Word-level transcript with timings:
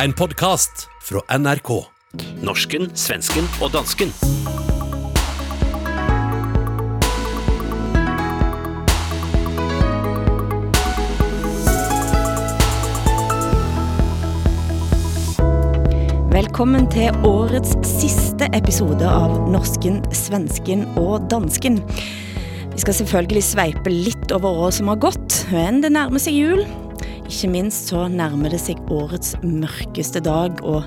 En 0.00 0.12
podkast 0.12 0.88
fra 1.04 1.20
NRK. 1.38 1.68
Norsken, 2.40 2.88
svensken 2.96 3.44
og 3.60 3.74
dansken. 3.74 4.08
Velkommen 16.32 16.88
til 16.88 17.12
årets 17.28 17.76
siste 17.84 18.48
episode 18.56 19.04
av 19.04 19.36
Norsken, 19.52 20.00
Svensken 20.16 20.86
og 20.96 21.28
Dansken. 21.28 21.82
Vi 22.72 22.80
skal 22.80 22.96
selvfølgelig 23.02 23.44
sveipe 23.44 23.92
lidt 23.92 24.32
over 24.32 24.64
året 24.64 24.80
som 24.80 24.88
har 24.88 25.04
gått, 25.04 25.42
men 25.52 25.84
det 25.84 25.92
nærmer 25.92 26.24
sig 26.24 26.40
jul. 26.40 26.64
Ikke 27.32 27.48
minst 27.48 27.88
så 27.88 28.04
nærmer 28.12 28.52
det 28.52 28.60
sig 28.60 28.76
årets 28.92 29.38
mørkeste 29.40 30.20
dag, 30.20 30.58
og 30.60 30.84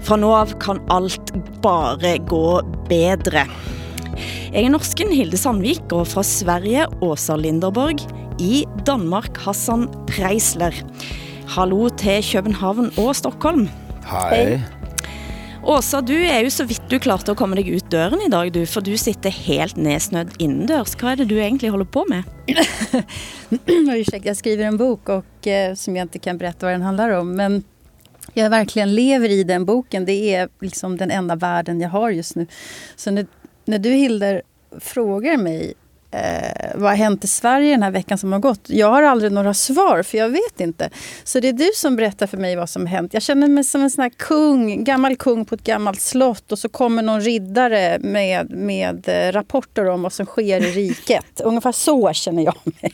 fra 0.00 0.16
nå 0.16 0.30
av 0.32 0.54
kan 0.62 0.80
alt 0.88 1.34
bare 1.60 2.14
gå 2.30 2.62
bedre. 2.88 3.44
Jeg 4.54 4.64
er 4.64 4.72
norsken 4.72 5.12
Hilde 5.12 5.36
Sandvik, 5.36 5.84
og 5.92 6.08
fra 6.08 6.24
Sverige 6.24 6.88
Åsa 7.04 7.36
Linderborg. 7.36 8.00
I 8.40 8.64
Danmark 8.88 9.36
Hassan 9.44 9.84
Preisler. 10.08 10.72
Hallo 11.52 11.90
til 11.92 12.24
København 12.24 12.88
og 12.96 13.12
Stockholm. 13.20 13.68
Hej. 14.08 14.79
Åsa, 15.70 16.00
du 16.02 16.16
er 16.16 16.40
jo 16.42 16.50
så 16.50 16.64
vidt 16.66 16.88
du 16.90 16.96
klarte 16.98 17.30
å 17.30 17.36
komme 17.38 17.54
dig 17.54 17.68
ut 17.70 17.86
døren 17.92 18.18
i 18.24 18.30
dag, 18.32 18.48
du, 18.50 18.64
for 18.66 18.82
du 18.82 18.96
sitter 18.98 19.30
helt 19.30 19.76
nedsnødd 19.78 20.32
innendørs. 20.42 20.96
Hva 20.98 21.12
er 21.12 21.20
det 21.20 21.28
du 21.30 21.36
egentlig 21.38 21.70
holder 21.70 21.86
på 21.86 22.02
med? 22.10 22.26
Ursäkta, 23.68 24.32
jag 24.32 24.36
skriver 24.36 24.64
en 24.64 24.80
bok 24.80 25.08
och, 25.08 25.46
eh, 25.46 25.74
som 25.74 25.96
jag 25.96 26.04
inte 26.04 26.18
kan 26.18 26.38
berätta 26.38 26.66
vad 26.66 26.74
den 26.74 26.82
handlar 26.82 27.10
om. 27.10 27.36
Men 27.36 27.62
jag 28.34 28.50
verkligen 28.50 28.94
lever 28.94 29.28
i 29.28 29.44
den 29.44 29.64
boken. 29.64 30.04
Det 30.04 30.34
är 30.34 30.48
liksom 30.60 30.96
den 30.96 31.10
enda 31.10 31.36
världen 31.36 31.80
jag 31.80 31.88
har 31.88 32.10
just 32.10 32.36
nu. 32.36 32.46
Så 32.96 33.10
när, 33.10 33.26
när 33.64 33.78
du 33.78 33.90
Hilder 33.90 34.42
frågar 34.80 35.36
mig 35.36 35.74
eh, 36.10 36.70
vad 36.74 36.90
har 36.90 36.96
hänt 36.96 37.24
i 37.24 37.26
Sverige 37.26 37.70
den 37.70 37.82
här 37.82 37.90
veckan 37.90 38.18
som 38.18 38.32
har 38.32 38.38
gått? 38.38 38.60
Jag 38.66 38.90
har 38.90 39.02
aldrig 39.02 39.32
några 39.32 39.54
svar 39.54 40.02
för 40.02 40.18
jag 40.18 40.28
vet 40.28 40.60
inte. 40.60 40.90
Så 41.24 41.40
det 41.40 41.48
är 41.48 41.52
du 41.52 41.70
som 41.74 41.96
berättar 41.96 42.26
för 42.26 42.36
mig 42.36 42.56
vad 42.56 42.70
som 42.70 42.82
har 42.82 42.88
hänt. 42.88 43.14
Jag 43.14 43.22
känner 43.22 43.48
mig 43.48 43.64
som 43.64 43.82
en 43.82 43.90
sån 43.90 44.02
här 44.02 44.10
kung, 44.10 44.84
gammal 44.84 45.16
kung 45.16 45.44
på 45.44 45.54
ett 45.54 45.64
gammalt 45.64 46.00
slott 46.00 46.52
och 46.52 46.58
så 46.58 46.68
kommer 46.68 47.02
någon 47.02 47.20
riddare 47.20 47.98
med, 48.00 48.50
med 48.50 49.08
eh, 49.08 49.32
rapporter 49.32 49.88
om 49.88 50.02
vad 50.02 50.12
som 50.12 50.26
sker 50.26 50.60
i 50.60 50.72
riket. 50.72 51.40
Ungefär 51.44 51.72
så 51.72 52.12
känner 52.12 52.42
jag 52.42 52.54
mig. 52.64 52.92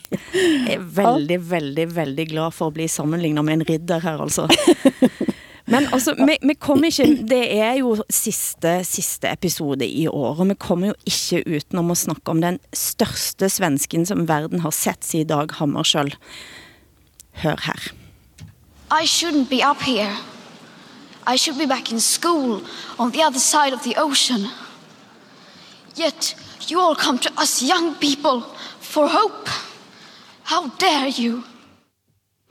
Jeg 0.67 0.73
er 0.73 0.79
veldig, 0.79 1.39
veldig, 1.39 1.87
veldig 1.87 2.29
glad 2.29 2.53
for 2.53 2.67
at 2.67 2.73
bli 2.73 2.87
sammenlignet 2.87 3.45
med 3.45 3.53
en 3.53 3.63
ridder 3.63 3.99
her, 3.99 4.21
altså. 4.21 4.49
Men 5.67 5.89
altså, 5.91 6.13
vi, 6.15 6.37
vi 6.47 6.53
kommer 6.55 6.87
ikke, 6.87 7.25
det 7.27 7.41
er 7.59 7.73
jo 7.81 7.97
siste, 8.09 8.79
siste 8.87 9.27
episode 9.27 9.83
i 9.83 10.05
år, 10.07 10.39
og 10.39 10.47
vi 10.47 10.55
kommer 10.55 10.93
jo 10.93 10.95
ikke 11.09 11.43
utenom 11.57 11.91
at 11.91 11.99
snakke 12.05 12.31
om 12.31 12.39
den 12.41 12.59
største 12.71 13.49
svensken, 13.51 14.05
som 14.07 14.27
verden 14.29 14.63
har 14.63 14.71
sett 14.71 15.03
siden 15.03 15.27
Dag 15.27 15.51
Hammarskjöld. 15.59 16.15
Hør 17.43 17.59
her. 17.67 17.91
I 18.89 19.03
shouldn't 19.03 19.49
be 19.49 19.59
up 19.61 19.81
here. 19.83 20.15
I 21.27 21.35
should 21.35 21.59
be 21.59 21.67
back 21.67 21.91
in 21.91 21.99
school 21.99 22.61
on 22.97 23.11
the 23.11 23.21
other 23.21 23.39
side 23.39 23.73
of 23.73 23.83
the 23.83 23.95
ocean. 23.97 24.47
Yet 25.97 26.35
you 26.69 26.79
all 26.79 26.95
come 26.95 27.19
to 27.19 27.29
us 27.41 27.61
young 27.61 27.95
people 27.95 28.43
for 28.79 29.09
hope. 29.09 29.49
How 30.43 30.69
dare 30.79 31.09
you? 31.09 31.43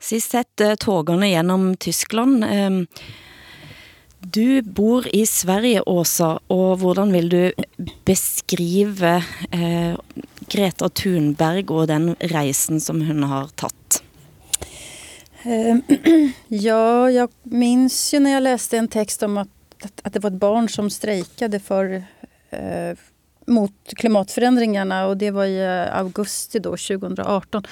Sist 0.00 0.30
sett 0.30 0.60
eh, 0.60 0.74
gennem 1.20 1.76
Tyskland. 1.76 2.44
Ehm, 2.44 2.86
Du 4.22 4.62
bor 4.62 5.06
i 5.16 5.26
Sverige, 5.26 5.80
Åsa, 5.88 6.34
og 6.52 6.82
hvordan 6.82 7.12
vil 7.12 7.28
du 7.32 7.38
beskrive 8.04 9.14
eh, 9.50 9.96
Greta 10.52 10.88
Thunberg 10.92 11.72
og 11.72 11.86
den 11.88 12.12
rejsen, 12.20 12.82
som 12.84 13.00
hun 13.00 13.24
har 13.24 13.48
tatt? 13.56 14.02
Ehm, 15.42 15.80
ja, 16.48 17.10
jag 17.10 17.30
minns 17.42 18.14
ju 18.14 18.20
när 18.20 18.30
jag 18.30 18.42
läste 18.42 18.78
en 18.78 18.88
text 18.88 19.22
om 19.22 19.38
att, 19.38 19.48
att, 19.82 20.00
att 20.04 20.12
det 20.12 20.20
var 20.20 20.30
ett 20.30 20.36
barn 20.36 20.68
som 20.68 20.90
strejkade 20.90 21.60
för, 21.60 22.04
eh, 22.50 22.96
mot 23.46 23.72
klimatförändringarna 23.96 25.06
och 25.06 25.16
det 25.16 25.30
var 25.30 25.44
i 25.44 25.88
augusti 25.92 26.58
då, 26.58 26.70
2018. 26.70 27.64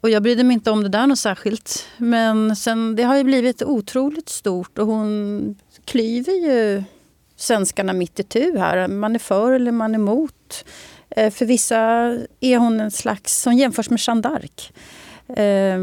Och 0.00 0.10
jag 0.10 0.22
brydde 0.22 0.44
mig 0.44 0.54
inte 0.54 0.70
om 0.70 0.82
det 0.82 0.88
där 0.88 1.06
något 1.06 1.18
särskilt. 1.18 1.86
Men 1.96 2.56
sen, 2.56 2.96
det 2.96 3.02
har 3.02 3.16
ju 3.16 3.24
blivit 3.24 3.62
otroligt 3.62 4.28
stort 4.28 4.78
och 4.78 4.86
hon 4.86 5.56
klyver 5.84 6.32
ju 6.32 6.84
svenskarna 7.36 7.92
mitt 7.92 8.20
i 8.20 8.22
tu 8.22 8.58
här. 8.58 8.88
Man 8.88 9.14
är 9.14 9.18
för 9.18 9.52
eller 9.52 9.72
man 9.72 9.94
är 9.94 9.98
emot. 9.98 10.64
Eh, 11.10 11.30
för 11.30 11.46
vissa 11.46 11.78
är 12.40 12.58
hon 12.58 12.80
en 12.80 12.90
slags, 12.90 13.42
som 13.42 13.54
jämförs 13.54 13.90
med 13.90 14.00
Jeanne 14.00 14.22
d'Arc. 14.22 14.72
Eh, 15.36 15.78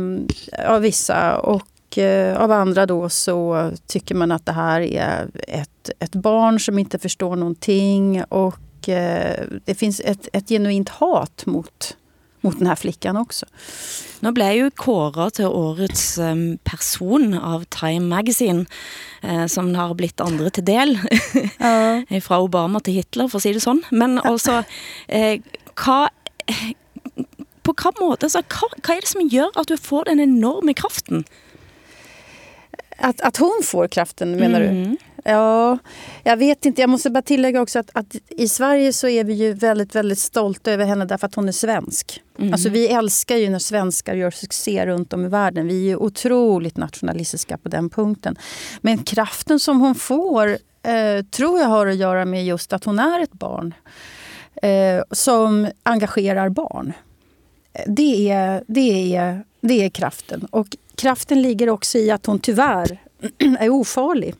av 0.73 0.81
vissa. 0.81 1.39
Och 1.39 1.97
eh, 1.97 2.37
av 2.37 2.51
andra 2.51 2.85
då 2.85 3.09
så 3.09 3.71
tycker 3.87 4.15
man 4.15 4.31
att 4.31 4.45
det 4.45 4.51
här 4.51 4.81
är 4.81 5.27
ett, 5.47 5.89
ett 5.99 6.15
barn 6.15 6.59
som 6.59 6.79
inte 6.79 6.99
förstår 6.99 7.35
någonting. 7.35 8.23
Och 8.23 8.89
eh, 8.89 9.43
det 9.65 9.75
finns 9.75 9.99
ett, 9.99 10.27
ett 10.33 10.49
genuint 10.49 10.89
hat 10.89 11.45
mot, 11.45 11.97
mot 12.47 12.59
den 12.59 12.67
här 12.67 12.75
flickan 12.75 13.17
också. 13.17 13.45
Nå 14.19 14.31
blev 14.33 14.55
jo 14.57 14.69
kåret 14.73 15.37
til 15.37 15.51
årets 15.53 16.05
um, 16.17 16.57
person 16.65 17.35
av 17.37 17.67
Time 17.73 18.07
Magazine, 18.09 18.65
eh, 19.21 19.45
som 19.45 19.69
har 19.75 19.93
blitt 19.99 20.21
andre 20.23 20.49
til 20.49 20.65
del. 20.65 20.97
Ja. 21.59 22.19
Fra 22.23 22.39
Obama 22.41 22.79
til 22.79 22.97
Hitler, 22.97 23.27
for 23.27 23.37
at 23.37 23.43
sige 23.45 23.57
det 23.57 23.61
sådan. 23.61 23.83
Men 23.91 24.19
altså, 24.23 24.63
eh, 25.09 25.41
hva, 25.75 26.07
på 27.63 27.73
hva 27.77 27.91
måte, 27.99 28.29
så, 28.29 28.41
hva, 28.41 28.69
hva 28.79 28.95
er 28.95 29.03
det 29.03 29.11
som 29.11 29.29
gør, 29.29 29.51
at 29.59 29.69
du 29.69 29.77
får 29.77 30.07
den 30.09 30.23
enorme 30.23 30.73
kraften? 30.73 31.25
Att, 32.97 33.21
att 33.21 33.37
hon 33.37 33.61
får 33.63 33.87
kraften 33.87 34.31
menar 34.39 34.59
du? 34.59 34.97
Ja, 35.29 35.77
jag 36.23 36.37
vet 36.37 36.65
inte. 36.65 36.81
Jag 36.81 36.89
måste 36.89 37.09
bara 37.09 37.21
tillägga 37.21 37.61
också 37.61 37.79
att, 37.79 37.89
att 37.93 38.15
i 38.29 38.47
Sverige 38.47 38.93
så 38.93 39.07
är 39.07 39.23
vi 39.23 39.33
ju 39.33 39.53
väldigt, 39.53 39.95
väldigt 39.95 40.19
stolta 40.19 40.71
över 40.71 40.85
henne 40.85 41.05
därför 41.05 41.27
att 41.27 41.35
hon 41.35 41.47
är 41.47 41.51
svensk. 41.51 42.21
Alltså 42.51 42.69
vi 42.69 42.87
älskar 42.87 43.35
ju 43.35 43.49
när 43.49 43.59
svenskar 43.59 44.15
gör 44.15 44.31
succé 44.31 44.85
runt 44.85 45.13
om 45.13 45.25
i 45.25 45.27
världen. 45.27 45.67
Vi 45.67 45.81
är 45.81 45.87
ju 45.87 45.95
otroligt 45.95 46.77
nationalistiska 46.77 47.57
på 47.57 47.69
den 47.69 47.89
punkten. 47.89 48.35
Men 48.81 48.97
kraften 48.97 49.59
som 49.59 49.79
hon 49.79 49.95
får 49.95 50.47
eh, 50.83 51.25
tror 51.31 51.59
jag 51.59 51.67
har 51.67 51.87
att 51.87 51.95
göra 51.95 52.25
med 52.25 52.45
just 52.45 52.73
att 52.73 52.83
hon 52.83 52.99
är 52.99 53.19
ett 53.19 53.33
barn. 53.33 53.73
Eh, 54.61 55.03
som 55.11 55.67
engagerar 55.83 56.49
barn. 56.49 56.93
Det 57.87 58.31
är, 58.31 58.63
det, 58.67 59.15
är, 59.15 59.43
det 59.61 59.85
är 59.85 59.89
kraften. 59.89 60.47
Och 60.51 60.67
kraften 60.95 61.41
ligger 61.41 61.69
också 61.69 61.97
i 61.97 62.11
att 62.11 62.25
hon 62.25 62.39
tyvärr 62.39 63.01
är 63.59 63.69
ofarlig. 63.69 64.35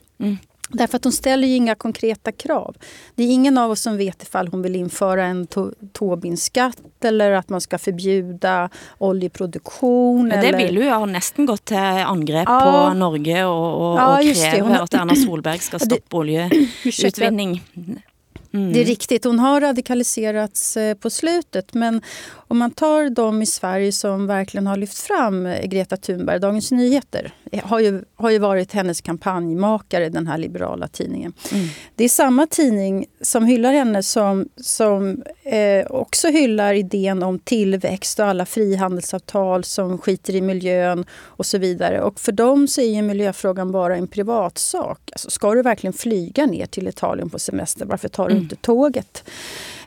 Därför 0.69 0.95
att 0.97 1.03
hon 1.03 1.13
ställer 1.13 1.47
ju 1.47 1.55
inga 1.55 1.75
konkreta 1.75 2.31
krav. 2.31 2.75
Det 3.15 3.23
är 3.23 3.27
ingen 3.31 3.57
av 3.57 3.71
oss 3.71 3.81
som 3.81 3.97
vet 3.97 4.23
ifall 4.23 4.47
hon 4.47 4.61
vill 4.61 4.75
införa 4.75 5.25
en 5.25 5.47
to 5.47 5.71
Tobinskatt 5.93 6.81
eller 7.03 7.31
att 7.31 7.49
man 7.49 7.61
ska 7.61 7.77
förbjuda 7.77 8.69
oljeproduktion. 8.97 10.27
Men 10.27 10.41
det 10.41 10.47
eller... 10.47 10.57
vil 10.57 10.75
jo 10.77 10.89
ha 10.89 11.05
næsten 11.05 11.45
gått 11.45 11.65
til 11.65 11.77
angrep 11.77 12.47
Ja. 12.49 12.59
på 12.63 12.93
Norge 12.97 13.43
og, 13.45 13.81
og, 13.81 13.97
Ja, 13.99 14.07
og 14.17 14.23
just 14.23 14.41
det. 14.43 14.51
kræve 14.51 14.67
Hun- 14.67 14.83
at 14.83 14.93
Erna 14.93 15.15
Solberg 15.15 15.59
skal 15.61 15.79
Det- 15.79 15.85
stoppe 15.85 16.17
oljeutvinning. 16.17 17.61
Det 18.51 18.79
är 18.81 18.85
riktigt, 18.85 19.23
hon 19.25 19.39
har 19.39 19.61
radikaliserats 19.61 20.77
eh, 20.77 20.93
på 20.93 21.09
slutet. 21.09 21.73
Men 21.73 22.01
om 22.47 22.57
man 22.57 22.71
tar 22.71 23.09
de 23.09 23.41
i 23.41 23.45
Sverige 23.45 23.91
som 23.91 24.27
verkligen 24.27 24.67
har 24.67 24.77
lyft 24.77 24.97
fram 24.97 25.45
eh, 25.45 25.65
Greta 25.67 25.97
Thunberg, 25.97 26.39
Dagens 26.39 26.71
Nyheter, 26.71 27.33
har 27.63 27.79
ju, 27.79 28.03
har 28.15 28.29
ju 28.29 28.39
varit 28.39 28.73
hennes 28.73 29.01
kampanjmakare, 29.01 30.09
den 30.09 30.27
här 30.27 30.37
liberala 30.37 30.87
tidningen. 30.87 31.33
Mm. 31.51 31.67
Det 31.95 32.03
är 32.03 32.09
samma 32.09 32.47
tidning 32.47 33.05
som 33.21 33.45
hyllar 33.45 33.73
henne 33.73 34.03
som, 34.03 34.49
som 34.55 35.23
eh, 35.43 35.85
också 35.89 36.27
hyllar 36.27 36.73
idén 36.73 37.23
om 37.23 37.39
tillväxt 37.39 38.19
och 38.19 38.25
alla 38.25 38.45
frihandelsavtal 38.45 39.63
som 39.63 39.97
skiter 39.97 40.35
i 40.35 40.41
miljön 40.41 41.05
och 41.11 41.45
så 41.45 41.57
vidare. 41.57 42.01
Och 42.01 42.19
för 42.19 42.31
dem 42.31 42.67
så 42.67 42.81
är 42.81 42.95
ju 42.95 43.01
miljöfrågan 43.01 43.71
bara 43.71 43.95
en 43.95 44.07
privatsak. 44.07 45.09
Alltså, 45.11 45.29
ska 45.29 45.53
du 45.53 45.61
verkligen 45.61 45.93
flyga 45.93 46.45
ner 46.45 46.65
till 46.65 46.87
Italien 46.87 47.29
på 47.29 47.39
semester, 47.39 47.85
varför 47.85 48.07
tar 48.07 48.25
du 48.25 48.31
mm. 48.31 48.43
inte 48.43 48.55
tåget? 48.55 49.23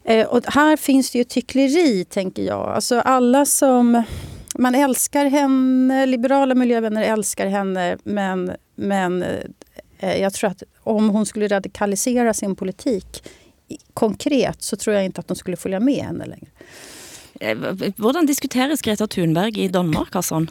Eh, 0.04 0.26
och 0.26 0.42
här 0.46 0.76
finns 0.76 1.10
det 1.10 1.18
ju 1.18 1.24
tyckleri, 1.24 2.04
tänker 2.04 2.42
jag. 2.42 2.68
Alltså 2.68 3.00
alla 3.00 3.46
som... 3.46 4.02
Man 4.58 4.74
älskar 4.74 5.26
henne, 5.26 6.06
liberala 6.06 6.54
miljövänner 6.54 7.02
älskar 7.02 7.46
henne 7.46 7.96
men, 8.04 8.52
men 8.74 9.22
eh, 9.98 10.20
jag 10.20 10.34
tror 10.34 10.50
att 10.50 10.62
om 10.80 11.10
hon 11.10 11.26
skulle 11.26 11.48
radikalisera 11.48 12.34
sin 12.34 12.56
politik 12.56 13.22
konkret 13.94 14.62
så 14.62 14.76
tror 14.76 14.96
jag 14.96 15.04
inte 15.04 15.20
att 15.20 15.28
de 15.28 15.36
skulle 15.36 15.56
följa 15.56 15.80
med 15.80 16.04
henne 16.04 16.26
längre. 16.26 16.48
Hur 17.96 18.16
eh, 18.16 18.22
diskuteras 18.22 18.82
Greta 18.82 19.06
Thunberg 19.06 19.60
i 19.60 19.68
Danmark? 19.68 20.16
Alltså? 20.16 20.46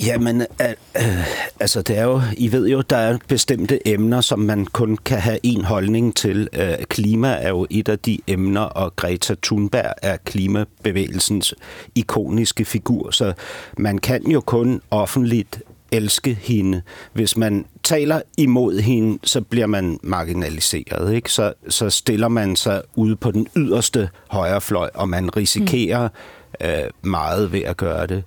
Jamen, 0.00 0.40
øh, 0.40 1.28
altså 1.60 1.82
det 1.82 1.98
er 1.98 2.04
jo, 2.04 2.22
I 2.36 2.52
ved 2.52 2.68
jo, 2.68 2.80
der 2.80 2.96
er 2.96 3.18
bestemte 3.28 3.88
emner, 3.88 4.20
som 4.20 4.38
man 4.38 4.66
kun 4.66 4.96
kan 4.96 5.18
have 5.18 5.38
en 5.42 5.64
holdning 5.64 6.16
til. 6.16 6.48
Øh, 6.52 6.84
klima 6.88 7.28
er 7.28 7.48
jo 7.48 7.66
et 7.70 7.88
af 7.88 7.98
de 7.98 8.18
emner, 8.26 8.60
og 8.60 8.96
Greta 8.96 9.34
Thunberg 9.42 9.94
er 10.02 10.16
klimabevægelsens 10.16 11.54
ikoniske 11.94 12.64
figur, 12.64 13.10
så 13.10 13.32
man 13.78 13.98
kan 13.98 14.26
jo 14.26 14.40
kun 14.40 14.80
offentligt 14.90 15.62
elske 15.92 16.38
hende. 16.42 16.82
Hvis 17.12 17.36
man 17.36 17.66
taler 17.82 18.22
imod 18.38 18.80
hende, 18.80 19.18
så 19.24 19.40
bliver 19.40 19.66
man 19.66 19.98
marginaliseret. 20.02 21.14
Ikke? 21.14 21.32
Så, 21.32 21.52
så 21.68 21.90
stiller 21.90 22.28
man 22.28 22.56
sig 22.56 22.82
ude 22.94 23.16
på 23.16 23.30
den 23.30 23.46
yderste 23.56 24.08
højrefløj, 24.28 24.90
og 24.94 25.08
man 25.08 25.36
risikerer 25.36 26.08
mm. 26.60 26.66
øh, 26.66 26.90
meget 27.02 27.52
ved 27.52 27.62
at 27.62 27.76
gøre 27.76 28.06
det. 28.06 28.24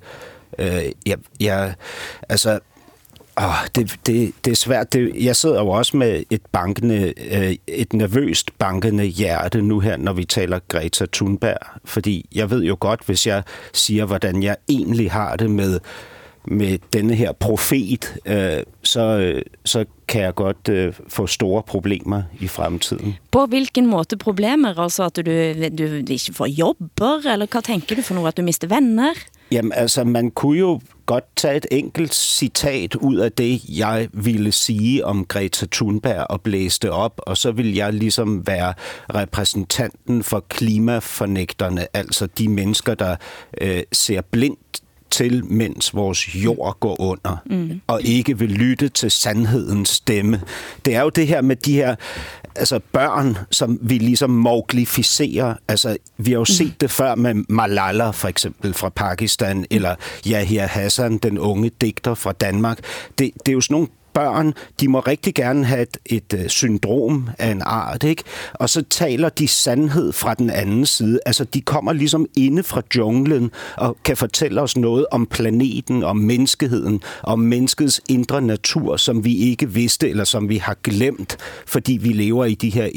Øh, 0.60 0.92
jeg, 1.06 1.18
jeg, 1.40 1.74
altså, 2.30 2.60
åh, 3.42 3.68
det, 3.76 3.96
det, 4.06 4.34
det 4.46 4.52
er 4.52 4.56
svært. 4.56 4.94
Det, 4.94 5.24
jeg 5.24 5.36
sidder 5.36 5.60
jo 5.60 5.68
også 5.68 5.98
med 5.98 6.24
et 6.30 6.42
bankende, 6.52 7.14
øh, 7.32 7.56
et 7.68 7.94
nervøst 7.94 8.58
bankende 8.58 9.04
hjerte 9.04 9.62
nu 9.62 9.80
her, 9.80 9.98
når 9.98 10.14
vi 10.14 10.26
taler 10.26 10.60
Greta 10.68 11.06
Thunberg. 11.14 11.80
Fordi 11.86 12.26
jeg 12.36 12.50
ved 12.50 12.64
jo 12.64 12.78
godt, 12.80 13.02
hvis 13.06 13.28
jeg 13.28 13.44
siger, 13.74 14.06
hvordan 14.06 14.44
jeg 14.44 14.56
egentlig 14.70 15.12
har 15.12 15.36
det 15.36 15.52
med 15.52 15.80
med 16.52 16.78
denne 16.94 17.16
her 17.16 17.32
profet, 17.32 18.16
øh, 18.26 18.64
så, 18.84 19.02
øh, 19.02 19.42
så 19.66 19.86
kan 20.08 20.22
jeg 20.22 20.36
godt 20.36 20.70
øh, 20.70 20.94
få 21.08 21.28
store 21.28 21.64
problemer 21.64 22.24
i 22.40 22.48
fremtiden. 22.48 23.16
På 23.32 23.46
hvilken 23.46 23.88
måde 23.88 24.18
problemer? 24.18 24.80
Altså 24.80 25.04
at 25.04 25.16
du, 25.16 25.22
du 25.78 26.12
ikke 26.12 26.34
får 26.34 26.46
jobber, 26.46 27.32
eller 27.32 27.46
hvad 27.52 27.62
tænker 27.62 27.96
du 27.96 28.02
for 28.02 28.14
noget? 28.14 28.28
At 28.28 28.38
du 28.38 28.42
mister 28.42 28.68
venner? 28.68 29.14
Jamen 29.52 29.72
altså, 29.72 30.04
man 30.04 30.32
kunne 30.32 30.60
jo 30.60 30.80
godt 31.06 31.24
tage 31.36 31.58
et 31.58 31.66
enkelt 31.72 32.14
citat 32.14 32.96
ud 32.96 33.18
af 33.18 33.32
det, 33.32 33.62
jeg 33.78 34.10
ville 34.14 34.52
sige 34.52 35.06
om 35.06 35.26
Greta 35.26 35.66
Thunberg 35.72 36.26
og 36.30 36.42
blæse 36.42 36.80
det 36.82 36.90
op, 36.90 37.22
og 37.28 37.38
så 37.38 37.52
vil 37.52 37.76
jeg 37.76 37.94
ligesom 37.94 38.48
være 38.48 38.74
repræsentanten 39.16 40.24
for 40.24 40.46
klimafornægterne, 40.50 41.88
altså 41.94 42.26
de 42.38 42.48
mennesker, 42.48 42.94
der 42.94 43.16
øh, 43.62 43.84
ser 43.92 44.22
blindt 44.22 44.82
til, 45.10 45.46
mens 45.46 45.96
vores 45.96 46.36
jord 46.36 46.78
går 46.80 47.02
under, 47.02 47.38
mm. 47.46 47.82
og 47.88 48.02
ikke 48.02 48.40
vil 48.40 48.50
lytte 48.50 48.90
til 48.90 49.12
sandhedens 49.12 49.90
stemme. 49.90 50.42
Det 50.86 50.96
er 50.96 51.02
jo 51.02 51.10
det 51.10 51.28
her 51.28 51.42
med 51.42 51.56
de 51.56 51.74
her 51.74 51.96
altså 52.56 52.80
børn, 52.92 53.38
som 53.52 53.80
vi 53.82 53.98
ligesom 53.98 54.30
moglificerer. 54.30 55.54
Altså, 55.68 55.98
vi 56.18 56.32
har 56.32 56.40
jo 56.40 56.46
set 56.46 56.68
mm. 56.68 56.74
det 56.82 56.92
før 56.92 57.16
med 57.16 57.34
Malala, 57.50 58.10
for 58.10 58.28
eksempel, 58.28 58.74
fra 58.74 58.90
Pakistan, 58.90 59.66
eller 59.70 59.96
Yahya 60.28 60.66
Hassan, 60.66 61.18
den 61.18 61.38
unge 61.40 61.72
digter 61.82 62.14
fra 62.14 62.32
Danmark. 62.32 62.80
Det, 63.20 63.32
det 63.46 63.52
er 63.52 63.54
jo 63.54 63.62
sådan 63.62 63.74
nogle 63.74 63.88
børn, 64.18 64.54
de 64.80 64.88
må 64.88 65.00
rigtig 65.00 65.34
gerne 65.34 65.66
have 65.66 65.82
et, 65.82 65.98
et 66.06 66.34
øh, 66.34 66.48
syndrom 66.48 67.30
af 67.40 67.52
en 67.52 67.62
art, 67.66 68.04
ikke? 68.04 68.24
Og 68.54 68.70
så 68.70 68.84
taler 68.90 69.30
de 69.30 69.48
sandhed 69.48 70.14
fra 70.14 70.34
den 70.34 70.50
anden 70.50 70.86
side. 70.86 71.20
Altså, 71.26 71.44
de 71.44 71.62
kommer 71.62 71.94
ligesom 71.94 72.26
inde 72.38 72.64
fra 72.64 72.82
junglen 72.96 73.52
og 73.76 73.98
kan 74.04 74.18
fortælle 74.18 74.62
os 74.62 74.78
noget 74.78 75.06
om 75.12 75.26
planeten, 75.26 76.04
om 76.04 76.18
menneskeheden, 76.18 77.02
om 77.24 77.40
menneskets 77.40 78.02
indre 78.10 78.42
natur, 78.42 78.98
som 78.98 79.26
vi 79.26 79.38
ikke 79.38 79.74
vidste, 79.74 80.10
eller 80.10 80.24
som 80.24 80.50
vi 80.50 80.58
har 80.58 80.78
glemt, 80.84 81.38
fordi 81.68 81.98
vi 82.02 82.10
lever 82.10 82.46
i 82.46 82.54
de 82.54 82.70
her 82.70 82.90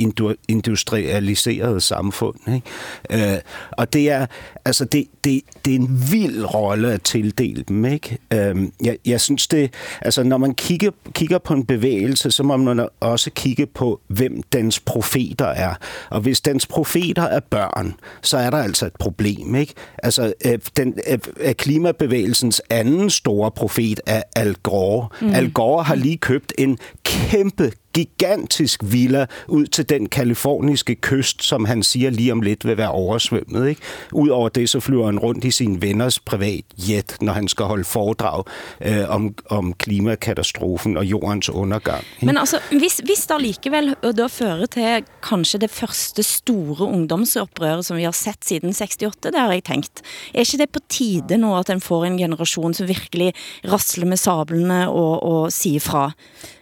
industrialiserede 0.49 1.81
samfund. 1.81 2.37
Ikke? 2.55 3.33
Øh, 3.35 3.39
og 3.73 3.93
det 3.93 4.11
er, 4.11 4.27
altså, 4.65 4.85
det, 4.85 5.07
det, 5.25 5.41
det 5.65 5.71
er 5.71 5.79
en 5.79 6.03
vild 6.13 6.55
rolle 6.55 6.93
at 6.93 7.03
tildele 7.03 7.65
dem, 7.69 7.85
ikke? 7.85 8.19
Øh, 8.33 8.57
jeg, 8.85 8.97
jeg 9.07 9.21
synes 9.21 9.47
det, 9.47 9.75
altså, 10.01 10.23
når 10.23 10.39
man 10.39 10.55
kigger 10.55 10.91
kigger 11.15 11.39
på 11.39 11.55
en 11.55 11.65
bevægelse, 11.65 12.31
så 12.31 12.43
må 12.43 12.57
man 12.57 12.89
også 13.01 13.31
kigge 13.31 13.67
på, 13.67 14.01
hvem 14.09 14.43
dens 14.43 14.81
profeter 14.81 15.47
er. 15.47 15.75
Og 16.11 16.21
hvis 16.21 16.41
dens 16.41 16.67
profeter 16.67 17.23
er 17.23 17.41
børn, 17.41 17.95
så 18.23 18.37
er 18.37 18.51
der 18.51 18.59
altså 18.59 18.87
et 18.87 18.97
problem. 18.99 19.55
Ikke? 19.55 19.75
Altså, 20.03 20.33
øh, 20.47 20.59
den, 20.77 20.99
øh, 21.41 21.55
klimabevægelsens 21.55 22.63
anden 22.71 23.11
store 23.11 23.51
profet 23.51 24.01
er 24.07 24.23
Al 24.37 24.55
Gore. 24.55 25.09
Mm. 25.21 25.35
Al 25.35 25.53
Gore 25.53 25.83
har 25.83 25.95
lige 25.95 26.17
købt 26.17 26.53
en 26.59 26.79
kæmpe 27.05 27.73
gigantisk 27.95 28.81
villa 28.85 29.27
ud 29.49 29.67
til 29.67 29.89
den 29.89 30.09
kaliforniske 30.09 30.95
kyst, 30.95 31.43
som 31.43 31.65
han 31.65 31.83
siger 31.83 32.11
lige 32.11 32.33
om 32.33 32.41
lidt 32.41 32.67
vil 32.67 32.77
være 32.77 32.91
oversvømmet. 32.91 33.69
Ikke? 33.69 33.81
Udover 34.13 34.49
det, 34.49 34.69
så 34.69 34.81
flyver 34.81 35.07
han 35.07 35.19
rundt 35.19 35.45
i 35.45 35.51
sin 35.51 35.83
venners 35.83 36.19
privat 36.19 36.65
jet, 36.77 37.17
når 37.21 37.33
han 37.33 37.49
skal 37.49 37.65
holde 37.67 37.85
foredrag 37.85 38.45
øh, 38.81 39.11
om, 39.11 39.35
om 39.49 39.73
klimakatastrofen 39.73 40.97
og 40.97 41.05
jordens 41.05 41.51
undergang. 41.51 42.05
Ikke? 42.15 42.27
Men 42.27 42.37
altså, 42.37 42.59
hvis, 42.71 43.01
hvis 43.05 43.27
der 43.27 43.39
likevel 43.39 43.95
da 44.17 44.27
fører 44.27 44.67
til 44.67 45.05
kanskje 45.23 45.61
det 45.61 45.71
første 45.71 46.23
store 46.23 46.87
ungdomsoprøret, 46.87 47.85
som 47.87 47.97
vi 47.97 48.07
har 48.07 48.15
sett 48.17 48.45
siden 48.47 48.75
68, 48.75 49.17
det 49.23 49.35
har 49.37 49.53
jeg 49.53 49.65
tænkt. 49.65 50.03
Er 50.35 50.45
ikke 50.45 50.59
det 50.59 50.71
på 50.71 50.81
tide 50.89 51.39
nu, 51.39 51.57
at 51.57 51.69
den 51.69 51.81
får 51.81 52.05
en 52.05 52.19
generation, 52.19 52.75
som 52.75 52.89
virkelig 52.89 53.33
rasler 53.65 54.07
med 54.07 54.17
sablene 54.17 54.89
og, 54.89 55.23
og 55.23 55.53
siger 55.53 55.81
fra? 55.81 56.11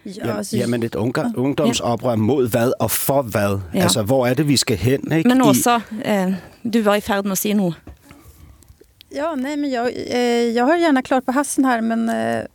Ja, 0.05 0.37
altså, 0.37 0.57
jamen 0.57 0.83
et 0.83 0.95
unge, 1.23 1.37
ungdomsoprør 1.37 2.15
mod 2.15 2.49
hvad 2.49 2.71
og 2.79 2.91
for 2.91 3.21
hvad? 3.21 3.59
Ja. 3.73 3.81
Altså, 3.81 4.01
hvor 4.03 4.27
er 4.27 4.33
det, 4.33 4.47
vi 4.47 4.57
skal 4.57 4.77
hen? 4.77 5.11
Ikke? 5.11 5.29
Men 5.29 5.41
også, 5.41 5.79
eh, 6.05 6.33
du 6.73 6.81
var 6.83 6.95
i 6.95 7.01
färd 7.01 7.23
med 7.23 7.31
at 7.31 7.37
sige 7.37 7.53
noget. 7.53 7.75
Ja, 9.15 9.35
nej, 9.35 9.55
men 9.55 9.71
jag, 9.71 9.91
eh, 9.95 10.55
jag 10.55 10.65
har 10.65 10.77
gärna 10.77 11.01
klart 11.01 11.25
på 11.25 11.31
hassen 11.31 11.65
här, 11.65 11.81
men 11.81 12.09
eh, 12.09 12.45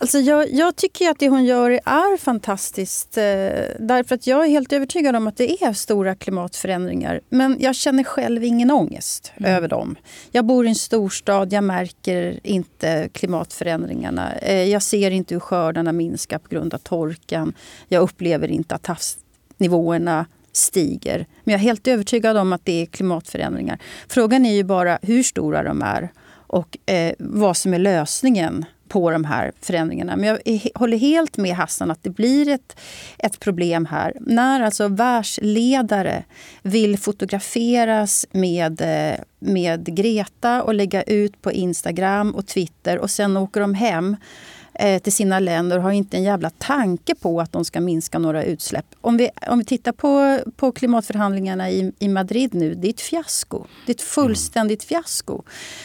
Alltså 0.00 0.18
jag, 0.18 0.52
jag, 0.52 0.76
tycker 0.76 1.10
att 1.10 1.18
det 1.18 1.28
hon 1.28 1.44
gör 1.44 1.70
är 1.70 2.16
fantastiskt. 2.16 3.18
Eh, 3.18 3.22
därför 3.78 4.14
att 4.14 4.26
jag 4.26 4.44
är 4.44 4.48
helt 4.48 4.72
övertygad 4.72 5.16
om 5.16 5.26
att 5.26 5.36
det 5.36 5.62
är 5.62 5.72
stora 5.72 6.14
klimatförändringar. 6.14 7.20
Men 7.28 7.56
jag 7.60 7.74
känner 7.74 8.04
själv 8.04 8.44
ingen 8.44 8.70
ångest 8.70 9.32
mm. 9.36 9.52
över 9.52 9.68
dem. 9.68 9.96
Jag 10.32 10.44
bor 10.44 10.66
i 10.66 10.68
en 10.68 10.74
storstad, 10.74 11.52
jag 11.52 11.64
märker 11.64 12.40
inte 12.42 13.08
klimatförändringarna. 13.12 14.36
Eh, 14.36 14.64
jag 14.64 14.82
ser 14.82 15.10
inte 15.10 15.34
hur 15.34 15.40
skördarna 15.40 15.92
minskar 15.92 16.38
på 16.38 16.48
grund 16.48 16.74
av 16.74 16.78
torkan. 16.78 17.52
Jag 17.88 18.02
upplever 18.02 18.48
inte 18.48 18.74
att 18.74 18.86
havsnivåerna 18.86 20.26
stiger. 20.52 21.26
Men 21.44 21.52
jag 21.52 21.60
är 21.60 21.64
helt 21.64 21.88
övertygad 21.88 22.36
om 22.36 22.52
att 22.52 22.64
det 22.64 22.82
är 22.82 22.86
klimatförändringar. 22.86 23.78
Frågan 24.08 24.46
är 24.46 24.54
ju 24.54 24.64
bara 24.64 24.98
hur 25.02 25.22
stora 25.22 25.62
de 25.62 25.82
är 25.82 26.08
och 26.30 26.76
eh, 26.86 27.12
vad 27.18 27.56
som 27.56 27.74
är 27.74 27.78
lösningen 27.78 28.64
på 28.88 29.10
de 29.10 29.24
här 29.24 29.52
förändringarna. 29.60 30.16
Men 30.16 30.26
jag 30.26 30.60
håller 30.74 30.96
helt 30.96 31.36
med 31.36 31.56
Hassan 31.56 31.90
att 31.90 32.02
det 32.02 32.10
blir 32.10 32.48
ett, 32.48 32.80
ett 33.18 33.40
problem 33.40 33.86
här. 33.86 34.12
När 34.20 34.60
alltså 34.60 34.88
världsledare 34.88 36.24
vill 36.62 36.98
fotograferas 36.98 38.26
med, 38.30 38.80
eh, 38.80 39.20
med 39.38 39.96
Greta 39.96 40.62
och 40.62 40.74
lägga 40.74 41.02
ut 41.02 41.42
på 41.42 41.52
Instagram 41.52 42.34
och 42.34 42.46
Twitter 42.46 42.98
och 42.98 43.10
sen 43.10 43.36
åker 43.36 43.60
de 43.60 43.74
hem 43.74 44.16
eh, 44.78 45.02
till 45.02 45.12
sina 45.12 45.38
länder 45.38 45.76
och 45.76 45.82
har 45.82 45.90
inte 45.90 46.16
en 46.16 46.22
jävla 46.22 46.50
tanke 46.50 47.14
på 47.14 47.40
att 47.40 47.52
de 47.52 47.64
ska 47.64 47.80
minska 47.80 48.18
några 48.18 48.44
utsläpp. 48.44 48.86
Om 49.00 49.16
vi, 49.16 49.30
om 49.48 49.58
vi 49.58 49.64
tittar 49.64 49.92
på, 49.92 50.40
på 50.56 50.72
klimatförhandlingarna 50.72 51.70
i, 51.70 51.92
i 51.98 52.08
Madrid 52.08 52.54
nu, 52.54 52.74
det 52.74 52.88
är 52.88 52.90
ett 52.90 53.00
fiasko. 53.00 53.64
Det 53.86 53.92
är 53.92 53.94
ett 53.94 54.02
fullständigt 54.02 54.84
fiasko. 54.84 55.42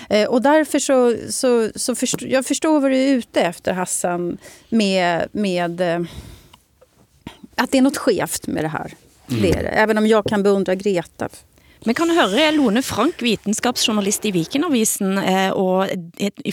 Eh, 0.09 0.27
och 0.29 0.41
därför 0.41 0.79
så, 0.79 1.15
så, 1.29 1.69
så 1.75 1.95
förstår 1.95 2.29
jag 2.29 2.45
förstår 2.45 2.79
vad 2.79 2.91
du 2.91 2.97
är 2.97 3.15
ute 3.15 3.41
efter 3.41 3.73
Hassan 3.73 4.37
med, 4.69 5.27
med 5.31 5.81
eh, 5.81 5.99
att 7.55 7.71
det 7.71 7.77
är 7.77 7.81
något 7.81 7.97
skevt 7.97 8.47
med 8.47 8.63
det 8.63 8.67
här. 8.67 8.93
Mm. 9.29 9.41
Det 9.41 9.51
det. 9.51 9.69
Även 9.69 9.97
om 9.97 10.07
jag 10.07 10.25
kan 10.25 10.43
beundra 10.43 10.75
Greta 10.75 11.29
Vi 11.83 11.91
kan 11.93 12.07
høre 12.15 12.51
Lone 12.55 12.79
Frank, 12.81 13.19
vitenskapsjournalist 13.19 14.23
i 14.25 14.31
Vikenavisen, 14.31 15.17
eh, 15.17 15.51
og 15.51 15.89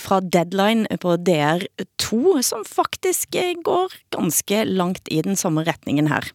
fra 0.02 0.18
Deadline 0.20 0.86
på 1.00 1.14
DR2, 1.14 2.42
som 2.42 2.64
faktisk 2.66 3.36
eh, 3.38 3.54
går 3.64 3.92
ganske 4.10 4.64
langt 4.64 5.08
i 5.10 5.20
den 5.22 5.36
samme 5.36 5.62
retningen 5.62 6.08
her. 6.08 6.26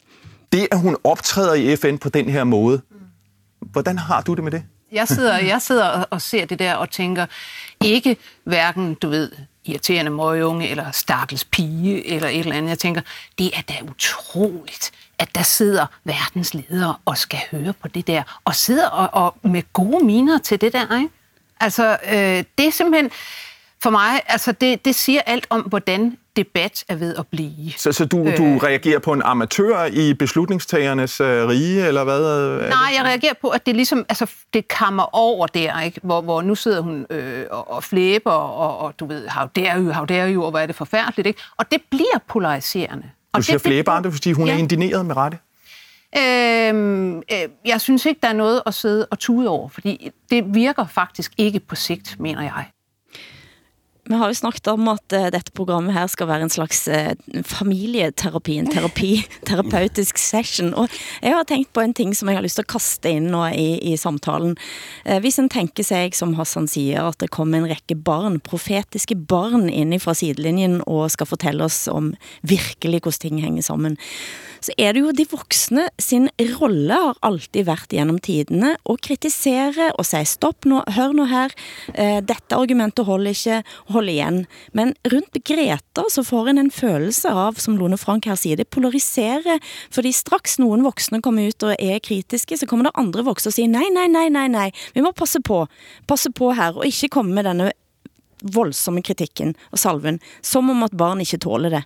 Det, 0.51 0.67
at 0.71 0.79
hun 0.79 0.95
optræder 1.03 1.53
i 1.53 1.75
FN 1.75 1.97
på 1.97 2.09
den 2.09 2.29
her 2.29 2.43
måde, 2.43 2.81
hvordan 3.59 3.97
har 3.97 4.21
du 4.21 4.33
det 4.33 4.43
med 4.43 4.51
det? 4.51 4.63
Jeg 4.91 5.07
sidder, 5.07 5.37
jeg 5.37 5.61
sidder 5.61 5.87
og 6.09 6.21
ser 6.21 6.45
det 6.45 6.59
der 6.59 6.75
og 6.75 6.89
tænker, 6.89 7.25
ikke 7.83 8.17
hverken, 8.43 8.93
du 8.93 9.09
ved, 9.09 9.31
irriterende 9.65 10.11
møgeunge, 10.11 10.69
eller 10.69 10.91
stakkels 10.91 11.45
pige, 11.45 12.07
eller 12.07 12.29
et 12.29 12.39
eller 12.39 12.55
andet. 12.55 12.69
Jeg 12.69 12.79
tænker, 12.79 13.01
det 13.37 13.51
er 13.57 13.61
da 13.61 13.73
utroligt, 13.83 14.91
at 15.19 15.36
der 15.36 15.43
sidder 15.43 15.86
verdens 16.03 16.53
ledere 16.53 16.95
og 17.05 17.17
skal 17.17 17.39
høre 17.51 17.74
på 17.81 17.88
det 17.88 18.07
der, 18.07 18.24
og 18.45 18.55
sidder 18.55 18.88
og, 18.88 19.25
og 19.25 19.50
med 19.50 19.63
gode 19.74 20.05
miner 20.05 20.38
til 20.38 20.62
det 20.62 20.74
der, 20.74 20.98
ikke? 20.98 21.10
Altså, 21.60 21.98
øh, 22.12 22.43
det 22.57 22.67
er 22.67 22.72
simpelthen, 22.72 23.12
for 23.84 23.89
mig, 23.89 24.22
altså 24.27 24.51
det, 24.51 24.86
det 24.86 24.95
siger 24.95 25.22
alt 25.25 25.48
om, 25.50 25.62
hvordan 25.62 26.17
debat 26.36 26.84
er 26.88 26.95
ved 26.95 27.15
at 27.15 27.27
blive. 27.27 27.72
Så, 27.77 27.91
så 27.91 28.05
du, 28.05 28.17
øh, 28.17 28.38
du 28.38 28.57
reagerer 28.57 29.00
på 29.00 29.13
en 29.13 29.22
amatør 29.22 29.86
i 29.86 30.13
beslutningstagernes 30.13 31.22
øh, 31.22 31.48
rige, 31.48 31.88
eller 31.88 32.03
hvad? 32.03 32.22
Nej, 32.69 32.93
jeg 32.98 33.03
reagerer 33.03 33.34
på, 33.41 33.50
at 33.50 33.65
det 33.65 33.75
ligesom, 33.75 34.05
altså, 34.10 34.31
det 34.53 34.67
kammer 34.67 35.15
over 35.15 35.48
der, 35.48 35.81
ikke? 35.81 36.00
Hvor, 36.03 36.22
hvor 36.22 36.41
nu 36.41 36.55
sidder 36.55 36.81
hun 36.81 37.05
øh, 37.10 37.45
og, 37.51 37.72
og 37.72 37.84
flæber, 37.84 38.31
og, 38.31 38.77
og 38.77 39.00
du 39.00 39.05
ved, 39.05 39.27
how 39.27 39.48
dare 39.55 39.79
you, 39.79 39.91
how 39.91 40.05
dare 40.05 40.34
you, 40.34 40.43
og 40.43 40.50
hvor 40.50 40.60
er 40.60 40.65
det 40.65 40.75
forfærdeligt, 40.75 41.27
ikke? 41.27 41.41
Og 41.57 41.72
det 41.72 41.81
bliver 41.89 42.19
polariserende. 42.27 43.10
Du 43.38 43.44
siger 43.44 44.01
det, 44.04 44.13
fordi 44.13 44.32
hun 44.32 44.48
ja. 44.48 44.54
er 44.54 44.58
indineret 44.58 45.06
med 45.06 45.15
rette? 45.18 45.38
Øhm, 46.18 47.18
øh, 47.18 47.50
jeg 47.65 47.82
synes 47.82 48.06
ikke, 48.06 48.20
der 48.22 48.27
er 48.27 48.34
noget 48.34 48.62
at 48.65 48.74
sidde 48.74 49.08
og 49.12 49.20
tude 49.20 49.50
over, 49.50 49.70
fordi 49.70 50.12
det 50.30 50.56
virker 50.56 50.86
faktisk 50.86 51.34
ikke 51.38 51.60
på 51.60 51.75
sigt, 51.75 52.20
mener 52.20 52.42
jeg. 52.42 52.65
Vi 54.05 54.13
har 54.13 54.29
jo 54.29 54.38
snakket 54.38 54.67
om 54.69 54.85
at 54.91 55.13
uh, 55.17 55.27
dette 55.33 55.50
programmet 55.57 55.95
her 55.95 56.05
skal 56.12 56.27
være 56.29 56.45
en 56.45 56.51
slags 56.53 56.83
uh, 56.85 57.41
familieterapi, 57.41 58.59
en 58.62 58.67
terapi, 58.69 59.24
terapeutisk 59.50 60.19
session. 60.21 60.75
Og 60.77 60.93
jeg 61.24 61.33
har 61.33 61.47
tænkt 61.50 61.71
på 61.74 61.81
en 61.81 61.95
ting, 61.97 62.13
som 62.13 62.29
jeg 62.29 62.38
har 62.38 62.45
lyst 62.45 62.59
til 62.59 62.65
at 62.67 62.69
kaste 62.69 63.09
ind 63.09 63.31
nå 63.33 63.47
i, 63.57 63.79
i 63.81 63.95
samtalen. 63.97 64.53
Uh, 65.09 65.17
hvis 65.25 65.41
en 65.41 65.50
tænker 65.50 65.83
sig, 65.83 66.13
som 66.13 66.35
Hassan 66.38 66.69
siger, 66.69 67.07
at 67.09 67.17
det 67.19 67.31
kommer 67.33 67.57
en 67.57 67.69
række 67.71 67.97
barn, 67.97 68.38
profetiske 68.45 69.17
barn 69.17 69.69
ind 69.74 69.97
fra 70.00 70.13
sidelinjen 70.13 70.83
og 70.85 71.09
skal 71.09 71.25
fortælle 71.25 71.65
os 71.65 71.88
om 71.89 72.13
virkelig 72.43 73.01
hvordan 73.01 73.21
ting 73.25 73.41
hænger 73.41 73.65
sammen, 73.65 73.97
så 74.62 74.74
er 74.77 74.93
det 74.93 75.01
jo 75.01 75.12
de 75.13 75.25
voksne 75.29 75.88
sin 76.01 76.29
rolle 76.59 76.93
har 76.93 77.17
alltid 77.25 77.65
været 77.67 77.89
gennem 77.89 78.17
tidene 78.19 78.71
å 78.85 78.95
kritisere 78.97 79.91
og 79.93 80.07
sige 80.07 80.25
stopp 80.29 80.65
nå, 80.65 80.81
hør 80.95 81.13
nå 81.13 81.27
her, 81.29 81.53
dette 82.25 82.57
argumentet 82.57 83.05
holder 83.05 83.35
ikke, 83.35 83.59
holde 83.95 84.13
igen. 84.13 84.41
Men 84.77 84.93
rundt 85.11 85.39
Greta 85.47 86.05
så 86.11 86.23
får 86.27 86.51
en 86.51 86.61
en 86.65 86.71
følelse 86.71 87.31
av, 87.31 87.59
som 87.61 87.77
Lone 87.79 87.97
Frank 87.97 88.27
her 88.29 88.37
siger, 88.39 88.59
det 88.59 88.69
polariserer, 88.73 89.59
fordi 89.93 90.11
straks 90.15 90.59
nogen 90.59 90.85
voksne 90.85 91.21
kommer 91.25 91.49
ut 91.49 91.63
og 91.63 91.75
er 91.79 91.99
kritiske, 92.03 92.57
så 92.57 92.69
kommer 92.69 92.89
der 92.89 92.99
andre 92.99 93.25
voksne 93.25 93.49
og 93.49 93.57
siger, 93.57 93.67
nej, 93.71 93.89
nej, 93.93 94.07
nej, 94.07 94.29
nej, 94.29 94.47
nej, 94.47 94.71
vi 94.93 95.03
må 95.05 95.11
passe 95.15 95.41
på, 95.41 95.65
passe 96.07 96.31
på 96.31 96.53
her, 96.57 96.77
og 96.77 96.87
ikke 96.87 97.11
komme 97.13 97.35
med 97.35 97.47
denne 97.47 97.71
voldsomme 98.55 99.01
kritikken 99.01 99.55
og 99.71 99.79
salven, 99.81 100.19
som 100.43 100.69
om 100.69 100.83
at 100.85 100.97
barn 100.97 101.23
ikke 101.23 101.41
tåler 101.41 101.69
det. 101.69 101.83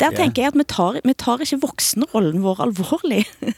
Der 0.00 0.08
ja. 0.12 0.16
tænker 0.16 0.42
jeg, 0.42 0.52
at 0.54 0.58
vi 0.58 0.64
tar, 0.64 1.00
vi 1.04 1.14
tar 1.14 1.42
ikke 1.44 1.60
voksenrollen 1.60 2.42
vår 2.42 2.62
alvorlig. 2.64 3.24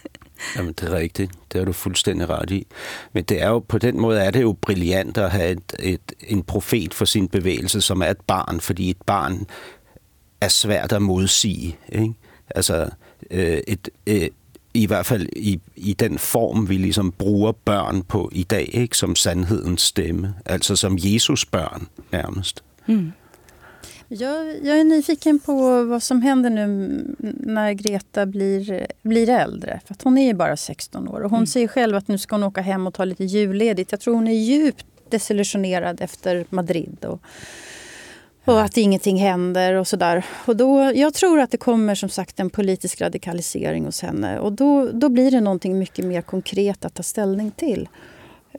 Jamen, 0.57 0.73
det 0.73 0.89
er 0.89 0.97
rigtigt. 0.97 1.33
Det 1.53 1.61
er 1.61 1.65
du 1.65 1.73
fuldstændig 1.73 2.29
ret 2.29 2.51
i. 2.51 2.67
Men 3.13 3.25
det 3.25 3.43
er 3.43 3.49
jo, 3.49 3.59
på 3.59 3.79
den 3.79 4.01
måde 4.01 4.21
er 4.21 4.31
det 4.31 4.43
jo 4.43 4.57
brilliant 4.61 5.19
at 5.19 5.31
have 5.31 5.51
et, 5.51 5.73
et, 5.79 6.13
en 6.21 6.43
profet 6.43 6.95
for 6.95 7.05
sin 7.05 7.29
bevægelse, 7.29 7.81
som 7.81 8.03
er 8.03 8.07
et 8.07 8.21
barn, 8.27 8.61
fordi 8.61 8.91
et 8.91 9.03
barn 9.07 9.47
er 10.41 10.49
svært 10.49 10.93
at 10.93 11.03
modsige. 11.03 11.77
Ikke? 11.89 12.15
Altså, 12.51 12.91
øh, 13.31 13.61
et, 13.67 13.89
øh, 14.07 14.29
i 14.75 14.87
hvert 14.87 15.07
fald 15.07 15.29
i, 15.37 15.61
i 15.77 15.93
den 15.93 16.19
form, 16.19 16.69
vi 16.69 16.77
ligesom 16.77 17.13
bruger 17.13 17.53
børn 17.53 18.03
på 18.03 18.31
i 18.33 18.43
dag, 18.43 18.71
ikke? 18.73 18.97
som 18.97 19.17
sandhedens 19.17 19.83
stemme. 19.83 20.35
Altså 20.45 20.77
som 20.77 20.99
Jesus 20.99 21.47
børn, 21.47 21.89
nærmest. 22.13 22.65
Mm. 22.87 23.13
Jag, 24.19 24.67
jag 24.67 24.81
är 24.81 24.85
nyfiken 24.85 25.39
på 25.39 25.85
vad 25.85 26.03
som 26.03 26.23
händer 26.23 26.51
nu 26.51 26.67
när 27.41 27.73
Greta 27.73 28.27
blir, 28.27 28.87
blir 29.03 29.29
äldre. 29.29 29.81
För 29.87 29.95
att 29.95 30.03
hon 30.03 30.19
är 30.19 30.27
ju 30.27 30.35
bara 30.35 30.57
16 30.57 31.09
år. 31.09 31.21
Och 31.21 31.31
hon 31.31 31.39
mm. 31.39 31.47
säger 31.47 31.69
själv 31.69 31.97
att 31.97 32.09
nu 32.09 32.19
ska 32.19 32.35
hon 32.35 32.43
åka 32.43 32.61
hem 32.61 32.87
och 32.87 32.95
ta 32.95 33.05
lite 33.05 33.25
julledigt. 33.25 33.93
Jag 33.93 34.01
tror 34.01 34.15
hon 34.15 34.29
är 34.29 34.33
djupt 34.33 34.87
desillusionerad 35.09 36.01
efter 36.01 36.47
Madrid. 36.51 37.05
Och, 37.05 37.21
och 38.45 38.63
att 38.63 38.77
ingenting 38.77 39.17
händer 39.17 39.75
och 39.75 39.89
sådär. 39.89 40.25
Och 40.47 40.57
då, 40.57 40.93
jag 40.95 41.15
tror 41.15 41.41
att 41.41 41.51
det 41.51 41.57
kommer 41.57 41.95
som 41.95 42.09
sagt 42.09 42.41
en 42.41 42.51
politisk 42.51 43.01
radikalisering 43.01 43.85
hos 43.85 44.03
henne. 44.03 44.39
Och 44.39 44.53
då, 44.53 44.89
då 44.93 45.09
blir 45.09 45.31
det 45.31 45.41
någonting 45.41 45.79
mycket 45.79 46.05
mer 46.05 46.23
konkret 46.23 46.85
att 46.85 46.95
ta 46.95 47.03
ställning 47.03 47.51
till. 47.51 47.89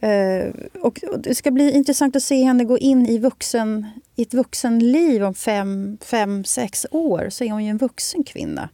Uh, 0.04 0.54
och, 0.82 1.04
och 1.12 1.20
det 1.20 1.36
ska 1.36 1.52
bli 1.52 1.72
intressant 1.72 2.16
att 2.16 2.24
se 2.24 2.44
henne 2.44 2.64
gå 2.64 2.78
in 2.78 3.06
i, 3.06 3.18
vuxen, 3.18 3.88
i 4.16 4.22
ett 4.22 4.34
vuxenliv 4.34 5.24
om 5.24 5.34
fem, 5.34 5.98
fem, 6.02 6.44
sex 6.44 6.86
år. 6.92 7.28
Så 7.30 7.44
är 7.44 7.52
hon 7.52 7.64
ju 7.64 7.70
en 7.70 7.78
vuxen 7.78 8.24
kvinna. 8.24 8.70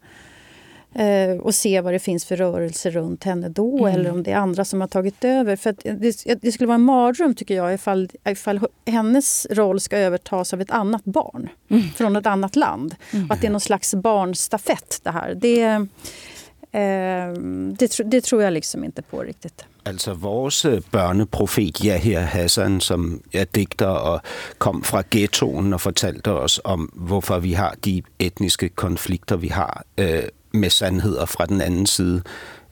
Uh, 1.00 1.39
och 1.39 1.55
se 1.55 1.81
vad 1.81 1.93
det 1.93 2.00
finns 2.00 2.25
för 2.25 2.36
rörelse 2.36 2.89
runt 2.89 3.24
henne 3.24 3.50
då 3.50 3.77
mm. 3.77 4.00
eller 4.00 4.12
om 4.12 4.24
det 4.24 4.31
är 4.31 4.36
andra 4.36 4.65
som 4.65 4.81
har 4.81 4.88
tagit 4.88 5.24
över. 5.24 5.55
För 5.55 5.75
det, 5.84 6.41
det, 6.41 6.51
skulle 6.51 6.67
vara 6.67 6.75
en 6.75 6.81
mardröm 6.81 7.36
tycker 7.36 7.55
jag 7.55 7.74
ifall, 7.74 8.10
ifall 8.25 8.60
hennes 8.86 9.48
roll 9.50 9.79
ska 9.79 9.98
övertas 9.98 10.53
av 10.53 10.62
ett 10.62 10.72
annat 10.72 11.03
barn 11.03 11.50
mm. 11.69 11.84
från 11.96 12.15
ett 12.15 12.25
annat 12.25 12.55
land. 12.55 12.96
Mm. 13.12 13.31
Att 13.31 13.41
det 13.41 13.48
är 13.48 13.51
någon 13.51 13.62
slags 13.62 13.96
barnstafett 13.96 15.00
det 15.03 15.12
här. 15.12 15.36
Det, 15.36 15.75
uh, 15.75 17.34
det, 17.74 18.00
det 18.05 18.22
tror 18.22 18.43
jag 18.43 18.53
liksom 18.53 18.84
inte 18.84 19.01
på 19.01 19.22
riktigt. 19.22 19.65
Altså 19.89 20.13
vores 20.13 20.65
øh, 20.65 20.81
børneprofet 20.91 21.77
Yahya 21.86 22.19
Hassan, 22.19 22.81
som 22.81 23.22
er 23.34 23.43
digter 23.43 23.86
og 23.86 24.22
kom 24.58 24.84
fra 24.84 25.03
ghettoen 25.12 25.74
og 25.74 25.81
fortalte 25.81 26.31
os 26.31 26.62
om, 26.63 26.89
hvorfor 26.93 27.39
vi 27.39 27.53
har 27.53 27.75
de 27.86 28.01
etniske 28.19 28.69
konflikter, 28.69 29.36
vi 29.36 29.48
har 29.48 29.86
øh, 29.98 30.24
med 30.53 30.69
sandheder 30.69 31.25
fra 31.25 31.46
den 31.46 31.62
anden 31.62 31.86
side. 31.86 32.22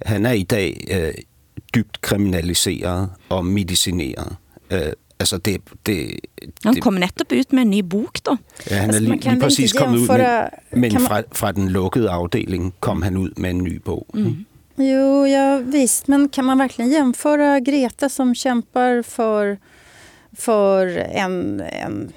Han 0.05 0.25
er 0.25 0.31
i 0.31 0.43
dag 0.43 0.87
øh, 0.91 1.13
dybt 1.75 2.01
kriminaliseret 2.01 3.09
og 3.29 3.45
medicineret. 3.45 4.35
Øh, 4.71 4.91
altså 5.19 5.37
det, 5.37 5.61
det, 5.85 6.19
han 6.65 6.75
kom 6.75 6.93
netop 6.93 7.31
ud 7.31 7.53
med 7.53 7.61
en 7.61 7.69
ny 7.69 7.79
bok, 7.79 8.17
da. 8.25 8.31
Ja, 8.69 8.75
han 8.75 8.89
er 8.89 8.93
altså, 8.93 8.99
lige, 9.01 9.29
lige 9.29 9.39
præcis 9.39 9.73
kommet 9.73 9.99
ud, 9.99 10.07
med, 10.07 10.47
men 10.71 10.91
fra, 10.91 11.21
fra 11.31 11.51
den 11.51 11.69
lukkede 11.69 12.09
afdeling 12.09 12.73
kom 12.79 13.01
han 13.01 13.17
ud 13.17 13.29
med 13.37 13.49
en 13.49 13.63
ny 13.63 13.75
bog. 13.75 14.07
Mm. 14.13 14.45
Jo, 14.79 15.27
ja, 15.27 15.57
visst. 15.57 16.07
Men 16.07 16.29
kan 16.29 16.45
man 16.45 16.57
verkligen 16.57 16.91
jämföra 16.91 17.59
Greta 17.59 18.09
som 18.09 18.35
kämpar 18.35 19.01
för, 19.01 19.57
för 20.31 20.87
en, 20.97 21.61
en, 21.61 22.13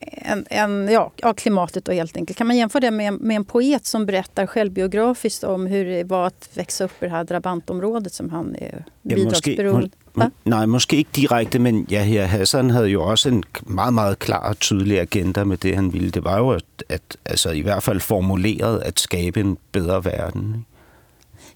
en, 0.00 0.46
en 0.50 0.88
ja, 0.88 1.12
ja, 1.16 1.34
klimatet 1.34 1.84
då 1.84 1.92
helt 1.92 2.16
enkelt. 2.16 2.38
Kan 2.38 2.46
man 2.46 2.56
jämföra 2.56 2.80
det 2.80 2.90
med, 2.90 3.20
med 3.20 3.36
en 3.36 3.44
poet 3.44 3.86
som 3.86 4.06
berättar 4.06 4.46
självbiografiskt 4.46 5.44
om 5.44 5.66
hur 5.66 5.84
det 5.84 6.04
var 6.04 6.26
att 6.26 6.48
växa 6.54 6.84
upp 6.84 7.02
i 7.02 7.04
det 7.04 7.10
här 7.10 7.24
drabantområdet 7.24 8.12
som 8.12 8.30
han 8.30 8.56
är 8.56 8.84
bidragsberoende? 9.02 9.90
Ja, 10.14 10.30
nej, 10.44 10.66
måske 10.66 10.96
ikke 10.96 11.20
direkte, 11.20 11.58
men 11.58 11.86
Yahya 11.90 12.26
Hassan 12.26 12.70
havde 12.70 12.88
jo 12.88 13.02
også 13.02 13.28
en 13.28 13.44
meget, 13.62 13.94
meget 13.94 14.18
klar 14.18 14.50
og 14.50 14.58
tydelig 14.58 15.00
agenda 15.00 15.44
med 15.44 15.56
det, 15.56 15.74
han 15.74 15.92
ville. 15.92 16.10
Det 16.10 16.24
var 16.24 16.38
jo 16.38 16.50
at, 16.50 16.84
at 16.88 17.16
altså, 17.24 17.50
i 17.50 17.60
hvert 17.60 17.82
fald 17.82 18.00
formuleret 18.00 18.82
at 18.84 19.00
skabe 19.00 19.40
en 19.40 19.56
bedre 19.72 20.04
verden. 20.04 20.54
Ikke? 20.54 20.71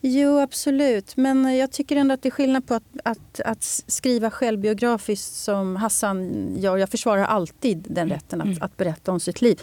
Jo, 0.08 0.38
absolut. 0.38 1.16
Men 1.16 1.56
jag 1.56 1.72
tycker 1.72 1.96
ändå 1.96 2.14
att 2.14 2.22
det 2.22 2.28
är 2.28 2.30
skillnad 2.30 2.66
på 2.66 2.74
att, 2.74 2.82
att, 3.04 3.40
att 3.40 3.64
skriva 3.86 4.30
självbiografiskt 4.30 5.34
som 5.34 5.76
Hassan 5.76 6.48
gör. 6.58 6.76
Jag 6.76 6.88
försvarar 6.88 7.24
alltid 7.24 7.86
den 7.88 8.08
rätten 8.08 8.40
att, 8.40 8.46
mm. 8.46 8.58
att 8.60 8.76
berätta 8.76 9.12
om 9.12 9.20
sitt 9.20 9.42
liv. 9.42 9.60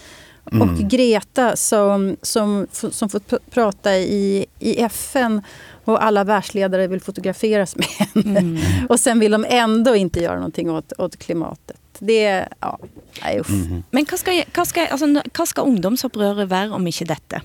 Mm. 0.52 0.62
Och 0.62 0.78
Greta 0.78 1.56
som, 1.56 2.18
som, 2.22 2.68
som 2.72 3.10
får 3.10 3.20
prata 3.50 3.98
i, 3.98 4.46
i 4.60 4.82
FN 4.82 5.42
och 5.86 6.04
alla 6.04 6.24
världsledare 6.24 6.88
vill 6.88 7.02
fotograferas 7.02 7.76
med 7.76 7.88
henne. 7.88 8.40
Mm. 8.40 8.58
Och 8.90 9.00
sen 9.00 9.20
vill 9.20 9.32
de 9.32 9.46
ändå 9.50 9.96
inte 9.96 10.20
göra 10.20 10.36
någonting 10.36 10.72
åt, 10.72 10.94
åt 10.98 11.18
klimatet. 11.18 11.80
Det, 12.00 12.48
ja, 12.60 12.80
nej, 13.24 13.40
uff. 13.40 13.50
Mm. 13.50 13.84
Men 13.92 14.06
vad 14.12 14.20
ska, 14.20 14.44
vad 14.56 14.68
ska, 14.68 14.88
alltså, 14.88 15.22
vad 15.38 15.48
ska 15.48 15.62
ungdomsopprøret 15.62 16.50
være 16.50 16.72
om 16.72 16.88
inte 16.88 17.06
detta? 17.06 17.42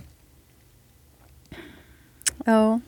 Ja. 2.48 2.80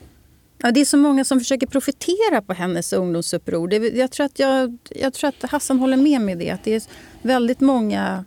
Ja, 0.63 0.71
det 0.71 0.81
är 0.81 0.85
så 0.85 0.97
många 0.97 1.25
som 1.25 1.39
försöker 1.39 1.67
profitera 1.67 2.43
på 2.43 2.53
hennes 2.53 2.93
ungdomsuppror. 2.93 3.69
Det, 3.69 3.77
jag, 3.77 4.11
tror 4.11 4.27
att 4.27 4.39
jag, 4.39 4.79
jag 4.91 5.15
tror 5.15 5.29
att 5.29 5.51
Hassan 5.51 5.79
håller 5.79 5.97
med 5.97 6.21
mig 6.21 6.35
det. 6.35 6.51
Att 6.51 6.65
det 6.65 6.75
är 6.75 6.83
väldigt 7.23 7.61
många 7.61 8.25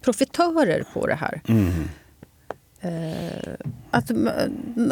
profitörer 0.00 0.84
på 0.94 1.06
det 1.06 1.14
här. 1.14 1.40
Mm. 1.48 1.68
Uh, 2.84 3.54
att, 3.90 4.10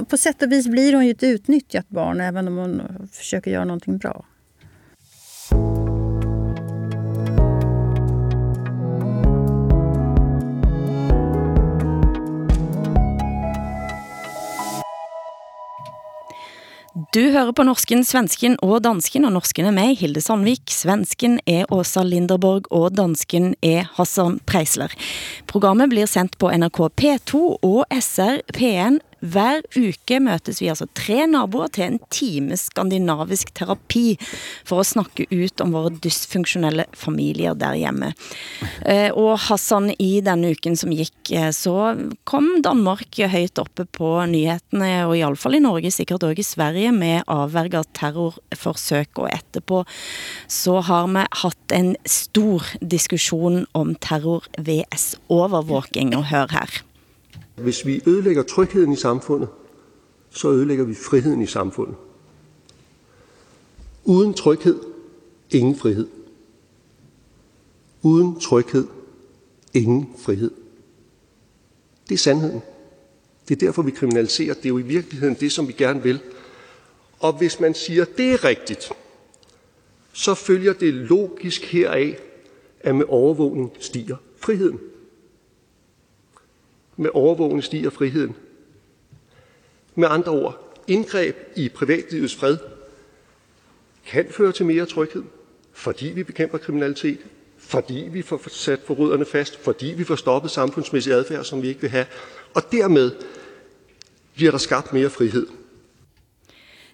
på 0.09 0.17
sätt 0.17 0.43
och 0.43 0.53
vis 0.53 0.69
blir 0.69 0.93
hon 0.95 1.07
ju 1.07 1.11
ett 1.11 1.23
utnyttjat 1.23 1.89
barn 1.89 2.21
även 2.21 2.49
om 2.49 2.57
hon 2.57 2.83
försöker 3.13 3.51
göra 3.51 3.65
någonting 3.65 3.99
bra. 3.99 4.25
Du 17.13 17.21
hører 17.29 17.53
på 17.53 17.65
norsken, 17.69 18.07
svensken 18.09 18.55
og 18.65 18.79
dansken, 18.87 19.27
og 19.29 19.35
norsken 19.35 19.67
er 19.69 19.75
meg, 19.77 19.99
Hilde 20.01 20.23
Sandvik, 20.25 20.63
svensken 20.73 21.35
er 21.45 21.67
Åsa 21.69 22.01
Linderborg, 22.09 22.71
og 22.73 22.95
dansken 22.97 23.51
er 23.61 23.91
Hassan 23.99 24.39
Preisler. 24.49 24.95
Programmet 25.45 25.93
blir 25.93 26.09
sendt 26.09 26.39
på 26.41 26.49
NRK 26.49 26.81
P2 26.97 27.43
og 27.69 27.83
SR 27.93 28.41
P1 28.57 29.03
hver 29.23 29.63
uke 29.79 30.19
møtes 30.23 30.59
vi 30.63 30.69
altså 30.73 30.89
tre 30.99 31.23
naboer 31.31 31.71
til 31.75 31.87
en 31.87 31.99
time 32.13 32.57
skandinavisk 32.59 33.53
terapi 33.55 34.17
for 34.67 34.83
at 34.83 34.91
snakke 34.91 35.29
ut 35.31 35.63
om 35.63 35.75
vores 35.77 36.01
dysfunktionelle 36.03 36.89
familier 36.99 37.55
der 37.59 37.79
hjemme. 37.79 38.13
Eh, 38.83 39.11
og 39.15 39.39
Hassan, 39.47 39.93
i 40.03 40.21
denne 40.25 40.53
uken 40.57 40.77
som 40.79 40.93
gik, 40.95 41.15
eh, 41.31 41.51
så 41.55 41.95
kom 42.29 42.51
Danmark 42.65 43.21
højt 43.23 43.63
oppe 43.63 43.87
på 43.87 44.11
nyhetene, 44.27 45.07
og 45.07 45.17
i 45.17 45.25
alle 45.25 45.39
fall 45.39 45.59
i 45.59 45.63
Norge, 45.63 45.95
sikkert 45.95 46.27
også 46.27 46.43
i 46.43 46.51
Sverige, 46.51 46.93
med 46.93 47.23
avværget 47.31 47.93
terrorforsøk, 47.95 49.23
og 49.23 49.31
etterpå 49.31 49.85
så 50.51 50.81
har 50.83 51.07
vi 51.13 51.27
haft 51.43 51.73
en 51.73 51.95
stor 52.07 52.67
diskussion 52.81 53.67
om 53.75 53.95
terror 53.95 54.47
vs 54.59 55.15
overvåking, 55.29 56.17
og 56.17 56.27
hør 56.33 56.51
her. 56.51 56.83
Hvis 57.57 57.87
vi 57.87 58.03
ødelægger 58.07 58.43
trygheden 58.43 58.93
i 58.93 58.97
samfundet, 58.97 59.49
så 60.31 60.51
ødelægger 60.51 60.85
vi 60.85 60.95
friheden 60.95 61.43
i 61.43 61.47
samfundet. 61.47 61.97
Uden 64.05 64.35
tryghed, 64.35 64.81
ingen 65.51 65.77
frihed. 65.77 66.09
Uden 68.03 68.41
tryghed, 68.41 68.87
ingen 69.75 70.15
frihed. 70.19 70.51
Det 72.09 72.15
er 72.15 72.19
sandheden. 72.19 72.61
Det 73.49 73.55
er 73.55 73.67
derfor, 73.67 73.83
vi 73.83 73.91
kriminaliserer. 73.91 74.55
Det 74.55 74.65
er 74.65 74.69
jo 74.69 74.79
i 74.79 74.83
virkeligheden 74.83 75.37
det, 75.41 75.53
som 75.53 75.69
vi 75.69 75.73
gerne 75.73 76.03
vil. 76.03 76.21
Og 77.19 77.39
hvis 77.39 77.61
man 77.61 77.75
siger, 77.75 78.05
det 78.05 78.33
er 78.33 78.45
rigtigt, 78.45 78.93
så 80.13 80.35
følger 80.35 80.73
det 80.73 80.95
logisk 80.95 81.65
heraf, 81.65 82.21
at 82.81 82.95
med 82.95 83.05
overvågning 83.09 83.73
stiger 83.81 84.17
friheden. 84.37 84.81
Med 87.03 87.11
overvågning 87.15 87.65
stiger 87.65 87.91
friheden. 87.91 88.37
Med 89.95 90.09
andre 90.11 90.33
ord, 90.33 90.83
indgreb 90.87 91.37
i 91.57 91.69
privatlivets 91.69 92.35
fred 92.35 92.57
kan 94.07 94.27
føre 94.31 94.53
til 94.53 94.67
mere 94.67 94.87
tryghed, 94.87 95.23
fordi 95.73 96.07
vi 96.07 96.23
bekæmper 96.23 96.59
kriminalitet, 96.59 97.19
fordi 97.59 98.09
vi 98.13 98.23
får 98.23 98.49
sat 98.49 98.81
forbryderne 98.85 99.25
fast, 99.25 99.59
fordi 99.59 99.87
vi 99.87 100.05
får 100.05 100.17
stoppet 100.17 100.51
samfundsmæssig 100.51 101.13
adfærd, 101.13 101.45
som 101.45 101.63
vi 101.63 101.69
ikke 101.69 101.81
vil 101.81 101.91
have, 101.91 102.07
og 102.55 102.73
dermed 102.73 103.11
bliver 104.35 104.51
der 104.51 104.59
skabt 104.59 104.93
mere 104.93 105.11
frihed. 105.11 105.47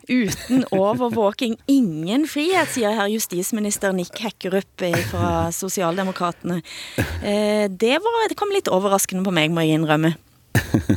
Uten 0.08 0.64
overvåking 0.72 1.56
ingen 1.68 2.28
frihet, 2.28 2.68
siger 2.72 2.92
herr 2.96 3.06
justisminister 3.12 3.92
Nick 3.92 4.18
Hækkerup 4.18 4.82
eh, 4.82 4.96
fra 5.10 5.50
Socialdemokraterne. 5.52 6.62
Eh, 6.98 7.68
det, 7.68 7.98
var, 8.04 8.28
det 8.28 8.36
kom 8.36 8.48
lidt 8.54 8.68
overraskende 8.68 9.24
på 9.24 9.30
mig, 9.30 9.50
må 9.50 9.60
jeg 9.60 9.68
indrømme. 9.68 10.14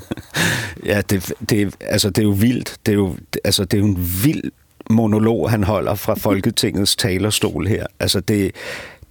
ja, 0.91 1.01
det, 1.01 1.33
det, 1.49 1.75
altså, 1.79 2.09
det 2.09 2.17
er 2.17 2.23
jo 2.23 2.35
vildt. 2.39 2.77
Det 2.85 2.91
er 2.91 2.95
jo, 2.95 3.15
altså, 3.43 3.65
det 3.65 3.77
er 3.77 3.81
jo 3.81 3.87
en 3.87 4.09
vild 4.23 4.51
monolog, 4.89 5.49
han 5.49 5.63
holder 5.63 5.95
fra 5.95 6.13
Folketingets 6.13 6.95
talerstol 6.95 7.67
her. 7.67 7.85
Altså, 7.99 8.19
det, 8.19 8.55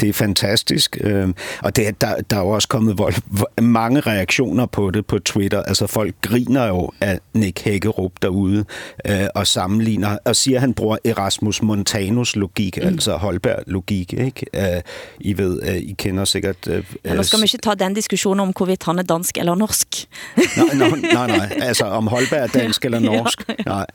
det 0.00 0.08
er 0.08 0.12
fantastisk. 0.12 0.98
Øh, 1.00 1.28
og 1.62 1.76
det, 1.76 2.00
der, 2.00 2.14
der 2.30 2.36
er 2.36 2.40
jo 2.40 2.48
også 2.48 2.68
kommet 2.68 2.98
vold, 2.98 3.14
mange 3.62 4.00
reaktioner 4.00 4.66
på 4.66 4.90
det 4.90 5.06
på 5.06 5.18
Twitter. 5.18 5.62
Altså 5.62 5.86
folk 5.86 6.14
griner 6.22 6.66
jo 6.66 6.90
af 7.00 7.18
Nick 7.34 7.60
Hækkerup 7.64 8.12
derude 8.22 8.64
øh, 9.06 9.26
og 9.34 9.46
sammenligner 9.46 10.18
og 10.24 10.36
siger, 10.36 10.56
at 10.56 10.60
han 10.60 10.74
bruger 10.74 10.96
Erasmus 11.04 11.62
Montanus 11.62 12.36
logik, 12.36 12.78
mm. 12.82 12.88
altså 12.88 13.16
Holberg 13.16 13.62
logik. 13.66 14.12
Ikke? 14.12 14.46
Øh, 14.54 14.82
I 15.20 15.38
ved, 15.38 15.60
øh, 15.62 15.76
I 15.76 15.94
kender 15.98 16.24
sikkert... 16.24 16.68
Øh, 16.68 16.84
ja, 17.04 17.14
nu 17.14 17.22
skal 17.22 17.38
man 17.38 17.44
ikke 17.44 17.58
tage 17.62 17.76
den 17.76 17.94
diskussion 17.94 18.40
om 18.40 18.52
hvorvidt 18.56 18.82
han 18.82 18.98
er 18.98 19.02
dansk 19.02 19.38
eller 19.38 19.54
norsk. 19.54 20.08
nej, 20.56 20.88
nej, 20.88 21.00
nej, 21.12 21.26
nej, 21.26 21.58
altså 21.62 21.84
om 21.84 22.06
Holberg 22.06 22.42
er 22.42 22.46
dansk 22.60 22.84
eller 22.84 22.98
norsk. 22.98 23.48
Nej, 23.66 23.86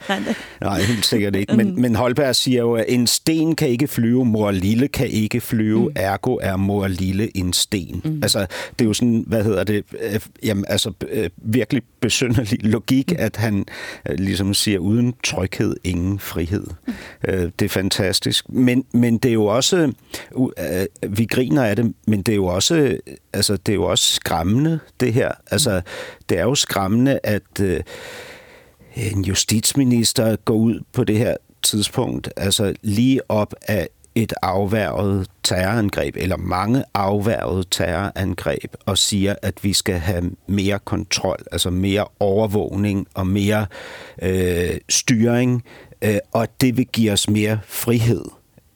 nej 0.62 0.82
helt 0.82 1.06
sikkert 1.06 1.36
ikke. 1.36 1.56
Men, 1.56 1.82
men 1.82 1.96
Holberg 1.96 2.36
siger 2.36 2.62
jo, 2.62 2.74
at 2.74 2.86
en 2.88 3.08
sten 3.08 3.56
kan 3.56 3.70
ikke 3.70 3.88
flyve, 3.88 4.26
mor 4.26 4.52
lille 4.52 4.88
kan 4.88 5.08
ikke 5.08 5.42
flyve, 5.42 5.92
ergo 5.96 6.38
er 6.42 6.56
mor 6.56 6.88
lille 6.88 7.38
en 7.38 7.54
sten. 7.54 8.02
Mm. 8.06 8.20
Altså, 8.24 8.40
det 8.80 8.86
er 8.86 8.86
jo 8.86 8.94
sådan, 8.94 9.24
hvad 9.28 9.44
hedder 9.44 9.64
det, 9.64 9.84
øh, 10.02 10.20
jamen, 10.44 10.66
altså 10.68 10.92
øh, 11.10 11.30
virkelig 11.38 11.84
besynderlig 12.00 12.64
logik, 12.64 13.12
mm. 13.12 13.18
at 13.20 13.36
han 13.36 13.66
øh, 14.10 14.20
ligesom 14.20 14.54
siger, 14.54 14.80
uden 14.80 15.14
tryghed, 15.24 15.76
ingen 15.84 16.20
frihed. 16.20 16.68
Mm. 16.88 17.52
det 17.60 17.66
er 17.66 17.70
fantastisk. 17.70 18.50
Men, 18.50 18.86
men 18.94 19.18
det 19.18 19.30
er 19.30 19.34
jo 19.34 19.46
også, 19.46 19.92
vi 21.10 21.26
griner 21.26 21.64
af 21.64 21.76
det, 21.76 21.94
men 22.08 22.22
det 22.22 22.32
er 22.32 22.36
jo 22.36 22.46
også, 22.46 22.98
altså, 23.34 23.58
det 23.58 23.72
er 23.72 23.76
jo 23.76 23.84
også 23.84 24.14
skræmmende, 24.14 24.80
det 25.00 25.14
her. 25.14 25.32
Altså, 25.52 25.82
det 26.30 26.40
er 26.40 26.44
jo 26.44 26.56
skræmmende, 26.56 27.20
at 27.24 27.62
en 28.96 29.22
justitsminister 29.22 30.36
går 30.36 30.56
ud 30.56 30.80
på 30.94 31.04
det 31.04 31.18
her 31.18 31.36
tidspunkt, 31.66 32.30
altså 32.38 32.74
lige 32.82 33.32
op 33.32 33.54
af 33.68 33.90
et 34.16 34.34
afværget 34.42 35.28
terrorangreb, 35.44 36.16
eller 36.18 36.38
mange 36.38 36.84
afværget 36.94 37.68
terrorangreb, 37.72 38.76
og 38.86 38.98
siger, 38.98 39.36
at 39.42 39.64
vi 39.64 39.74
skal 39.74 39.96
have 39.96 40.32
mere 40.48 40.80
kontrol, 40.80 41.38
altså 41.52 41.70
mere 41.70 42.06
overvågning 42.20 43.08
og 43.14 43.28
mere 43.28 43.66
øh, 44.22 44.78
styring, 44.90 45.64
øh, 46.02 46.18
og 46.32 46.48
det 46.62 46.78
vil 46.78 46.86
give 46.86 47.12
os 47.12 47.30
mere 47.30 47.60
frihed. 47.66 48.26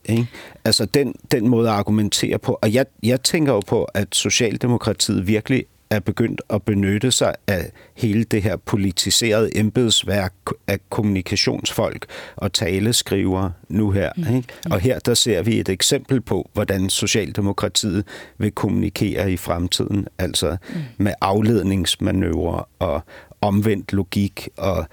Ikke? 0.06 0.28
Altså 0.66 0.86
den, 0.86 1.16
den 1.32 1.48
måde 1.48 1.70
at 1.70 1.76
argumentere 1.76 2.40
på. 2.40 2.60
Og 2.62 2.74
jeg, 2.74 2.86
jeg 3.04 3.22
tænker 3.22 3.54
jo 3.54 3.60
på, 3.60 3.84
at 3.84 4.08
Socialdemokratiet 4.16 5.28
virkelig 5.28 5.66
er 5.90 6.00
begyndt 6.00 6.42
at 6.50 6.64
benytte 6.64 7.12
sig 7.12 7.36
af 7.48 7.72
hele 7.96 8.24
det 8.24 8.44
her 8.44 8.56
politiserede 8.56 9.58
embedsværk 9.58 10.34
af 10.68 10.80
kommunikationsfolk 10.90 12.06
og 12.36 12.54
taleskriver 12.54 13.50
nu 13.70 13.92
her. 13.92 14.12
Mm. 14.18 14.36
Ikke? 14.36 14.48
Og 14.72 14.80
her 14.80 15.00
der 15.00 15.14
ser 15.14 15.42
vi 15.42 15.60
et 15.60 15.70
eksempel 15.70 16.22
på, 16.22 16.50
hvordan 16.54 16.90
Socialdemokratiet 16.90 18.06
vil 18.38 18.52
kommunikere 18.52 19.32
i 19.32 19.38
fremtiden, 19.38 20.08
altså 20.18 20.58
mm. 20.70 20.76
med 20.98 21.14
afledningsmanøvrer 21.22 22.70
og 22.80 23.02
omvendt 23.42 23.94
logik 23.94 24.50
og 24.58 24.86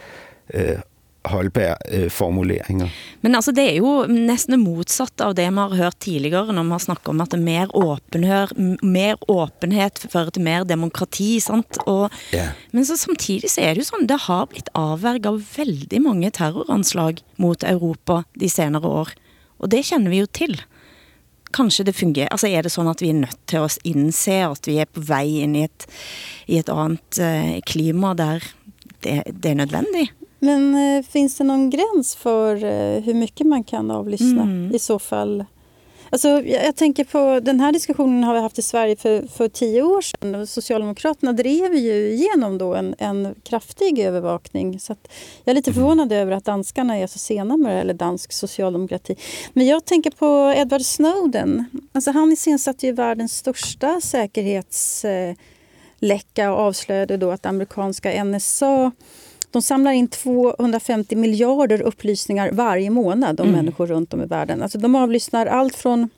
øh, 0.54 0.78
Holberg-formuleringer. 1.30 2.92
Men 3.24 3.34
altså, 3.38 3.52
det 3.56 3.64
er 3.70 3.78
jo 3.80 4.06
næsten 4.10 4.58
modsatt 4.62 5.20
av 5.24 5.34
det 5.38 5.46
man 5.50 5.72
har 5.72 5.86
hørt 5.86 5.98
tidligere, 6.04 6.54
når 6.54 6.66
man 6.68 6.82
snakker 6.82 7.12
om 7.12 7.22
at 7.24 7.32
det 7.34 7.40
er 7.40 7.46
mer, 7.46 7.72
åpenhør, 7.76 8.54
mer 8.82 9.18
åpenhet 9.32 10.00
fører 10.06 10.32
til 10.34 10.46
mer 10.46 10.66
demokrati, 10.68 11.36
sant? 11.44 11.80
Og, 11.86 12.08
yeah. 12.34 12.54
Men 12.72 12.86
så 12.88 12.98
samtidig 13.00 13.50
så 13.52 13.64
er 13.64 13.74
det 13.74 13.84
jo 13.84 13.90
sådan, 13.90 14.08
det 14.10 14.22
har 14.28 14.46
blitt 14.50 14.72
avværget 14.76 15.28
av 15.30 15.42
veldig 15.56 16.02
mange 16.04 16.30
terroranslag 16.30 17.22
mot 17.42 17.66
Europa 17.66 18.22
de 18.38 18.50
senere 18.50 18.86
år. 18.86 19.14
Og 19.58 19.70
det 19.72 19.86
kender 19.88 20.12
vi 20.12 20.22
jo 20.24 20.26
til. 20.32 20.58
Kanskje 21.56 21.86
det 21.88 21.96
fungerer, 21.96 22.28
altså 22.34 22.50
er 22.50 22.66
det 22.66 22.72
sådan, 22.72 22.90
at 22.90 23.00
vi 23.00 23.08
er 23.08 23.20
nødt 23.22 23.38
til 23.48 23.62
at 23.62 23.78
indse, 23.84 24.34
at 24.44 24.66
vi 24.66 24.76
er 24.82 24.90
på 24.92 25.00
vej 25.08 25.42
ind 25.46 25.56
i 25.56 25.64
et, 25.64 25.86
i 26.46 26.58
et 26.58 26.68
andet 26.68 27.20
uh, 27.22 27.58
klima, 27.66 28.12
der 28.18 28.44
det, 29.04 29.22
det 29.42 29.50
er 29.50 29.54
nødvendigt? 29.62 30.12
Men 30.38 30.74
eh, 30.74 31.04
finns 31.04 31.36
det 31.36 31.44
någon 31.44 31.70
gräns 31.70 32.16
för 32.16 32.64
eh, 32.64 33.02
hur 33.02 33.14
mycket 33.14 33.46
man 33.46 33.64
kan 33.64 33.90
avlyssna 33.90 34.42
mm. 34.42 34.74
i 34.74 34.78
så 34.78 34.98
fall? 34.98 35.44
Alltså, 36.10 36.28
jag, 36.28 36.64
jag 36.64 36.76
tänker 36.76 37.04
på 37.04 37.40
den 37.42 37.60
här 37.60 37.72
diskussionen 37.72 38.24
har 38.24 38.34
vi 38.34 38.40
haft 38.40 38.58
i 38.58 38.62
Sverige 38.62 38.96
för, 38.96 39.26
för 39.26 39.48
tio 39.48 39.82
år 39.82 40.00
sedan. 40.00 40.46
Socialdemokraterna 40.46 41.32
drev 41.32 41.74
ju 41.74 42.08
igenom 42.08 42.58
då 42.58 42.74
en, 42.74 42.94
en 42.98 43.34
kraftig 43.42 43.98
övervakning. 43.98 44.80
Så 44.80 44.96
jag 45.44 45.52
är 45.52 45.54
lite 45.54 45.72
förvånad 45.72 46.12
över 46.12 46.32
att 46.32 46.44
danskarna 46.44 46.96
är 46.96 47.06
så 47.06 47.18
sena 47.18 47.56
med 47.56 47.76
det, 47.76 47.80
eller 47.80 47.94
dansk 47.94 48.32
socialdemokrati. 48.32 49.16
Men 49.52 49.66
jag 49.66 49.84
tänker 49.84 50.10
på 50.10 50.54
Edward 50.56 50.82
Snowden. 50.82 51.64
Alltså, 51.92 52.10
han 52.10 52.32
iscensatte 52.32 52.86
ju 52.86 52.92
världens 52.92 53.36
största 53.36 54.00
säkerhetsläcka 54.00 56.52
och 56.52 56.58
avslöjade 56.58 57.16
då 57.16 57.30
att 57.30 57.46
amerikanska 57.46 58.24
NSA 58.24 58.92
de 59.56 59.62
samlar 59.62 59.92
in 59.92 60.08
250 60.08 61.16
miljarder 61.16 61.82
upplysningar 61.82 62.50
varje 62.52 62.90
månad 62.90 63.40
om 63.40 63.48
mm. 63.48 63.58
människor 63.60 63.86
runt 63.86 64.14
om 64.14 64.22
i 64.22 64.26
världen. 64.26 64.62
Alltså 64.62 64.78
de 64.78 64.94
avlyssnar 64.94 65.46
allt 65.46 65.76
från 65.76 66.08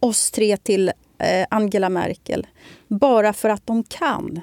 oss 0.00 0.30
tre 0.30 0.56
till 0.56 0.88
eh, 1.18 1.46
Angela 1.50 1.88
Merkel. 1.88 2.46
Bara 2.88 3.32
för 3.32 3.48
att 3.48 3.66
de 3.66 3.84
kan. 3.84 4.40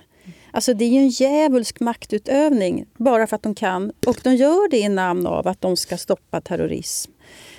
Alltså 0.51 0.73
det 0.73 0.85
är 0.85 0.89
ju 0.89 0.97
en 0.97 1.09
djävulsk 1.09 1.79
maktutövning 1.79 2.85
bara 2.97 3.27
för 3.27 3.35
att 3.35 3.43
de 3.43 3.55
kan. 3.55 3.91
Och 4.07 4.17
de 4.23 4.35
gör 4.35 4.69
det 4.69 4.77
i 4.77 4.89
namn 4.89 5.27
av 5.27 5.47
att 5.47 5.61
de 5.61 5.77
ska 5.77 5.97
stoppa 5.97 6.41
terrorism. 6.41 7.11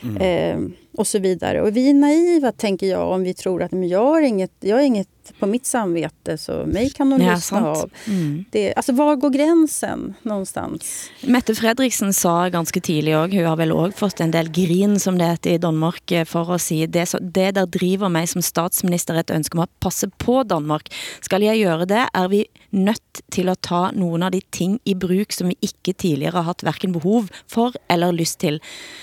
Mm. 0.03 0.17
Eh, 0.17 0.71
och 0.97 1.07
så 1.07 1.19
vidare. 1.19 1.63
Och 1.63 1.77
vi 1.77 1.91
är 1.91 1.95
naiva, 1.95 2.53
tänker 2.53 2.87
jag, 2.87 3.13
om 3.13 3.23
vi 3.23 3.35
tror 3.35 3.63
att 3.63 3.73
men 3.73 3.89
jag, 3.89 4.05
har 4.05 4.21
inget, 4.21 4.53
jag 4.61 4.77
har 4.77 4.83
inget 4.83 5.09
på 5.39 5.47
mitt 5.47 5.67
samvete 5.67 6.39
så 6.39 6.67
mig 6.67 6.91
kan 6.91 7.11
de 7.11 7.21
ja, 7.21 7.35
lyssna 7.35 7.61
sant. 7.61 7.79
av. 7.79 7.91
Mm. 8.07 8.45
Det, 8.51 8.75
alltså, 8.75 8.93
var 8.93 9.17
går 9.17 9.31
gränsen 9.31 10.15
någonstans? 10.23 11.11
Mette 11.21 11.55
Fredriksen 11.55 12.13
sa 12.13 12.49
ganske 12.49 12.81
tidlig 12.81 13.17
også, 13.17 13.37
hun 13.37 13.47
har 13.47 13.57
vel 13.57 13.73
også 13.73 13.99
fått 13.99 14.21
en 14.21 14.35
del 14.35 14.51
grin, 14.51 14.99
som 15.01 15.19
det 15.19 15.31
heter 15.31 15.57
i 15.57 15.59
Danmark, 15.63 16.13
eh, 16.13 16.25
for 16.25 16.55
at 16.55 16.61
sige, 16.61 16.87
det, 16.87 17.07
så, 17.09 17.19
det 17.19 17.55
der 17.55 17.67
driver 17.67 18.09
mig 18.09 18.29
som 18.29 18.43
statsminister 18.43 19.19
et 19.19 19.31
ønske 19.31 19.59
om 19.59 19.65
at 19.67 19.73
passe 19.81 20.09
på 20.19 20.43
Danmark. 20.43 20.89
Skal 21.23 21.43
jeg 21.43 21.65
gøre 21.65 21.87
det, 21.87 22.07
er 22.15 22.29
vi 22.29 22.45
nødt 22.71 23.23
til 23.33 23.49
at 23.49 23.59
ta 23.63 23.91
nogle 23.93 24.27
af 24.27 24.33
de 24.33 24.41
ting 24.53 24.81
i 24.85 24.95
bruk, 24.95 25.33
som 25.33 25.49
vi 25.49 25.57
ikke 25.63 25.93
tidligere 25.93 26.33
har 26.33 26.43
haft 26.43 26.63
hverken 26.63 26.93
behov 26.93 27.25
for 27.49 27.73
eller 27.91 28.13
lyst 28.13 28.41
til. 28.41 28.61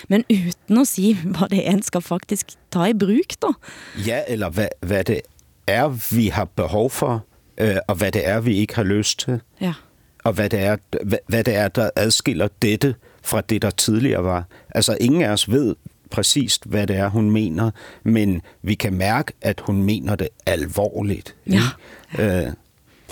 Men 0.10 0.24
uden 0.30 0.82
at 0.82 0.88
sige, 0.88 1.16
hvad 1.34 1.50
det 1.50 1.68
en 1.68 1.83
skal 1.84 2.02
faktisk 2.02 2.46
ta 2.72 2.84
i 2.84 2.94
bruk 2.94 3.42
da. 3.42 3.48
Ja, 4.08 4.22
eller 4.28 4.50
hvad, 4.50 4.68
hvad 4.82 5.04
det 5.04 5.22
er, 5.68 6.16
vi 6.16 6.28
har 6.28 6.46
behov 6.46 6.90
for, 6.90 7.26
øh, 7.58 7.76
og 7.88 7.96
hvad 7.96 8.12
det 8.12 8.28
er, 8.28 8.40
vi 8.40 8.56
ikke 8.58 8.76
har 8.76 8.84
lyst 8.84 9.20
til. 9.20 9.42
Ja. 9.62 9.74
Og 10.24 10.34
hvad 10.34 10.50
det, 10.50 10.60
er, 10.60 10.78
hvad, 11.04 11.18
hvad 11.28 11.44
det 11.44 11.56
er, 11.56 11.68
der 11.68 11.90
adskiller 11.96 12.48
dette 12.62 12.96
fra 13.24 13.42
det, 13.42 13.62
der 13.62 13.70
tidligere 13.70 14.24
var. 14.24 14.44
Altså, 14.70 14.98
ingen 15.02 15.22
af 15.22 15.30
os 15.30 15.52
ved 15.52 15.76
præcist, 16.12 16.66
hvad 16.66 16.88
det 16.88 16.96
er, 16.96 17.08
hun 17.08 17.32
mener, 17.32 17.72
men 18.04 18.42
vi 18.62 18.76
kan 18.76 18.94
mærke, 18.94 19.34
at 19.42 19.60
hun 19.60 19.84
mener 19.84 20.16
det 20.16 20.28
alvorligt. 20.46 21.36
Ja. 21.48 21.60
Øh, 22.20 22.54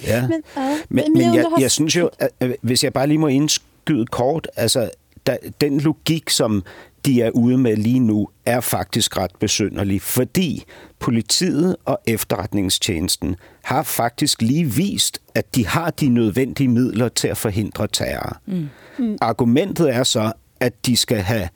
ja. 0.03 0.27
Men, 0.27 0.41
uh, 0.57 0.63
men, 0.89 1.13
men 1.13 1.35
jeg, 1.35 1.45
jeg 1.59 1.71
synes 1.71 1.95
jo, 1.95 2.09
at, 2.19 2.29
at, 2.39 2.55
hvis 2.61 2.83
jeg 2.83 2.93
bare 2.93 3.07
lige 3.07 3.17
må 3.17 3.27
indskyde 3.27 4.05
kort, 4.05 4.47
altså, 4.55 4.89
der, 5.25 5.37
den 5.61 5.79
logik, 5.79 6.29
som 6.29 6.63
de 7.05 7.21
er 7.21 7.29
ude 7.29 7.57
med 7.57 7.75
lige 7.75 7.99
nu, 7.99 8.29
er 8.45 8.59
faktisk 8.59 9.17
ret 9.17 9.31
besynderlig, 9.39 10.01
fordi 10.01 10.63
politiet 10.99 11.75
og 11.85 11.99
efterretningstjenesten 12.07 13.35
har 13.63 13.83
faktisk 13.83 14.41
lige 14.41 14.65
vist, 14.65 15.21
at 15.35 15.55
de 15.55 15.67
har 15.67 15.89
de 15.89 16.09
nødvendige 16.09 16.67
midler 16.67 17.09
til 17.09 17.27
at 17.27 17.37
forhindre 17.37 17.87
terror. 17.87 18.37
Mm. 18.45 18.69
Mm. 18.99 19.17
Argumentet 19.21 19.95
er 19.95 20.03
så, 20.03 20.31
at 20.59 20.85
de 20.85 20.97
skal 20.97 21.17
have 21.17 21.49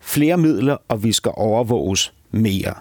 flere 0.00 0.36
midler, 0.36 0.76
og 0.88 1.02
vi 1.02 1.12
skal 1.12 1.32
overvåges 1.34 2.14
mere. 2.30 2.74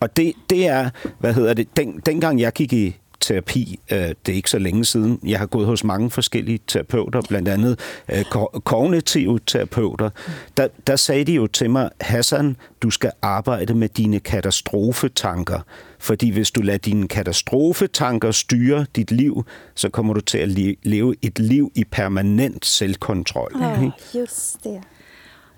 Og 0.00 0.16
det, 0.16 0.32
det 0.50 0.66
er, 0.66 0.90
hvad 1.18 1.34
hedder 1.34 1.54
det, 1.54 1.76
den, 1.76 2.00
dengang 2.06 2.40
jeg 2.40 2.52
gik 2.52 2.72
i 2.72 2.96
terapi. 3.24 3.78
Øh, 3.92 3.98
det 3.98 4.32
er 4.32 4.32
ikke 4.32 4.50
så 4.50 4.58
længe 4.58 4.84
siden. 4.84 5.20
Jeg 5.26 5.38
har 5.38 5.46
gået 5.46 5.66
hos 5.66 5.84
mange 5.84 6.10
forskellige 6.10 6.58
terapeuter, 6.66 7.22
blandt 7.28 7.48
andet 7.48 7.80
øh, 8.12 8.24
kognitive 8.64 9.40
terapeuter. 9.46 10.10
Der, 10.56 10.68
der 10.86 10.96
sagde 10.96 11.24
de 11.24 11.32
jo 11.32 11.46
til 11.46 11.70
mig, 11.70 11.90
Hassan, 12.00 12.56
du 12.82 12.90
skal 12.90 13.12
arbejde 13.22 13.74
med 13.74 13.88
dine 13.88 14.20
katastrofetanker. 14.20 15.60
Fordi 15.98 16.30
hvis 16.30 16.50
du 16.50 16.60
lader 16.60 16.78
dine 16.78 17.08
katastrofetanker 17.08 18.30
styre 18.30 18.86
dit 18.96 19.10
liv, 19.10 19.44
så 19.74 19.88
kommer 19.88 20.14
du 20.14 20.20
til 20.20 20.38
at 20.38 20.48
leve 20.82 21.14
et 21.22 21.38
liv 21.38 21.72
i 21.74 21.84
permanent 21.84 22.66
selvkontrol. 22.66 23.52
Ja, 23.60 23.90
just 24.20 24.64
det. 24.64 24.80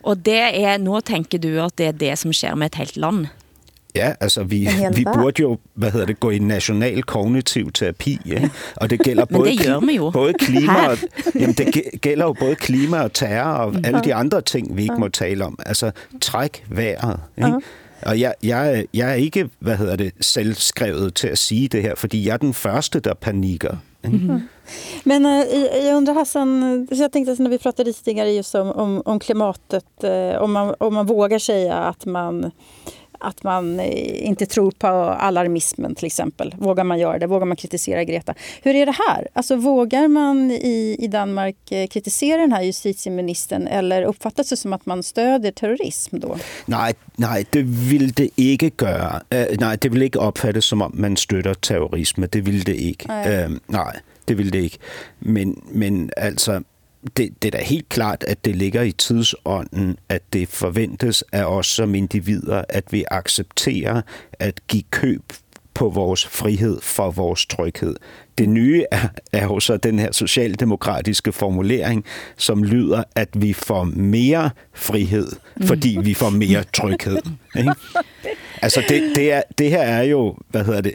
Og 0.03 0.27
det 0.27 0.39
er, 0.65 0.79
nu 0.79 1.01
tænker 1.01 1.39
du, 1.39 1.49
at 1.49 1.79
det 1.79 1.87
er 1.87 1.93
det, 1.93 2.19
som 2.19 2.33
sker 2.33 2.55
med 2.55 2.67
et 2.67 2.75
helt 2.75 2.97
land? 2.97 3.27
Ja, 3.97 4.13
altså 4.21 4.43
vi, 4.43 4.69
vi 4.95 5.05
burde 5.15 5.43
jo, 5.43 5.59
hvad 5.75 5.91
hedder 5.91 6.07
det, 6.07 6.21
gå 6.21 6.31
i 6.31 6.39
national 6.39 7.03
kognitiv 7.03 7.73
terapi, 7.73 8.19
ja? 8.27 8.49
og 8.77 8.91
det 8.91 9.01
gælder 9.01 9.25
både, 9.25 9.51
det 9.51 9.67
gør 9.67 9.93
jo. 9.97 10.11
både 10.11 10.33
klima 10.33 10.87
og, 10.87 10.99
jamen 11.35 11.55
det 11.55 12.01
gælder 12.01 12.25
jo 12.25 12.33
både 12.33 12.55
klima 12.55 13.03
og 13.03 13.13
terror 13.13 13.51
og 13.51 13.73
mm. 13.73 13.83
alle 13.85 14.01
de 14.05 14.15
andre 14.15 14.41
ting, 14.41 14.77
vi 14.77 14.83
ikke 14.83 14.97
må 14.99 15.09
tale 15.09 15.45
om. 15.45 15.59
Altså 15.67 15.91
træk 16.21 16.65
vejret. 16.69 17.21
Ikke? 17.39 17.49
Uh-huh. 17.49 17.61
Og 18.03 18.21
jeg, 18.21 18.35
jeg, 18.43 18.87
jeg 18.95 19.11
er 19.11 19.15
ikke, 19.15 19.51
hvad 19.59 19.77
hedder 19.77 19.97
det, 19.97 20.13
selvskrevet 20.21 21.15
til 21.15 21.29
at 21.29 21.39
sige 21.39 21.69
det 21.69 21.83
her, 21.83 21.95
fordi 21.95 22.27
jeg 22.27 22.33
er 22.33 22.37
den 22.37 22.55
første, 22.55 23.01
der 23.01 23.15
panikker. 23.15 23.77
Mm-hmm. 24.05 24.49
Men 25.05 25.27
uh, 25.27 25.87
jag 25.87 25.97
undrar 25.97 26.15
Hassan, 26.15 26.87
så 26.91 27.03
jag 27.03 27.13
tänkte 27.13 27.43
när 27.43 27.51
vi 27.51 27.59
pratade 27.59 27.93
tidigare 27.93 28.31
just 28.33 28.55
om, 28.55 28.71
om, 28.71 29.03
om 29.05 29.19
klimatet, 29.19 29.85
uh, 30.05 30.43
om, 30.43 30.53
man, 30.53 30.75
om 30.79 30.95
man 30.95 31.07
vågar 31.07 31.39
säga 31.39 31.75
att 31.75 32.07
man 32.07 32.51
att 33.21 33.43
man 33.43 33.81
eh, 33.81 34.27
inte 34.27 34.47
tror 34.47 34.71
på 34.71 34.87
alarmismen 34.87 35.95
till 35.95 36.07
exempel. 36.07 36.55
Vågar 36.59 36.85
man 36.85 36.99
göra 36.99 37.19
det? 37.19 37.27
Vågar 37.27 37.47
man 37.47 37.57
kritisera 37.57 38.05
Greta? 38.05 38.35
Hur 38.63 38.75
är 38.75 38.87
det 38.87 38.97
här? 39.09 39.29
Alltså 39.33 39.57
vågar 39.57 40.09
man 40.09 40.51
i, 40.51 40.97
i 40.99 41.09
Danmark 41.09 41.73
eh, 41.73 41.87
kritisera 41.87 42.41
den 42.41 42.53
här 42.53 42.63
justitieministern 42.63 43.67
eller 43.67 44.03
uppfattas 44.03 44.49
det 44.49 44.57
som 44.57 44.73
att 44.73 44.87
man 44.87 45.03
stöder 45.03 45.51
terrorism 45.51 46.21
då? 46.21 46.37
Nej, 46.67 46.95
nej 47.17 47.47
det 47.51 47.63
vill 47.63 48.13
det 48.13 48.41
inte 48.41 48.85
göra. 48.85 49.23
Uh, 49.35 49.57
nej, 49.61 49.79
det 49.81 49.89
vill 49.89 50.03
inte 50.03 50.19
uppfattas 50.19 50.65
som 50.65 50.83
att 50.83 50.95
man 50.95 51.17
stöder 51.17 51.55
terrorism. 51.55 52.25
Det 52.31 52.41
vill 52.41 52.65
det 52.65 52.75
inte. 52.75 53.09
Nej, 53.09 53.45
uh, 53.45 53.57
nej 53.67 54.01
det 54.25 54.35
vill 54.35 54.51
det 54.51 54.63
inte. 54.63 54.79
Men, 55.19 55.63
men 55.71 56.11
alltså 56.23 56.63
det, 57.17 57.43
det 57.43 57.55
er 57.55 57.59
da 57.59 57.65
helt 57.65 57.89
klart, 57.89 58.25
at 58.25 58.45
det 58.45 58.57
ligger 58.57 58.83
i 58.83 58.93
tidsånden, 58.93 59.99
at 60.09 60.23
det 60.33 60.49
forventes 60.49 61.25
af 61.33 61.45
os 61.45 61.67
som 61.67 61.95
individer, 61.95 62.65
at 62.69 62.93
vi 62.93 63.05
accepterer 63.11 64.03
at 64.33 64.61
give 64.69 64.83
køb 64.91 65.23
på 65.75 65.89
vores 65.89 66.27
frihed 66.27 66.81
for 66.83 67.11
vores 67.11 67.47
tryghed. 67.47 67.97
Det 68.39 68.49
nye 68.49 68.85
er, 68.91 69.09
er 69.33 69.45
jo 69.45 69.61
så 69.61 69.77
den 69.77 69.99
her 69.99 70.13
socialdemokratiske 70.13 71.33
formulering, 71.33 72.05
som 72.37 72.65
lyder, 72.65 73.05
at 73.15 73.29
vi 73.35 73.53
får 73.53 73.85
mere 73.85 74.51
frihed, 74.75 75.29
fordi 75.63 75.99
vi 76.03 76.15
får 76.15 76.31
mere 76.31 76.65
tryghed. 76.73 77.19
Ikke? 77.59 77.73
Altså 78.63 78.83
det, 78.89 79.03
det, 79.15 79.33
er, 79.33 79.43
det 79.59 79.71
her 79.71 79.83
er 79.83 80.03
jo, 80.03 80.37
hvad 80.49 80.65
hedder 80.65 80.81
det, 80.81 80.95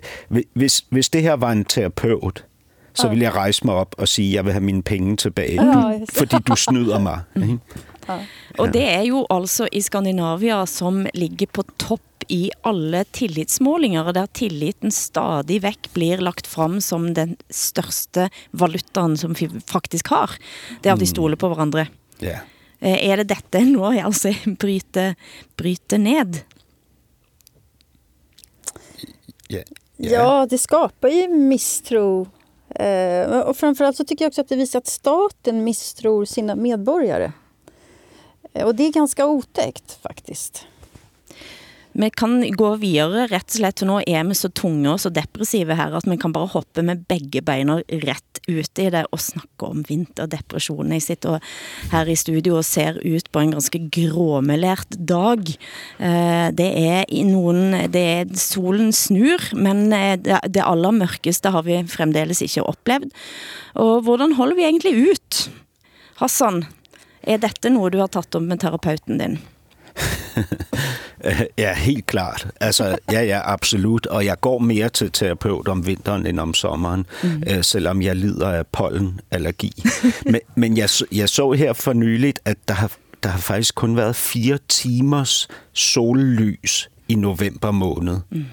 hvis, 0.53 0.85
hvis 0.89 1.09
det 1.09 1.21
her 1.21 1.33
var 1.33 1.51
en 1.51 1.65
terapeut, 1.65 2.45
så 2.93 3.09
vil 3.09 3.19
jeg 3.19 3.33
rejse 3.35 3.65
mig 3.65 3.75
op 3.75 3.95
og 3.97 4.07
sige, 4.07 4.29
at 4.29 4.35
jeg 4.35 4.45
vil 4.45 4.53
have 4.53 4.63
mine 4.63 4.83
penge 4.83 5.17
tilbage, 5.17 5.57
du, 5.57 6.05
fordi 6.13 6.35
du 6.47 6.55
snyder 6.55 6.99
mig. 6.99 7.19
Ikke? 7.49 7.59
Og 8.59 8.73
det 8.73 8.83
er 8.83 9.03
jo 9.07 9.25
altså 9.29 9.67
i 9.71 9.81
Skandinavia, 9.81 10.65
som 10.65 11.05
ligger 11.13 11.47
på 11.53 11.63
topp 11.79 12.25
i 12.31 12.49
alle 12.67 13.03
tillitsmålinger, 13.15 14.11
der 14.15 14.29
tilliten 14.33 14.91
stadig 14.91 15.61
væk 15.63 15.91
blir 15.95 16.21
lagt 16.23 16.47
frem 16.47 16.79
som 16.83 17.11
den 17.17 17.35
største 17.49 18.29
valutaen, 18.51 19.17
som 19.17 19.35
vi 19.39 19.49
faktisk 19.67 20.11
har. 20.13 20.37
Det 20.81 20.89
er 20.89 20.95
at 20.95 21.01
de 21.01 21.09
mm. 21.09 21.13
stoler 21.13 21.39
på 21.39 21.51
hverandre. 21.51 21.87
Ja. 22.21 22.41
Eh, 22.79 22.97
er 23.09 23.21
det 23.21 23.29
dette 23.33 23.63
nå 23.73 23.91
altså 24.01 24.33
bryter, 24.59 25.15
bryter 25.57 26.01
ned? 26.01 26.43
Ja, 29.51 29.63
ja. 29.97 30.11
ja, 30.11 30.45
det 30.49 30.61
skapar 30.61 31.11
ju 31.11 31.27
misstro 31.27 32.27
Eh, 32.75 33.39
och 33.39 33.57
framförallt 33.57 33.97
så 33.97 34.05
tycker 34.05 34.25
jag 34.25 34.29
också 34.29 34.41
att 34.41 34.49
det 34.49 34.55
visar 34.55 34.79
att 34.79 34.87
staten 34.87 35.63
misstror 35.63 36.25
sina 36.25 36.55
medborgare. 36.55 37.31
Eh, 38.53 38.65
och 38.65 38.75
det 38.75 38.83
är 38.83 38.91
ganska 38.91 39.25
otäckt 39.25 39.91
faktiskt. 40.01 40.67
Vi 41.91 42.07
kan 42.15 42.39
gå 42.55 42.69
videre 42.79 43.25
rett 43.27 43.49
og 43.49 43.57
slett, 43.57 43.81
for 43.81 43.89
nå 43.89 43.97
er 44.07 44.23
vi 44.29 44.35
så 44.37 44.47
tunge 44.55 44.93
og 44.93 45.01
så 45.03 45.11
depressive 45.11 45.75
her, 45.75 45.91
at 45.97 46.07
vi 46.07 46.17
kan 46.19 46.31
bare 46.31 46.53
hoppe 46.53 46.83
med 46.87 47.03
begge 47.09 47.43
beina 47.43 47.81
rett 48.05 48.39
ut 48.47 48.79
i 48.79 48.87
det 48.93 49.03
og 49.11 49.21
snakke 49.21 49.67
om 49.67 49.83
vinterdepresjonen. 49.87 50.95
Jeg 50.95 51.05
sitter 51.05 51.43
her 51.91 52.09
i 52.09 52.15
studio 52.15 52.57
og 52.61 52.67
ser 52.67 52.97
ut 53.03 53.27
på 53.31 53.43
en 53.43 53.53
ganske 53.57 53.83
gråmelert 53.93 54.95
dag. 54.95 55.51
Eh, 55.99 56.47
det 56.55 56.69
er 56.79 57.05
i 57.11 57.25
noen, 57.27 57.75
det 57.91 58.05
er 58.15 58.35
solen 58.39 58.95
snur, 58.95 59.51
men 59.53 59.89
eh, 59.95 60.15
det 60.21 60.63
aller 60.63 60.95
mørkeste 60.95 61.51
har 61.51 61.67
vi 61.67 61.81
fremdeles 61.91 62.43
ikke 62.47 62.65
opplevd. 62.71 63.11
Og 63.83 64.05
hvordan 64.07 64.37
holder 64.39 64.59
vi 64.59 64.69
egentlig 64.69 65.11
ut? 65.11 65.45
Hassan, 66.23 66.63
er 67.21 67.41
dette 67.41 67.69
noe 67.69 67.91
du 67.91 67.99
har 67.99 68.11
tatt 68.13 68.39
om 68.39 68.47
med 68.47 68.63
terapeuten 68.63 69.19
din? 69.19 69.41
Ja, 71.57 71.73
helt 71.73 72.05
klart. 72.05 72.47
Altså, 72.59 72.97
ja, 73.11 73.21
ja, 73.21 73.41
absolut. 73.43 74.05
Og 74.05 74.25
jeg 74.25 74.41
går 74.41 74.59
mere 74.59 74.89
til 74.89 75.11
terapeut 75.11 75.67
om 75.67 75.87
vinteren 75.87 76.25
end 76.25 76.39
om 76.39 76.53
sommeren, 76.53 77.05
mm. 77.23 77.43
øh, 77.47 77.63
selvom 77.63 78.01
jeg 78.01 78.15
lider 78.15 78.49
af 78.49 78.67
pollenallergi. 78.67 79.83
men 80.25 80.39
men 80.55 80.77
jeg, 80.77 80.89
jeg 81.11 81.29
så 81.29 81.51
her 81.51 81.73
for 81.73 81.93
nyligt, 81.93 82.39
at 82.45 82.57
der 82.67 82.73
har, 82.73 82.91
der 83.23 83.29
har 83.29 83.39
faktisk 83.39 83.75
kun 83.75 83.95
været 83.97 84.15
fire 84.15 84.57
timers 84.69 85.47
sollys 85.73 86.89
i 87.07 87.15
november 87.15 87.71
måned. 87.71 88.17
Mm. 88.29 88.45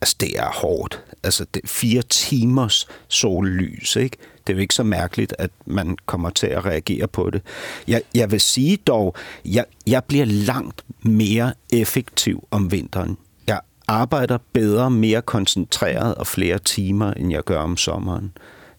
Altså, 0.00 0.16
det 0.20 0.38
er 0.38 0.50
hårdt. 0.50 1.04
Altså, 1.22 1.46
det 1.54 1.64
er 1.64 1.68
fire 1.68 2.02
timers 2.02 2.88
sollys, 3.08 3.96
ikke? 3.96 4.16
Det 4.46 4.52
er 4.52 4.56
jo 4.56 4.60
ikke 4.60 4.74
så 4.74 4.82
mærkeligt, 4.82 5.34
at 5.38 5.50
man 5.66 5.96
kommer 6.06 6.30
til 6.30 6.46
at 6.46 6.64
reagere 6.64 7.08
på 7.08 7.30
det. 7.30 7.42
Jeg, 7.88 8.02
jeg 8.14 8.30
vil 8.30 8.40
sige 8.40 8.76
dog, 8.76 9.14
jeg, 9.44 9.64
jeg 9.86 10.04
bliver 10.04 10.24
langt 10.24 10.84
mere 11.02 11.54
effektiv 11.72 12.48
om 12.50 12.72
vinteren. 12.72 13.18
Jeg 13.46 13.60
arbejder 13.88 14.38
bedre, 14.52 14.90
mere 14.90 15.22
koncentreret 15.22 16.14
og 16.14 16.26
flere 16.26 16.58
timer, 16.58 17.12
end 17.12 17.32
jeg 17.32 17.44
gør 17.44 17.58
om 17.58 17.76
sommeren. 17.76 18.32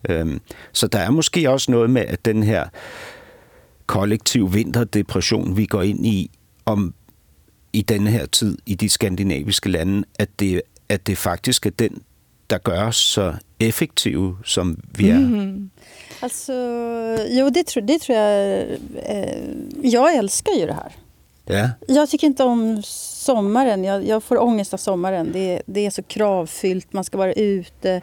Øhm, 0.09 0.41
så 0.73 0.87
der 0.87 0.99
er 0.99 1.09
måske 1.09 1.49
også 1.49 1.71
noget 1.71 1.89
med, 1.89 2.01
at 2.01 2.25
den 2.25 2.43
her 2.43 2.67
kollektiv 3.85 4.53
vinterdepression, 4.53 5.57
vi 5.57 5.65
går 5.65 5.81
ind 5.81 6.05
i, 6.05 6.31
om 6.65 6.93
i 7.73 7.81
denne 7.81 8.11
her 8.11 8.25
tid 8.25 8.57
i 8.65 8.75
de 8.75 8.89
skandinaviske 8.89 9.69
lande, 9.69 10.03
at 10.19 10.29
det, 10.39 10.61
at 10.89 11.07
det 11.07 11.17
faktisk 11.17 11.65
er 11.65 11.69
den, 11.69 12.01
der 12.49 12.57
gør 12.57 12.87
os 12.87 12.95
så 12.95 13.33
effektive, 13.59 14.37
som 14.45 14.77
vi 14.97 15.09
er. 15.09 15.15
Mm. 15.15 15.71
Alltså, 16.21 16.53
jo, 17.29 17.49
det 17.49 17.65
tror, 17.67 17.81
det 17.81 18.01
tror 18.01 18.17
jag. 18.17 18.59
Eh, 19.05 19.47
jag 19.83 20.15
älskar 20.15 20.53
ju 20.59 20.65
det 20.65 20.73
här. 20.73 20.91
Ja. 21.45 21.69
Jag 21.87 22.09
tycker 22.09 22.27
inte 22.27 22.43
om 22.43 22.81
sommaren. 22.85 23.83
Jag, 23.83 24.07
jag 24.07 24.23
får 24.23 24.41
ångest 24.41 24.73
av 24.73 24.77
sommaren. 24.77 25.31
Det, 25.31 25.61
det 25.65 25.85
är 25.85 25.89
så 25.89 26.03
kravfyllt. 26.03 26.93
Man 26.93 27.03
ska 27.03 27.17
vara 27.17 27.33
ute. 27.33 28.01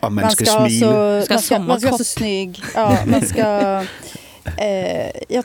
Og 0.00 0.12
man, 0.12 0.22
man 0.22 0.30
skal, 0.30 0.46
ska 0.46 0.60
smile. 0.60 0.80
Så, 0.80 1.24
Ska 1.24 1.34
man, 1.34 1.42
ska, 1.42 1.58
man 1.58 1.80
ska 1.80 1.88
vara 1.88 1.98
så 1.98 2.04
snygg. 2.04 2.62
Ja, 2.74 2.98
man 3.06 3.22
ska... 3.22 3.84
Eh, 4.58 5.10
jag, 5.28 5.44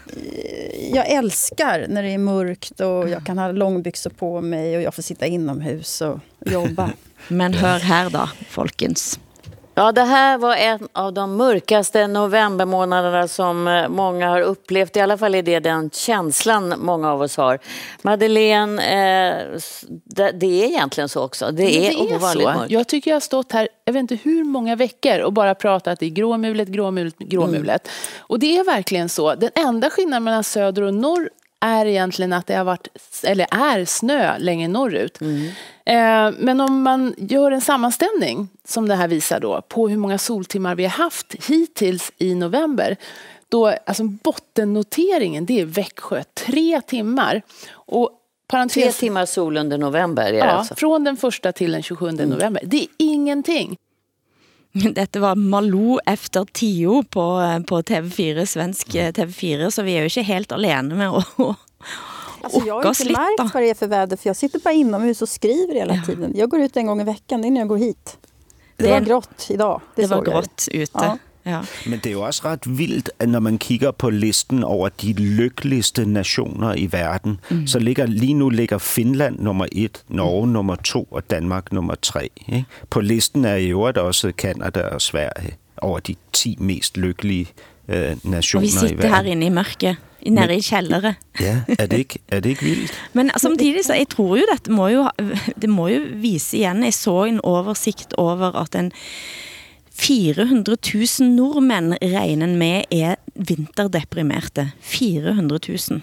jag 0.93 1.09
älskar 1.09 1.85
när 1.89 2.03
det 2.03 2.09
är 2.09 2.17
mörkt 2.17 2.79
och 2.79 3.09
jag 3.09 3.25
kan 3.25 3.37
ha 3.37 3.51
långbyxor 3.51 4.09
på 4.09 4.41
mig 4.41 4.77
och 4.77 4.81
jag 4.81 4.93
får 4.93 5.03
sitta 5.03 5.25
inomhus 5.25 6.01
och 6.01 6.19
jobba. 6.45 6.91
Men 7.27 7.53
hør 7.53 7.79
her 7.79 8.09
da, 8.09 8.29
folkens. 8.49 9.19
Ja, 9.79 9.91
det 9.91 10.01
här 10.01 10.37
var 10.37 10.55
en 10.55 10.87
av 10.93 11.13
de 11.13 11.35
mörkaste 11.35 12.07
novembermånaderna 12.07 13.27
som 13.27 13.67
eh, 13.67 13.89
många 13.89 14.29
har 14.29 14.41
upplevt. 14.41 14.95
I 14.95 14.99
alla 14.99 15.17
fall 15.17 15.35
är 15.35 15.43
det 15.43 15.59
den 15.59 15.89
känslan 15.89 16.73
många 16.77 17.11
av 17.11 17.21
oss 17.21 17.37
har. 17.37 17.59
Madeleine, 18.01 18.81
eh, 18.81 19.59
det, 20.03 20.31
det 20.31 20.63
är 20.63 20.67
egentligen 20.67 21.09
så 21.09 21.23
också. 21.23 21.51
Det 21.51 21.87
är, 21.87 21.97
Men 21.97 22.15
ovanligt 22.15 22.47
så. 22.47 22.53
mörkt. 22.53 22.71
Jag 22.71 22.87
tycker 22.87 23.11
jag 23.11 23.15
har 23.15 23.21
stått 23.21 23.51
här, 23.51 23.69
jag 23.85 23.93
vet 23.93 23.99
inte 23.99 24.15
hur 24.23 24.43
många 24.43 24.75
veckor 24.75 25.19
och 25.19 25.33
bara 25.33 25.55
pratat 25.55 26.03
i 26.03 26.09
gråmulet, 26.09 26.67
gråmulet, 26.67 27.17
gråmulet. 27.17 27.89
Och 28.17 28.39
det 28.39 28.57
är 28.57 28.63
verkligen 28.63 29.09
så. 29.09 29.35
Den 29.35 29.51
enda 29.55 29.89
skillnaden 29.89 30.23
mellan 30.23 30.43
söder 30.43 30.81
och 30.81 30.93
norr 30.93 31.29
är 31.59 31.85
egentligen 31.85 32.33
att 32.33 32.47
det 32.47 32.53
har 32.55 32.63
varit, 32.63 32.87
eller 33.23 33.47
är 33.51 33.85
snö 33.85 34.37
längre 34.37 34.67
norrut. 34.67 35.21
Eh, 35.85 36.31
men 36.37 36.61
om 36.61 36.81
man 36.81 37.15
gör 37.17 37.51
en 37.51 37.61
sammanställning, 37.61 38.47
som 38.67 38.87
det 38.87 38.95
här 38.95 39.07
visar 39.07 39.39
då, 39.39 39.61
på 39.61 39.89
hur 39.89 39.97
många 39.97 40.17
soltimmar 40.17 40.75
vi 40.75 40.83
har 40.83 40.89
haft 41.03 41.35
hittills 41.47 42.11
i 42.17 42.35
november. 42.35 42.95
Då, 43.49 43.67
alltså 43.85 44.03
bottennoteringen, 44.03 45.45
det 45.45 45.59
är 45.59 45.65
Växjö, 45.65 46.23
tre 46.33 46.81
timmar. 46.81 47.41
Och 47.71 48.09
parentes, 48.47 48.73
Tre 48.73 48.91
timmar 48.91 49.25
sol 49.25 49.57
under 49.57 49.77
november 49.77 50.33
är 50.33 50.37
Ja, 50.37 50.43
alltså. 50.45 50.75
från 50.75 51.03
den 51.03 51.17
första 51.17 51.51
till 51.51 51.71
den 51.71 51.83
27 51.83 52.11
november. 52.11 52.61
Det 52.65 52.77
är 52.77 52.87
ingenting. 52.97 53.77
Dette 54.73 55.19
var 55.19 55.35
Malou 55.35 55.99
efter 56.05 56.45
tio 56.53 57.03
på, 57.09 57.39
eh, 57.41 57.59
på 57.59 57.81
TV4, 57.81 58.45
svensk 58.45 58.95
eh, 58.95 59.11
TV4, 59.11 59.69
så 59.71 59.81
vi 59.83 59.93
er 59.97 60.05
jo 60.05 60.11
ikke 60.11 60.23
helt 60.23 60.51
alene 60.51 60.95
med 60.95 61.09
å, 61.11 61.55
Alltså, 62.41 62.61
jag 62.67 62.75
har 62.75 62.87
inte 62.89 63.03
litt, 63.03 63.17
da. 63.17 63.21
märkt 63.43 63.53
vad 63.53 63.63
det 63.63 63.69
är 63.69 63.73
för 63.73 63.87
väder 63.87 64.17
för 64.17 64.29
jag 64.29 64.35
sitter 64.35 64.59
bara 64.59 64.73
inomhus 64.73 65.21
och 65.21 65.29
skriver 65.29 65.73
hela 65.73 66.01
tiden. 66.05 66.31
Jag 66.35 66.49
går 66.49 66.59
ut 66.61 66.77
en 66.77 66.85
gång 66.85 67.01
i 67.01 67.03
veckan, 67.03 67.41
det 67.41 67.47
är 67.47 67.51
när 67.51 67.61
jag 67.61 67.67
går 67.67 67.77
hit. 67.77 68.17
Det, 68.77 68.83
Det- 68.83 68.91
var 68.91 68.99
grått 68.99 69.47
idag. 69.49 69.81
Det, 69.95 70.01
Det 70.01 70.07
var 70.07 70.21
grått 70.23 70.67
ute. 70.71 70.91
Ja. 70.93 71.17
Ja. 71.45 71.61
Men 71.85 71.99
det 71.99 72.05
er 72.05 72.11
jo 72.11 72.21
også 72.21 72.41
ret 72.45 72.77
vildt, 72.77 73.09
at 73.19 73.29
når 73.29 73.39
man 73.39 73.57
kigger 73.57 73.91
på 73.91 74.09
listen 74.09 74.63
over 74.63 74.89
de 74.89 75.13
lykkeligste 75.13 76.05
nationer 76.05 76.73
i 76.75 76.91
verden, 76.91 77.39
mm. 77.49 77.67
så 77.67 77.79
ligger 77.79 78.05
lige 78.05 78.33
nu 78.33 78.49
ligger 78.49 78.77
Finland 78.77 79.39
nummer 79.39 79.65
et, 79.71 80.03
Norge 80.07 80.47
nummer 80.47 80.75
to 80.75 81.07
og 81.11 81.29
Danmark 81.29 81.71
nummer 81.71 81.95
tre. 82.01 82.29
Ikke? 82.47 82.65
På 82.89 83.01
listen 83.01 83.45
er 83.45 83.55
i 83.55 83.67
øvrigt 83.67 83.97
også 83.97 84.31
Kanada 84.37 84.81
og 84.81 85.01
Sverige 85.01 85.55
over 85.81 85.99
de 85.99 86.15
10 86.33 86.55
mest 86.59 86.97
lykkelige 86.97 87.47
øh, 87.87 88.11
Og 88.11 88.17
nationer 88.23 88.61
vi 88.61 88.67
i 88.67 88.71
sitter 88.71 88.95
verden. 88.95 89.13
her 89.13 89.23
inne 89.31 89.45
i 89.45 89.49
mørket, 89.49 89.95
nede 90.25 90.55
i 90.57 90.61
kjellere. 90.61 91.13
Ja, 91.39 91.61
er 91.79 91.85
det 91.85 91.97
ikke, 91.97 92.19
er 92.27 92.39
det 92.39 92.49
ikke 92.49 92.63
vildt? 92.63 92.91
Men 93.13 93.31
samtidig 93.37 93.85
så, 93.85 93.93
jeg 93.93 94.09
tror 94.09 94.35
jo 94.35 94.43
dette 94.53 94.71
må 94.71 94.87
jo, 94.87 95.09
det 95.61 95.69
må 95.69 95.87
jo 95.87 96.01
vise 96.13 96.57
igjen, 96.57 96.83
jeg 96.83 96.93
så 96.93 97.23
en 97.23 97.39
oversikt 97.43 98.13
over 98.17 98.55
at 98.55 98.75
en 98.75 98.91
400 99.99 100.77
000 101.19 101.29
nordmenn 101.35 101.93
regner 102.01 102.51
med 102.55 102.87
er 102.93 103.17
vinterdeprimerte. 103.35 104.69
400 104.95 105.59
000. 105.67 106.01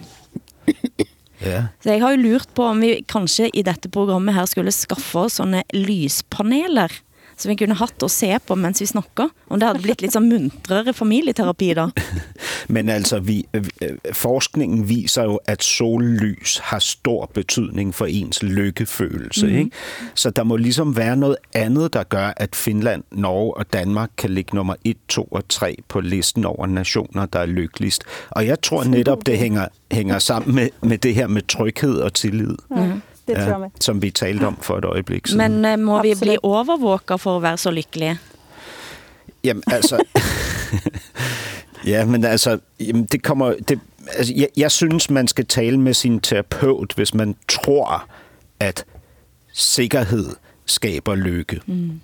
Ja. 1.37 1.67
Så 1.83 1.91
jeg 1.91 2.01
har 2.01 2.15
jo 2.15 2.21
lurt 2.23 2.49
på 2.57 2.65
om 2.65 2.79
vi 2.81 2.95
kanskje 3.09 3.51
i 3.53 3.61
dette 3.65 3.91
programmet 3.93 4.33
her 4.33 4.47
skulle 4.49 4.73
skaffe 4.73 5.27
oss 5.27 5.37
sånne 5.37 5.61
lyspaneler, 5.75 6.93
som 7.37 7.49
vi 7.49 7.57
kunne 7.59 7.77
hatt 7.77 8.03
å 8.03 8.09
se 8.11 8.31
på 8.39 8.55
mens 8.59 8.81
vi 8.81 8.89
snakker. 8.89 9.29
Om 9.47 9.59
det 9.59 9.69
hadde 9.69 9.83
blitt 9.83 10.01
litt 10.01 10.15
sånn 10.15 10.29
muntrere 10.29 10.93
familieterapi 10.93 11.71
da. 11.77 11.87
Men 12.73 12.89
altså, 12.89 13.19
vi, 13.23 13.43
forskningen 14.13 14.87
viser 14.89 15.29
jo, 15.31 15.39
at 15.47 15.63
sollys 15.63 16.57
har 16.71 16.81
stor 16.83 17.29
betydning 17.33 17.93
for 17.95 18.09
ens 18.11 18.41
lykkefølelse. 18.43 19.47
Mm. 19.47 19.57
Ikke? 19.57 19.83
Så 20.13 20.29
der 20.29 20.43
må 20.43 20.57
ligesom 20.57 20.95
være 20.97 21.15
noget 21.15 21.37
andet, 21.53 21.93
der 21.93 22.03
gør, 22.03 22.33
at 22.37 22.55
Finland, 22.55 23.03
Norge 23.11 23.53
og 23.57 23.73
Danmark 23.73 24.09
kan 24.17 24.29
ligge 24.29 24.55
nummer 24.55 24.75
1, 24.83 24.97
2 25.07 25.23
og 25.31 25.47
3 25.49 25.75
på 25.87 26.01
listen 26.01 26.45
over 26.45 26.65
nationer, 26.65 27.25
der 27.25 27.39
er 27.39 27.45
lykkeligst. 27.45 28.03
Og 28.29 28.45
jeg 28.45 28.61
tror 28.61 28.83
netop, 28.83 29.25
det 29.25 29.37
hænger, 29.37 29.67
hænger 29.91 30.19
sammen 30.19 30.55
med, 30.55 30.69
med 30.81 30.97
det 30.97 31.15
her 31.15 31.27
med 31.27 31.41
tryghed 31.47 31.99
og 31.99 32.13
tillid. 32.13 32.55
Ja, 32.75 32.91
det 33.27 33.35
tror 33.35 33.57
med. 33.57 33.69
som 33.79 34.01
vi 34.01 34.09
talte 34.09 34.47
om 34.47 34.57
for 34.61 34.77
et 34.77 34.85
øjeblik 34.85 35.27
siden. 35.27 35.37
Men 35.37 35.65
eh, 35.65 35.79
må 35.79 36.01
vi 36.01 36.11
Absolutt. 36.11 36.29
bli 36.29 36.37
overvåket 36.43 37.21
for 37.21 37.37
at 37.37 37.43
være 37.43 37.57
så 37.57 37.71
lykkelige? 37.71 38.17
Jamen, 39.43 39.63
altså... 39.67 40.03
ja, 41.91 42.05
men 42.05 42.23
altså, 42.23 42.59
jamen, 42.79 43.05
det 43.05 43.23
kommer... 43.23 43.53
Det, 43.53 43.79
altså, 44.07 44.33
jeg, 44.35 44.47
jeg 44.57 44.71
synes, 44.71 45.09
man 45.09 45.27
skal 45.27 45.45
tale 45.45 45.79
med 45.79 45.93
sin 45.93 46.19
terapeut, 46.19 46.93
hvis 46.95 47.13
man 47.13 47.35
tror, 47.47 48.07
at 48.59 48.85
sikkerhed 49.53 50.35
skaber 50.65 51.15
lykke. 51.15 51.61
Mm. 51.65 52.01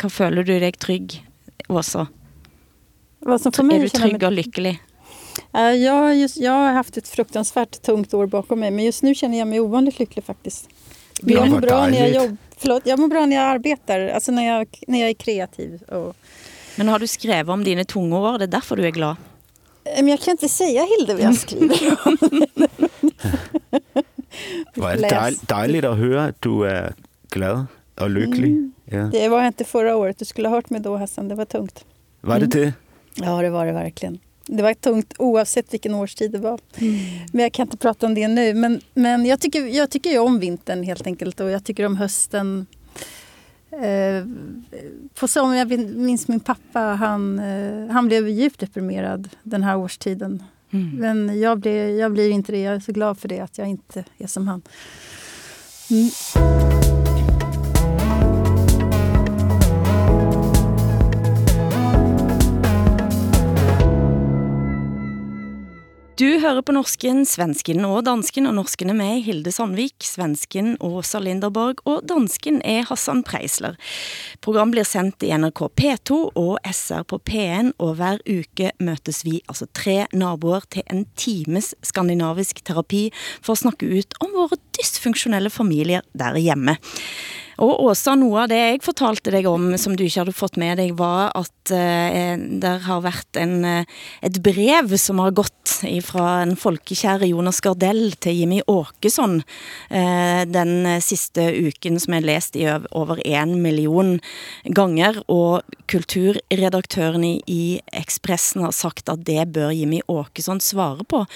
Hva 0.00 0.08
føler 0.08 0.42
du 0.42 0.52
deg 0.52 0.78
trygg, 0.80 1.18
Åsa? 1.68 2.06
Vad 3.20 3.38
som 3.38 3.52
Er 3.58 3.62
mig 3.62 3.80
du 3.80 3.88
känna 3.88 4.06
mig 4.06 4.10
trygg 4.10 4.22
og 4.22 4.32
lykkelig? 4.32 4.80
Eh, 5.54 5.60
Jag, 5.60 6.16
just, 6.16 6.36
jag 6.36 6.52
har 6.52 6.72
haft 6.72 6.96
ett 6.96 7.08
fruktansvärt 7.08 7.82
tungt 7.82 8.14
år 8.14 8.26
bakom 8.26 8.60
mig 8.60 8.70
men 8.70 8.84
just 8.84 9.02
nu 9.02 9.14
känner 9.14 9.38
jag 9.38 9.48
mig 9.48 9.60
ovanligt 9.60 9.98
lycklig 9.98 10.24
faktiskt. 10.24 10.68
Ja, 11.22 11.34
jag, 11.40 11.50
mår 11.50 11.60
bra 11.60 11.86
när 11.86 11.98
jag, 11.98 12.10
jobb, 12.10 12.36
förlåt, 12.56 12.82
jag 12.86 12.98
mår 12.98 13.08
bra 13.08 13.26
när 13.26 13.36
jag 13.36 13.44
arbetar, 13.44 14.08
alltså 14.08 14.32
när 14.32 14.46
jag, 14.46 14.66
när 14.86 15.00
jag 15.00 15.08
är 15.08 15.14
kreativ. 15.14 15.82
Och, 15.82 16.16
Men 16.76 16.88
har 16.88 16.98
du 16.98 17.06
skrevet 17.06 17.48
om 17.52 17.64
dine 17.64 17.84
tunge 17.84 18.16
år? 18.16 18.38
Det 18.38 18.44
er 18.44 18.46
derfor 18.46 18.76
du 18.76 18.86
er 18.86 18.90
glad. 18.90 19.16
Eh, 19.84 19.96
men 19.96 20.08
jag 20.08 20.20
kan 20.20 20.30
inte 20.32 20.48
säga 20.48 20.84
Hilde 20.84 21.14
vad 21.14 21.22
jag 21.22 21.34
skriver 21.34 21.98
om. 22.06 22.18
Hvor 24.74 24.88
er 24.90 24.96
det 24.96 25.10
dejl, 25.10 25.36
dejligt 25.48 25.84
at 25.84 25.96
høre, 25.98 26.28
at 26.28 26.38
du 26.44 26.62
er 26.64 26.92
glad 27.30 27.66
og 27.96 28.10
lykkelig. 28.10 28.50
Mm. 28.50 28.72
Ja. 28.84 29.08
Det 29.12 29.28
var 29.28 29.38
jag 29.38 29.46
inte 29.46 29.64
förra 29.64 29.96
året, 29.96 30.18
du 30.18 30.24
skulle 30.24 30.48
ha 30.48 30.56
hört 30.56 30.70
mig 30.70 30.80
då 30.80 30.96
Hassan, 30.96 31.28
det 31.28 31.34
var 31.34 31.44
tungt. 31.44 31.84
Var 32.20 32.38
det 32.40 32.46
det? 32.46 32.72
Ja 33.14 33.42
det 33.42 33.50
var 33.50 33.66
det 33.66 33.72
verkligen. 33.72 34.18
Det 34.52 34.62
var 34.62 34.74
tungt 34.74 35.14
oavsett 35.18 35.72
vilken 35.72 35.94
årstid 35.94 36.32
det 36.32 36.38
var. 36.38 36.60
Men 37.32 37.42
jag 37.42 37.52
kan 37.52 37.66
inte 37.66 37.76
prata 37.76 38.06
om 38.06 38.14
det 38.14 38.28
nu. 38.28 38.54
Men, 38.54 38.80
men 38.94 39.26
jag, 39.26 39.40
tycker, 39.40 39.66
jag 39.66 39.90
tycker 39.90 40.10
ju 40.10 40.18
om 40.18 40.38
vintern 40.38 40.82
helt 40.82 41.06
enkelt 41.06 41.40
och 41.40 41.50
jag 41.50 41.64
tycker 41.64 41.86
om 41.86 41.96
hösten. 41.96 42.66
Eh, 43.70 44.26
på 45.14 45.28
sommaren, 45.28 45.58
jag 45.58 45.78
minns 45.96 46.28
min 46.28 46.40
pappa, 46.40 46.80
han, 46.80 47.38
eh, 47.38 47.92
han 47.92 48.06
blev 48.06 48.28
djupt 48.28 48.60
deprimerad 48.60 49.28
den 49.42 49.62
här 49.62 49.76
årstiden. 49.76 50.42
Men 50.98 51.40
jag, 51.40 51.58
blev, 51.58 51.90
jag 51.90 52.12
blir 52.12 52.30
inte 52.30 52.52
det. 52.52 52.60
Jag 52.60 52.74
är 52.74 52.80
så 52.80 52.92
glad 52.92 53.18
för 53.18 53.28
det, 53.28 53.40
att 53.40 53.58
jag 53.58 53.68
inte 53.68 54.04
är 54.18 54.26
som 54.26 54.48
han. 54.48 54.62
Mm. 55.90 56.89
Du 66.20 66.26
hører 66.36 66.60
på 66.60 66.74
norsken, 66.76 67.22
svensken 67.24 67.80
og 67.88 68.02
dansken, 68.04 68.44
og 68.50 68.52
norsken 68.58 68.90
er 68.92 68.96
med 68.98 69.22
Hilde 69.24 69.48
Sandvik, 69.54 70.04
svensken 70.04 70.74
Åsa 70.84 71.16
Linderborg, 71.22 71.80
og 71.88 72.02
dansken 72.10 72.58
er 72.66 72.84
Hassan 72.90 73.22
Preisler. 73.24 73.78
Program 74.44 74.74
blir 74.74 74.84
sendt 74.84 75.24
i 75.24 75.30
NRK 75.32 75.62
P2 75.80 76.18
og 76.36 76.58
SR 76.68 77.06
på 77.08 77.22
P1, 77.24 77.72
og 77.80 77.94
hver 77.96 78.20
uke 78.28 78.74
møtes 78.84 79.22
vi, 79.24 79.38
altså 79.48 79.70
tre 79.72 80.02
naboer, 80.12 80.68
til 80.68 80.84
en 80.92 81.06
times 81.16 81.72
skandinavisk 81.88 82.60
terapi 82.68 83.06
for 83.38 83.54
å 83.54 83.62
snakke 83.62 83.88
ut 83.88 84.20
om 84.20 84.36
våre 84.36 84.60
dysfunksjonelle 84.76 85.48
familier 85.48 86.04
der 86.12 86.36
hjemme. 86.36 86.76
Og 87.60 87.82
Åsa, 87.84 88.14
noe 88.16 88.46
av 88.46 88.48
det 88.48 88.58
jeg 88.58 88.80
fortalte 88.84 89.32
dig 89.34 89.44
om, 89.48 89.74
som 89.76 89.92
du 89.92 90.06
ikke 90.06 90.22
hadde 90.22 90.32
fått 90.36 90.56
med 90.60 90.78
dig, 90.80 90.94
var 90.96 91.28
at 91.36 91.72
eh, 91.76 92.32
der 92.62 92.80
har 92.86 93.02
været 93.04 93.36
en, 93.36 93.64
eh, 93.68 93.98
et 94.24 94.38
brev, 94.40 94.94
som 94.96 95.20
har 95.20 95.34
gått 95.36 95.56
fra 96.06 96.40
en 96.42 96.54
folkekære 96.56 97.28
Jonas 97.28 97.60
Gardell 97.64 98.14
til 98.20 98.38
Jimmy 98.38 98.62
Åkesson 98.64 99.42
eh, 99.92 100.42
den 100.48 100.88
sidste 101.04 101.50
uken, 101.68 102.00
som 102.00 102.16
er 102.16 102.24
læst 102.24 102.56
i 102.56 102.64
over 102.96 103.20
en 103.28 103.58
million 103.60 104.16
ganger, 104.64 105.20
og 105.28 105.60
kulturredaktøren 105.92 107.28
i, 107.28 107.80
Expressen 107.92 108.64
har 108.64 108.72
sagt, 108.76 109.12
at 109.12 109.26
det 109.28 109.50
bør 109.52 109.74
Jimmy 109.76 110.00
Åkesson 110.08 110.64
svare 110.64 111.04
på. 111.04 111.26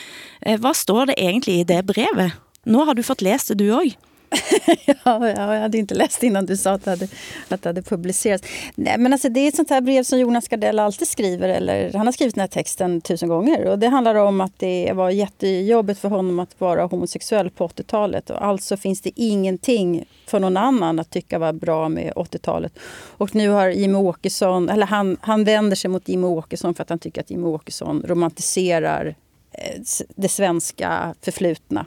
Eh, 0.40 0.56
hvad 0.56 0.80
står 0.80 1.12
det 1.12 1.20
egentlig 1.20 1.60
i 1.60 1.68
det 1.68 1.84
brevet? 1.92 2.40
Nu 2.64 2.86
har 2.88 2.96
du 2.96 3.04
fått 3.04 3.22
læst 3.22 3.52
det 3.52 3.60
du 3.60 3.68
også. 3.76 4.13
ja, 4.86 4.94
ja, 5.04 5.54
jag 5.54 5.60
hade 5.60 5.78
inte 5.78 5.94
läst 5.94 6.22
innan 6.22 6.46
du 6.46 6.56
sa 6.56 6.72
att 6.72 6.84
det 6.84 6.90
hade, 6.90 7.08
att 7.48 7.62
det 7.62 7.68
hade 7.68 7.82
publicerats. 7.82 8.44
Nej, 8.74 8.98
men 8.98 9.12
alltså, 9.12 9.28
det 9.28 9.40
är 9.40 9.48
ett 9.48 9.56
sånt 9.56 9.70
här 9.70 9.80
brev 9.80 10.02
som 10.02 10.18
Jonas 10.18 10.48
Gardell 10.48 10.78
alltid 10.78 11.08
skriver. 11.08 11.48
Eller, 11.48 11.92
han 11.92 12.06
har 12.06 12.12
skrivit 12.12 12.34
den 12.34 12.40
här 12.40 12.48
texten 12.48 13.00
tusen 13.00 13.28
gånger. 13.28 13.66
Och 13.66 13.78
det 13.78 13.88
handlar 13.88 14.14
om 14.14 14.40
att 14.40 14.58
det 14.58 14.92
var 14.92 15.10
jättejobbigt 15.10 16.00
för 16.00 16.08
honom 16.08 16.38
att 16.38 16.60
vara 16.60 16.84
homosexuell 16.84 17.50
på 17.50 17.68
80-talet. 17.68 18.30
Och 18.30 18.44
alltså 18.44 18.76
finns 18.76 19.00
det 19.00 19.10
ingenting 19.16 20.04
för 20.26 20.40
någon 20.40 20.56
annan 20.56 20.98
att 20.98 21.10
tycka 21.10 21.38
var 21.38 21.52
bra 21.52 21.88
med 21.88 22.12
80-talet. 22.12 22.78
Och 23.16 23.34
nu 23.34 23.48
har 23.48 23.68
Jimmy 23.68 23.98
Åkesson, 23.98 24.68
eller 24.68 24.86
han, 24.86 25.16
han 25.20 25.44
vänder 25.44 25.76
sig 25.76 25.90
mot 25.90 26.08
Jimmy 26.08 26.26
Åkesson 26.26 26.74
för 26.74 26.82
att 26.82 26.88
han 26.88 26.98
tycker 26.98 27.20
att 27.20 27.30
Jimmy 27.30 27.46
Åkesson 27.46 28.02
romantiserar 28.06 29.14
eh, 29.52 29.80
det 30.14 30.28
svenska 30.28 31.14
förflutna 31.22 31.86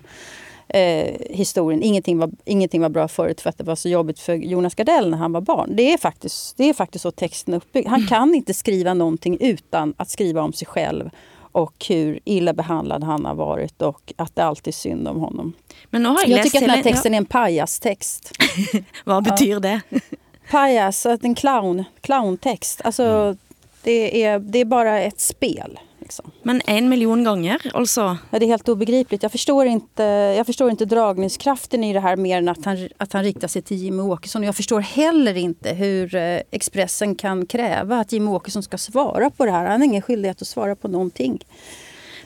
eh, 0.69 1.15
historien. 1.29 1.83
Ingenting 1.83 2.17
var, 2.17 2.31
ingenting 2.45 2.81
var 2.81 2.89
bra 2.89 3.07
förut 3.07 3.41
för 3.41 3.49
att 3.49 3.57
det 3.57 3.63
var 3.63 3.75
så 3.75 3.89
jobbigt 3.89 4.19
för 4.19 4.33
Jonas 4.33 4.75
Gardell 4.75 5.09
när 5.09 5.17
han 5.17 5.31
var 5.31 5.41
barn. 5.41 5.75
Det 5.75 5.93
är 5.93 5.97
faktiskt, 5.97 6.57
det 6.57 6.69
är 6.69 6.73
faktiskt 6.73 7.03
så 7.03 7.11
texten 7.11 7.53
är 7.53 7.57
uppbyggd. 7.57 7.87
Han 7.87 8.07
kan 8.07 8.35
inte 8.35 8.53
skriva 8.53 8.93
någonting 8.93 9.37
utan 9.39 9.93
att 9.97 10.09
skriva 10.09 10.41
om 10.41 10.53
sig 10.53 10.67
själv 10.67 11.09
och 11.57 11.85
hur 11.89 12.19
illa 12.23 12.53
behandlad 12.53 13.03
han 13.03 13.25
har 13.25 13.35
varit 13.35 13.81
och 13.81 14.13
att 14.15 14.35
det 14.35 14.43
alltid 14.43 14.67
är 14.67 14.75
synd 14.75 15.07
om 15.07 15.19
honom. 15.19 15.53
Men 15.89 16.03
nu 16.03 16.09
har 16.09 16.19
jag, 16.21 16.29
jag 16.29 16.43
tycker 16.43 16.57
att 16.57 16.61
den 16.61 16.69
här 16.69 16.83
texten 16.83 17.13
är 17.13 17.17
en 17.17 17.25
pajastext. 17.25 18.31
Vad 19.03 19.23
betyder 19.23 19.59
det? 19.59 19.81
Pajas, 20.51 21.05
en 21.05 21.35
clown, 21.35 21.83
clowntext. 22.01 22.81
Alltså, 22.83 23.03
mm. 23.03 23.37
det, 23.83 24.23
är, 24.23 24.39
det 24.39 24.59
är 24.59 24.65
bara 24.65 24.99
ett 25.01 25.19
spel. 25.19 25.79
Liksom. 26.07 26.31
Men 26.43 26.61
en 26.65 26.89
miljon 26.89 27.23
gånger 27.23 27.61
alltså? 27.73 28.17
Ja, 28.31 28.39
det 28.39 28.45
är 28.45 28.47
helt 28.47 28.69
obegripligt. 28.69 29.23
Jag 29.23 29.31
förstår, 29.31 29.65
inte, 29.65 30.03
jag 30.37 30.45
förstår 30.45 30.69
inte 30.69 30.85
dragningskraften 30.85 31.83
i 31.83 31.93
det 31.93 31.99
här 31.99 32.15
mer 32.15 32.37
än 32.37 32.49
att 32.49 32.65
han, 32.65 32.89
att 32.97 33.13
han 33.13 33.23
riktar 33.23 33.47
sig 33.47 33.61
till 33.61 33.77
Jimmy 33.77 34.03
Åkesson. 34.03 34.43
Jag 34.43 34.55
förstår 34.55 34.79
heller 34.79 35.37
inte 35.37 35.73
hur 35.73 36.15
eh, 36.15 36.39
Expressen 36.51 37.15
kan 37.15 37.45
kräva 37.45 37.99
att 37.99 38.11
Jimmy 38.11 38.31
Åkesson 38.31 38.63
ska 38.63 38.77
svara 38.77 39.29
på 39.29 39.45
det 39.45 39.51
här. 39.51 39.65
Han 39.65 39.81
har 39.81 39.85
ingen 39.85 40.01
skyldighet 40.01 40.41
att 40.41 40.47
svara 40.47 40.75
på 40.75 40.87
någonting. 40.87 41.39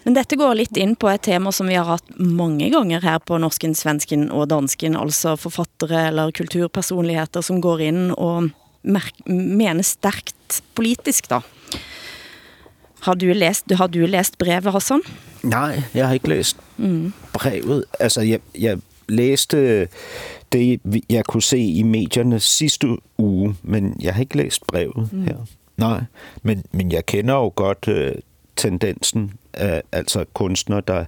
Men 0.03 0.13
dette 0.13 0.35
går 0.35 0.55
lidt 0.55 0.77
ind 0.77 0.99
på 0.99 1.09
et 1.09 1.21
tema, 1.21 1.51
som 1.51 1.67
vi 1.67 1.75
har 1.75 1.85
haft 1.85 2.05
mange 2.15 2.69
ganger 2.69 3.01
her 3.01 3.19
på 3.19 3.37
Norsken, 3.37 3.75
Svensken 3.75 4.31
og 4.31 4.47
Dansken, 4.47 4.97
altså 4.97 5.37
forfattere 5.37 6.07
eller 6.07 6.31
kulturpersonligheter, 6.31 7.41
som 7.41 7.61
går 7.61 7.81
ind 7.81 8.11
og 8.11 8.49
mener 9.25 9.83
stærkt 9.83 10.61
politisk 10.73 11.29
da. 11.29 11.41
Har 13.01 13.13
du 13.13 13.25
læst, 13.25 13.65
har 13.71 13.87
du 13.87 13.99
læst 13.99 14.37
brevet, 14.37 14.71
Hassan? 14.71 15.01
Nej, 15.43 15.83
jeg 15.93 16.07
har 16.07 16.13
ikke 16.13 16.29
læst 16.29 16.57
mm. 16.77 17.13
brevet. 17.33 17.85
Altså, 17.99 18.21
jeg, 18.21 18.39
jeg 18.59 18.77
læste 19.09 19.87
det, 20.51 20.79
jeg 21.09 21.25
kunne 21.25 21.43
se 21.43 21.59
i 21.59 21.83
medierne 21.83 22.39
sidste 22.39 22.87
uge, 23.17 23.55
men 23.63 23.95
jeg 24.01 24.13
har 24.13 24.21
ikke 24.21 24.37
læst 24.37 24.67
brevet 24.67 25.09
mm. 25.13 25.23
her. 25.23 25.35
Nej, 25.77 26.03
men, 26.43 26.63
men 26.71 26.91
jeg 26.91 27.05
kender 27.05 27.33
jo 27.33 27.53
godt 27.55 27.87
øh, 27.87 28.11
tendensen 28.55 29.33
af 29.53 29.81
altså 29.91 30.25
kunstnere, 30.33 30.81
der 30.87 31.05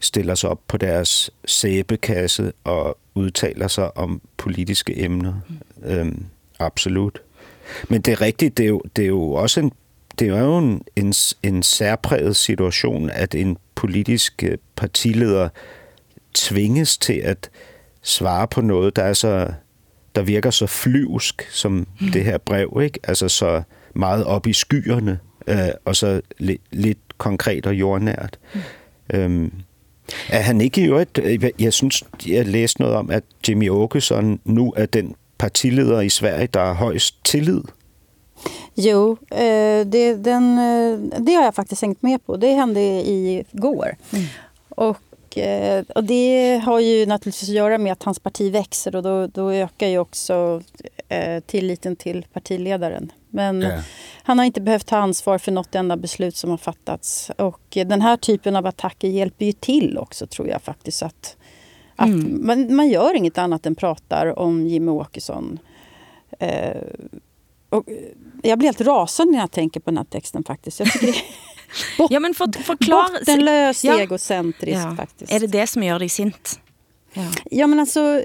stiller 0.00 0.34
sig 0.34 0.50
op 0.50 0.60
på 0.68 0.76
deres 0.76 1.30
sæbekasse 1.44 2.52
og 2.64 2.98
udtaler 3.14 3.68
sig 3.68 3.96
om 3.96 4.20
politiske 4.36 5.02
emner. 5.02 5.34
Mm. 5.48 5.90
Øhm, 5.90 6.24
absolut. 6.58 7.22
Men 7.88 8.00
det 8.00 8.12
er 8.12 8.20
rigtigt, 8.20 8.56
det 8.56 8.64
er 8.64 8.68
jo, 8.68 8.82
det 8.96 9.02
er 9.02 9.08
jo 9.08 9.32
også 9.32 9.60
en 9.60 9.72
det 10.18 10.28
er 10.28 10.40
jo 10.40 10.58
en, 10.58 10.82
en, 10.96 11.14
en 11.42 11.62
særpræget 11.62 12.36
situation, 12.36 13.10
at 13.10 13.34
en 13.34 13.56
politisk 13.74 14.44
øh, 14.44 14.58
partileder 14.76 15.48
tvinges 16.34 16.98
til 16.98 17.12
at 17.12 17.50
svare 18.02 18.48
på 18.48 18.60
noget, 18.60 18.96
der 18.96 19.02
er 19.02 19.12
så 19.12 19.52
der 20.14 20.22
virker 20.22 20.50
så 20.50 20.66
flyvsk 20.66 21.48
som 21.50 21.86
mm. 22.00 22.08
det 22.08 22.24
her 22.24 22.38
brev, 22.38 22.80
ikke? 22.82 22.98
Altså 23.02 23.28
så 23.28 23.62
meget 23.94 24.24
op 24.24 24.46
i 24.46 24.52
skyerne, 24.52 25.18
øh, 25.46 25.68
og 25.84 25.96
så 25.96 26.20
li- 26.42 26.68
lidt 26.70 27.18
konkret 27.18 27.66
og 27.66 27.74
jordnært. 27.74 28.38
Mm. 28.54 28.60
Øhm, 29.14 29.52
er 30.28 30.40
han 30.40 30.60
ikke 30.60 30.80
i 30.80 30.84
øvrigt, 30.84 31.20
øh, 31.22 31.50
jeg 31.58 31.72
synes, 31.72 32.04
jeg 32.26 32.46
læste 32.46 32.80
noget 32.80 32.96
om, 32.96 33.10
at 33.10 33.24
Jimmy 33.48 33.70
Åkesson 33.70 34.40
nu 34.44 34.72
er 34.76 34.86
den 34.86 35.14
partileder 35.38 36.00
i 36.00 36.08
Sverige, 36.08 36.46
der 36.46 36.64
har 36.64 36.72
højst 36.72 37.24
tillid 37.24 37.60
Jo, 38.74 39.16
eh, 39.30 39.86
det, 39.86 40.14
den, 40.14 40.58
eh, 40.58 41.20
det 41.20 41.34
har 41.34 41.44
jag 41.44 41.54
faktiskt 41.54 41.82
hängt 41.82 42.02
med 42.02 42.26
på. 42.26 42.36
Det 42.36 42.52
hände 42.52 42.80
igår. 42.80 43.96
Mm. 44.12 44.24
Och, 44.68 45.38
eh, 45.38 45.84
och 45.94 46.04
det 46.04 46.62
har 46.64 46.80
ju 46.80 47.06
naturligtvis 47.06 47.48
att 47.48 47.54
göra 47.54 47.78
med 47.78 47.92
att 47.92 48.02
hans 48.02 48.18
parti 48.18 48.52
växer 48.52 48.96
och 48.96 49.02
då, 49.02 49.26
då 49.26 49.52
ökar 49.52 49.86
ju 49.86 49.98
också 49.98 50.62
tilliten 51.46 51.96
till 51.96 52.26
partiledaren. 52.32 53.12
Men 53.28 53.62
yeah. 53.62 53.80
han 54.22 54.38
har 54.38 54.46
inte 54.46 54.60
behövt 54.60 54.86
ta 54.86 54.96
ansvar 54.96 55.38
för 55.38 55.52
något 55.52 55.74
enda 55.74 55.96
beslut 55.96 56.36
som 56.36 56.50
har 56.50 56.56
fattats. 56.56 57.30
Och 57.36 57.60
den 57.70 58.00
här 58.00 58.16
typen 58.16 58.56
av 58.56 58.66
attacker 58.66 59.08
hjälper 59.08 59.46
ju 59.46 59.52
till 59.52 59.98
också 59.98 60.26
tror 60.26 60.48
jag 60.48 60.62
faktiskt. 60.62 61.02
Att, 61.02 61.36
att 61.96 62.06
mm. 62.06 62.46
man, 62.46 62.76
man 62.76 62.88
gör 62.88 63.16
inget 63.16 63.38
annat 63.38 63.66
än 63.66 63.74
pratar 63.74 64.38
om 64.38 64.66
Jimmy 64.66 64.90
Åkesson. 64.90 65.58
Eh, 66.38 66.82
och 67.70 67.84
jag 68.42 68.58
blir 68.58 68.68
helt 68.68 68.80
rasande 68.80 69.32
när 69.32 69.40
jag 69.40 69.50
tänker 69.50 69.80
på 69.80 69.90
den 69.90 69.96
här 69.96 70.04
texten 70.04 70.44
faktiskt. 70.44 70.80
Jag 70.80 70.92
tycker 70.92 71.06
det 71.06 71.14
bot, 71.98 72.10
ja, 72.10 72.20
men 72.20 72.34
för, 72.34 72.62
förklar... 72.62 73.18
Bottenlös 73.18 73.84
ja. 73.84 74.00
egocentrisk 74.00 74.78
ja. 74.78 74.96
faktiskt. 74.96 75.32
Är 75.32 75.40
det 75.40 75.46
det 75.46 75.66
som 75.66 75.82
gör 75.82 75.98
dig 75.98 76.08
sint? 76.08 76.60
Ja. 77.12 77.22
ja 77.50 77.66
men 77.66 77.80
alltså, 77.80 78.24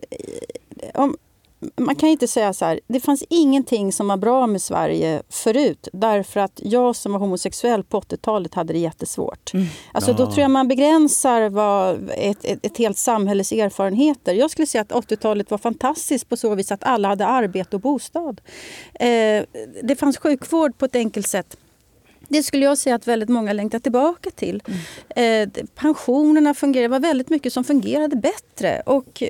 om, 0.94 1.18
man 1.76 1.96
kan 1.96 2.10
inte 2.10 2.28
säga 2.28 2.54
så 2.54 2.66
här, 2.66 2.80
det 2.88 3.00
fanns 3.00 3.24
ingenting 3.30 3.94
som 3.94 4.08
var 4.08 4.18
bra 4.18 4.48
med 4.48 4.62
Sverige 4.62 5.22
förut 5.30 5.88
därför 5.94 6.40
att 6.40 6.60
jag 6.64 6.96
som 6.96 7.12
var 7.12 7.20
homosexuell 7.20 7.84
på 7.84 8.00
80-talet 8.00 8.54
hade 8.54 8.74
det 8.74 8.80
jättesvårt. 8.80 9.54
Mm. 9.54 9.66
Alltså, 9.92 10.12
ja. 10.12 10.18
Då 10.18 10.26
tror 10.26 10.42
jag 10.42 10.52
man 10.52 10.68
begränsar 10.68 11.50
vad 11.50 12.10
ett, 12.16 12.46
ett, 12.46 12.66
ett 12.66 12.78
helt 12.78 12.98
samhälles 12.98 13.52
erfarenheter. 13.52 14.34
Jag 14.34 14.52
skulle 14.52 14.66
säga 14.66 14.82
att 14.82 14.92
80-talet 14.92 15.52
var 15.52 15.58
fantastiskt 15.58 16.30
på 16.30 16.38
så 16.38 16.56
vis 16.56 16.72
att 16.72 16.84
alla 16.84 17.08
hade 17.08 17.26
arbete 17.26 17.76
och 17.76 17.82
bostad. 17.82 18.42
Eh, 18.94 19.44
det 19.84 19.96
fanns 20.00 20.18
sjukvård 20.18 20.78
på 20.78 20.86
ett 20.86 20.96
enkelt 20.96 21.28
sätt. 21.28 21.58
Det 22.30 22.44
skulle 22.44 22.66
jag 22.66 22.78
säga 22.78 22.96
att 22.96 23.08
väldigt 23.08 23.30
många 23.30 23.54
längtar 23.54 23.80
tillbaka 23.80 24.30
till. 24.32 24.64
Mm. 24.68 25.50
Eh, 25.50 25.66
pensionerna 25.76 26.54
fungerade, 26.54 26.88
det 26.88 26.92
var 26.92 27.00
väldigt 27.00 27.30
mycket 27.30 27.54
som 27.54 27.64
fungerade 27.64 28.16
bättre. 28.16 28.82
Och, 28.86 29.24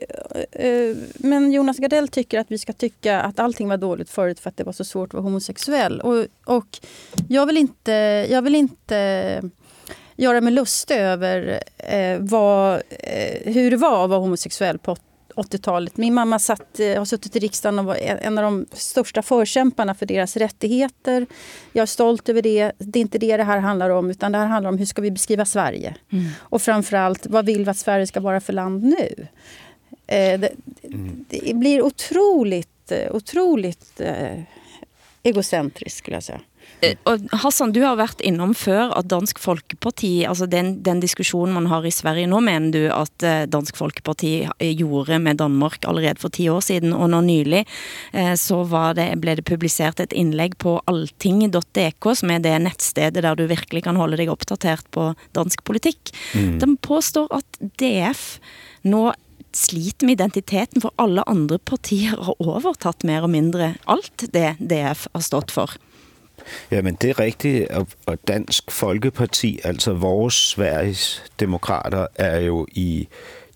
eh, 0.52 0.96
men 1.16 1.52
Jonas 1.52 1.78
Gardell 1.78 2.08
tycker 2.08 2.40
att 2.40 2.52
vi 2.52 2.58
ska 2.58 2.74
tycka 2.74 3.22
att 3.22 3.40
allting 3.40 3.70
var 3.70 3.78
dåligt 3.78 4.10
förut 4.10 4.40
för 4.40 4.50
att 4.50 4.58
det 4.58 4.64
var 4.64 4.74
så 4.74 4.86
svårt 4.86 5.10
att 5.10 5.14
vara 5.14 5.24
homosexuell. 5.24 6.02
Och, 6.02 6.26
och 6.46 6.80
jag 7.30 7.46
vill 7.46 7.58
inte, 7.58 7.92
jag 8.30 8.42
vill 8.42 8.56
inte 8.56 9.42
göra 10.16 10.42
mig 10.42 10.54
lustig 10.54 10.96
över 10.96 11.64
eh, 11.78 12.18
vad, 12.20 12.74
eh, 12.90 13.54
hur 13.54 13.72
det 13.72 13.78
var 13.78 14.04
att 14.04 14.10
vara 14.10 14.20
homosexuell 14.20 14.80
på 14.80 14.98
80-talet. 15.36 15.98
Min 15.98 16.14
mamma 16.14 16.40
satt, 16.40 16.80
eh, 16.80 16.98
har 16.98 17.06
suttit 17.06 17.36
i 17.36 17.40
riksdagen 17.40 17.80
och 17.80 17.86
var 17.86 17.96
en 17.96 18.38
av 18.38 18.44
de 18.44 18.66
största 18.72 19.22
förkämparna 19.22 19.96
för 19.96 20.06
deras 20.06 20.38
rättigheter. 20.38 21.26
Jag 21.72 21.82
är 21.82 21.86
stolt 21.86 22.30
över 22.30 22.42
det. 22.42 22.72
Det 22.78 23.00
är 23.00 23.02
inte 23.02 23.18
det 23.18 23.38
det 23.38 23.44
här 23.44 23.60
handlar 23.60 23.90
om, 23.90 24.12
utan 24.12 24.32
det 24.32 24.38
här 24.38 24.46
handlar 24.46 24.70
om 24.70 24.78
hur 24.78 24.86
ska 24.86 25.02
vi 25.02 25.12
beskriva 25.12 25.46
Sverige? 25.46 25.96
Mm. 26.12 26.26
Och 26.40 26.62
framförallt, 26.62 27.26
vad 27.28 27.46
vill 27.46 27.66
vi 27.66 27.72
att 27.72 27.78
Sverige 27.78 28.08
ska 28.08 28.20
vara 28.20 28.42
för 28.42 28.54
land 28.54 28.84
nu? 28.84 29.28
Eh, 30.08 30.40
det, 30.40 30.50
mm. 30.84 31.26
det, 31.30 31.56
blir 31.56 31.82
otroligt, 31.82 32.92
eh, 32.92 33.16
otroligt 33.16 34.02
eh, 34.02 34.42
egocentriskt 35.24 35.98
skulle 35.98 36.16
jag 36.16 36.24
säga. 36.24 36.42
Eh, 36.84 36.96
og 37.08 37.24
Hassan, 37.42 37.74
du 37.76 37.82
har 37.84 37.96
været 38.00 38.22
innom 38.26 38.54
før 38.58 38.94
at 38.98 39.08
Dansk 39.12 39.40
Folkeparti, 39.42 40.26
altså 40.28 40.48
den, 40.50 40.80
den 40.86 41.02
diskussion 41.04 41.54
man 41.56 41.70
har 41.72 41.86
i 41.88 41.94
Sverige 41.94 42.28
nå, 42.30 42.42
mener 42.44 42.74
du 42.74 42.84
at 42.94 43.26
eh, 43.26 43.46
Dansk 43.52 43.78
Folkeparti 43.80 44.34
eh, 44.46 44.74
gjorde 44.78 45.20
med 45.24 45.40
Danmark 45.42 45.86
allerede 45.88 46.22
for 46.22 46.34
10 46.34 46.50
år 46.54 46.66
siden, 46.66 46.94
og 46.94 47.10
nå 47.12 47.22
nylig 47.26 47.66
så 48.40 48.62
var 48.70 48.94
det, 48.96 49.08
blev 49.22 49.38
det 49.40 49.46
publiceret 49.48 50.00
et 50.00 50.14
indlæg 50.16 50.56
på 50.62 50.78
alting.dk, 50.88 52.08
som 52.16 52.32
er 52.32 52.44
det 52.44 52.54
netstedet 52.64 53.24
der 53.24 53.36
du 53.36 53.46
virkelig 53.50 53.84
kan 53.84 53.98
holde 54.00 54.18
dig 54.20 54.30
opdateret 54.32 54.86
på 54.92 55.12
dansk 55.36 55.64
politik. 55.68 56.12
Mm. 56.34 56.60
Den 56.62 56.78
påstår 56.78 57.28
at 57.36 57.60
DF 57.80 58.38
nå 58.88 59.12
sliter 59.56 60.08
med 60.08 60.18
identiteten, 60.18 60.84
for 60.84 60.94
alle 61.02 61.24
andre 61.30 61.60
partier 61.60 62.16
har 62.16 62.36
overtaget 62.40 63.08
mere 63.08 63.26
og 63.26 63.32
mindre 63.34 63.74
alt 63.88 64.28
det 64.34 64.56
DF 64.60 65.08
har 65.14 65.24
stået 65.24 65.52
for. 65.56 65.76
Jamen, 66.72 66.98
det 67.02 67.10
er 67.10 67.20
rigtigt, 67.20 67.70
og, 68.06 68.18
Dansk 68.28 68.72
Folkeparti, 68.72 69.60
altså 69.64 69.94
vores 69.94 70.34
Sveriges 70.34 71.24
demokrater, 71.40 72.08
er 72.16 72.40
jo 72.40 72.68
i 72.72 73.08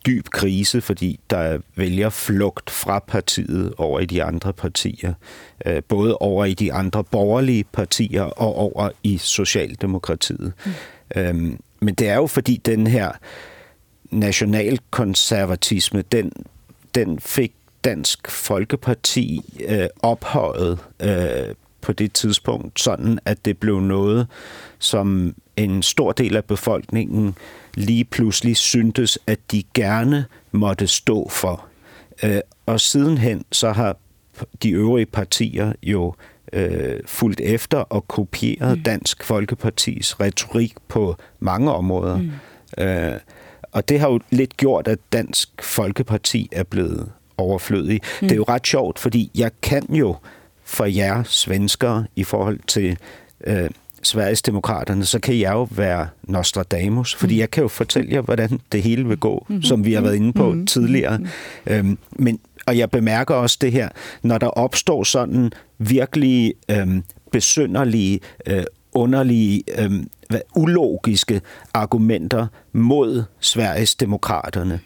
dyb 0.05 0.29
krise, 0.29 0.81
fordi 0.81 1.19
der 1.29 1.59
vælger 1.75 2.09
flugt 2.09 2.69
fra 2.69 2.99
partiet 2.99 3.73
over 3.77 3.99
i 3.99 4.05
de 4.05 4.23
andre 4.23 4.53
partier. 4.53 5.13
Øh, 5.65 5.83
både 5.87 6.17
over 6.17 6.45
i 6.45 6.53
de 6.53 6.73
andre 6.73 7.03
borgerlige 7.03 7.63
partier 7.63 8.23
og 8.23 8.55
over 8.55 8.89
i 9.03 9.17
Socialdemokratiet. 9.17 10.53
Mm. 10.65 10.71
Øhm, 11.15 11.59
men 11.79 11.93
det 11.93 12.09
er 12.09 12.15
jo 12.15 12.27
fordi 12.27 12.57
den 12.57 12.87
her 12.87 13.11
nationalkonservatisme, 14.11 16.01
den, 16.11 16.31
den 16.95 17.19
fik 17.19 17.53
Dansk 17.83 18.31
Folkeparti 18.31 19.41
øh, 19.67 19.87
ophøjet 19.99 20.79
øh, 20.99 21.55
på 21.81 21.93
det 21.93 22.13
tidspunkt, 22.13 22.79
sådan 22.79 23.19
at 23.25 23.45
det 23.45 23.57
blev 23.57 23.79
noget, 23.79 24.27
som 24.79 25.35
en 25.57 25.83
stor 25.83 26.11
del 26.11 26.35
af 26.35 26.45
befolkningen 26.45 27.35
lige 27.73 28.05
pludselig 28.05 28.57
syntes, 28.57 29.19
at 29.27 29.39
de 29.51 29.63
gerne 29.73 30.25
måtte 30.51 30.87
stå 30.87 31.29
for. 31.29 31.65
Øh, 32.23 32.39
og 32.65 32.79
sidenhen 32.79 33.45
så 33.51 33.71
har 33.71 33.97
de 34.63 34.69
øvrige 34.69 35.05
partier 35.05 35.73
jo 35.83 36.13
øh, 36.53 36.99
fulgt 37.05 37.41
efter 37.41 37.77
og 37.77 38.07
kopieret 38.07 38.77
mm. 38.77 38.83
Dansk 38.83 39.23
Folkepartis 39.23 40.19
retorik 40.19 40.73
på 40.87 41.15
mange 41.39 41.71
områder. 41.71 42.17
Mm. 42.17 42.83
Øh, 42.83 43.19
og 43.71 43.89
det 43.89 43.99
har 43.99 44.09
jo 44.09 44.19
lidt 44.29 44.57
gjort, 44.57 44.87
at 44.87 44.99
Dansk 45.13 45.63
Folkeparti 45.63 46.49
er 46.51 46.63
blevet 46.63 47.11
overflødig. 47.37 48.01
Mm. 48.21 48.27
Det 48.27 48.31
er 48.31 48.35
jo 48.35 48.45
ret 48.49 48.67
sjovt, 48.67 48.99
fordi 48.99 49.31
jeg 49.35 49.51
kan 49.61 49.93
jo 49.93 50.15
for 50.69 50.85
jer 50.85 51.23
svenskere 51.23 52.05
i 52.15 52.23
forhold 52.23 52.59
til 52.67 52.97
øh, 53.47 53.69
Sveriges 54.03 54.41
Demokraterne, 54.41 55.05
så 55.05 55.19
kan 55.19 55.39
jeg 55.39 55.51
jo 55.51 55.67
være 55.71 56.07
Nostradamus, 56.23 57.15
fordi 57.15 57.33
mm. 57.33 57.39
jeg 57.39 57.51
kan 57.51 57.61
jo 57.61 57.67
fortælle 57.67 58.11
jer, 58.13 58.21
hvordan 58.21 58.59
det 58.71 58.83
hele 58.83 59.07
vil 59.07 59.17
gå, 59.17 59.45
mm-hmm. 59.49 59.63
som 59.63 59.85
vi 59.85 59.93
har 59.93 60.01
været 60.01 60.15
inde 60.15 60.33
på 60.33 60.45
mm-hmm. 60.45 60.67
tidligere. 60.67 61.17
Mm-hmm. 61.17 61.73
Øhm, 61.73 61.97
men, 62.11 62.39
og 62.67 62.77
jeg 62.77 62.89
bemærker 62.89 63.35
også 63.35 63.57
det 63.61 63.71
her, 63.71 63.89
når 64.21 64.37
der 64.37 64.47
opstår 64.47 65.03
sådan 65.03 65.51
virkelig 65.77 66.53
øhm, 66.71 67.03
besynderlige, 67.31 68.19
øh, 68.47 68.63
underlige, 68.93 69.63
øhm, 69.77 70.07
ulogiske 70.55 71.41
argumenter 71.73 72.47
mod 72.73 73.23
Sveriges 73.39 73.95
Demokraterne, 73.95 74.79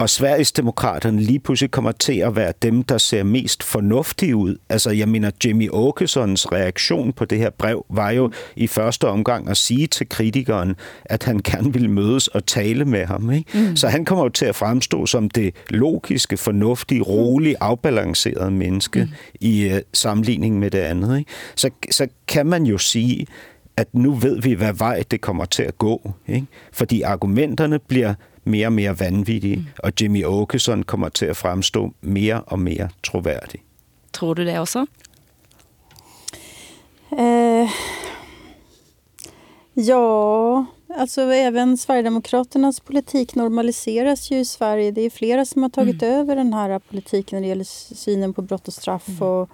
og 0.00 0.10
Sveriges 0.10 0.52
Demokraterne 0.52 1.20
lige 1.20 1.38
pludselig 1.38 1.70
kommer 1.70 1.92
til 1.92 2.18
at 2.18 2.36
være 2.36 2.52
dem, 2.62 2.82
der 2.82 2.98
ser 2.98 3.22
mest 3.22 3.62
fornuftige 3.62 4.36
ud. 4.36 4.56
Altså, 4.68 4.90
jeg 4.90 5.08
mener, 5.08 5.30
Jimmy 5.44 5.68
Åkessons 5.72 6.52
reaktion 6.52 7.12
på 7.12 7.24
det 7.24 7.38
her 7.38 7.50
brev 7.50 7.86
var 7.88 8.10
jo 8.10 8.32
i 8.56 8.66
første 8.66 9.08
omgang 9.08 9.48
at 9.48 9.56
sige 9.56 9.86
til 9.86 10.08
kritikeren, 10.08 10.76
at 11.04 11.22
han 11.22 11.40
gerne 11.44 11.72
ville 11.72 11.90
mødes 11.90 12.28
og 12.28 12.46
tale 12.46 12.84
med 12.84 13.04
ham. 13.06 13.30
Ikke? 13.30 13.58
Mm. 13.68 13.76
Så 13.76 13.88
han 13.88 14.04
kommer 14.04 14.24
jo 14.24 14.28
til 14.28 14.46
at 14.46 14.56
fremstå 14.56 15.06
som 15.06 15.30
det 15.30 15.54
logiske, 15.70 16.36
fornuftige, 16.36 17.02
rolige, 17.02 17.56
afbalancerede 17.60 18.50
menneske 18.50 19.00
mm. 19.00 19.10
i 19.40 19.72
uh, 19.72 19.78
sammenligning 19.92 20.58
med 20.58 20.70
det 20.70 20.78
andet. 20.78 21.18
Ikke? 21.18 21.30
Så, 21.56 21.70
så 21.90 22.06
kan 22.28 22.46
man 22.46 22.64
jo 22.64 22.78
sige, 22.78 23.26
at 23.76 23.94
nu 23.94 24.14
ved 24.14 24.42
vi, 24.42 24.52
hvad 24.52 24.72
vej 24.72 25.02
det 25.10 25.20
kommer 25.20 25.44
til 25.44 25.62
at 25.62 25.78
gå. 25.78 26.12
Ikke? 26.28 26.46
Fordi 26.72 27.02
argumenterne 27.02 27.78
bliver 27.78 28.14
mere 28.50 28.66
og 28.66 28.72
mere 28.72 29.00
vanvittige, 29.00 29.56
mm. 29.56 29.66
og 29.78 29.92
Jimmy 30.00 30.24
Åkesson 30.24 30.82
kommer 30.82 31.08
til 31.08 31.26
at 31.26 31.36
fremstå 31.36 31.92
mere 32.00 32.40
og 32.40 32.58
mere 32.58 32.88
troværdig. 33.02 33.60
Tror 34.12 34.34
du 34.34 34.44
det 34.44 34.58
også? 34.58 34.86
Eh, 37.18 37.68
ja, 39.74 40.64
alltså 40.96 41.22
även 41.22 41.76
Sverigedemokraternas 41.76 42.80
politik 42.80 43.34
normaliseras 43.34 44.30
ju 44.30 44.38
i 44.38 44.44
Sverige. 44.44 44.90
Det 44.90 45.00
är 45.00 45.10
flera 45.10 45.44
som 45.44 45.62
har 45.62 45.70
tagit 45.70 46.02
mm. 46.02 46.14
över 46.14 46.36
den 46.36 46.52
här 46.52 46.78
politiken 46.78 47.36
när 47.36 47.40
det 47.40 47.48
gäller 47.48 47.94
synen 47.94 48.34
på 48.34 48.42
brott 48.42 48.68
och 48.68 48.74
straff 48.74 49.08
mm. 49.08 49.22
och 49.22 49.50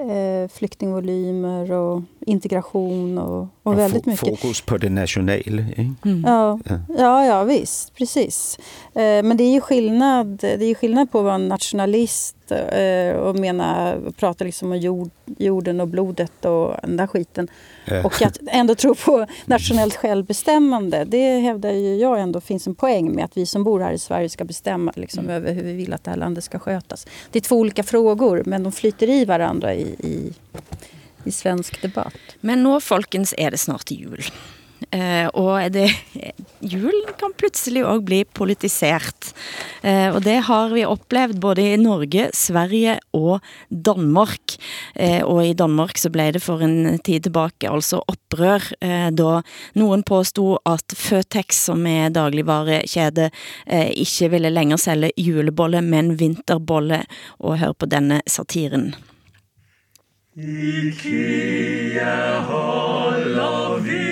eh, 0.00 0.48
flyktingvolymer 0.48 1.72
och 1.72 2.02
integration 2.26 3.18
och, 3.18 3.48
och, 3.62 3.78
väldigt 3.78 4.06
mycket. 4.06 4.28
Fokus 4.28 4.60
på 4.60 4.76
det 4.76 4.90
nationella. 4.90 5.62
Mm. 6.04 6.24
Ja, 6.26 6.58
ja, 6.98 7.24
ja, 7.24 7.44
visst, 7.44 7.94
precis. 7.94 8.58
Eh, 8.94 9.22
men 9.22 9.36
det 9.36 9.44
är 9.44 9.52
ju 9.52 9.60
skillnad, 9.60 10.36
det 10.36 10.64
är 10.64 10.74
skillnad 10.74 11.10
på 11.10 11.18
att 11.18 11.24
vara 11.24 11.38
nationalist 11.38 12.36
eh, 12.50 13.16
och 13.16 13.36
mena, 13.36 13.96
prata 14.16 14.44
liksom 14.44 14.72
om 14.72 14.78
jord, 14.78 15.10
jorden 15.38 15.80
och 15.80 15.88
blodet 15.88 16.44
och 16.44 16.76
den 16.82 16.96
där 16.96 17.06
skiten. 17.06 17.48
Ja. 17.84 18.04
Och 18.04 18.22
att 18.22 18.38
ändå 18.46 18.74
tro 18.74 18.94
på 18.94 19.26
nationellt 19.44 19.96
självbestämmande. 19.96 21.04
Det 21.04 21.38
hävdar 21.38 21.70
ju 21.70 21.96
jag 21.96 22.20
ändå 22.20 22.40
finns 22.40 22.66
en 22.66 22.74
poäng 22.74 23.14
med 23.14 23.24
att 23.24 23.36
vi 23.36 23.46
som 23.46 23.64
bor 23.64 23.80
här 23.80 23.92
i 23.92 23.98
Sverige 23.98 24.28
ska 24.28 24.44
bestämma 24.44 24.92
liksom, 24.96 25.24
mm. 25.24 25.36
över 25.36 25.52
hur 25.52 25.62
vi 25.62 25.72
vill 25.72 25.92
att 25.92 26.04
det 26.04 26.10
här 26.10 26.18
landet 26.18 26.44
ska 26.44 26.58
skötas. 26.58 27.06
Det 27.30 27.38
är 27.38 27.40
två 27.40 27.56
olika 27.56 27.82
frågor 27.82 28.42
men 28.46 28.62
de 28.62 28.72
flyter 28.72 29.08
i 29.08 29.24
varandra 29.24 29.74
i, 29.74 29.82
i, 29.82 30.32
i 31.24 31.32
svensk 31.32 31.82
debatt. 31.82 32.14
Men 32.40 32.62
nu 32.62 32.80
folkens 32.80 33.34
är 33.38 33.50
det 33.50 33.58
snart 33.58 33.90
jul. 33.90 34.24
Eh, 34.90 35.28
og 35.38 35.70
det, 35.70 35.86
julen 36.60 37.12
kan 37.18 37.34
pludselig 37.38 37.84
også 37.86 38.06
bli 38.08 38.24
politisert. 38.34 39.30
Eh, 39.86 40.08
og 40.10 40.24
det 40.24 40.40
har 40.48 40.72
vi 40.74 40.82
opplevd 40.88 41.38
både 41.42 41.62
i 41.62 41.76
Norge, 41.78 42.26
Sverige 42.34 42.96
og 43.14 43.38
Danmark. 43.70 44.56
Eh, 44.96 45.22
og 45.22 45.44
i 45.46 45.54
Danmark 45.54 45.98
så 45.98 46.10
blev 46.10 46.34
det 46.34 46.42
for 46.42 46.64
en 46.66 46.98
tid 46.98 47.28
tilbake 47.28 47.70
altså 47.70 48.02
opprør, 48.10 48.66
eh, 48.82 49.10
da 49.14 49.42
nogen 49.78 50.02
påstod 50.02 50.58
at 50.66 50.96
Føtex, 50.96 51.62
som 51.70 51.86
er 51.86 52.10
dagligvarekjede, 52.10 53.30
eh, 53.66 53.90
ikke 53.94 54.30
ville 54.34 54.50
længere 54.50 54.78
sælge 54.78 55.12
julebolle, 55.16 55.82
men 55.82 56.18
vinterbolle. 56.18 57.04
Og 57.38 57.58
hør 57.58 57.72
på 57.72 57.86
denne 57.86 58.20
satiren. 58.26 58.94
IKEA 60.36 62.40
holder 62.40 64.09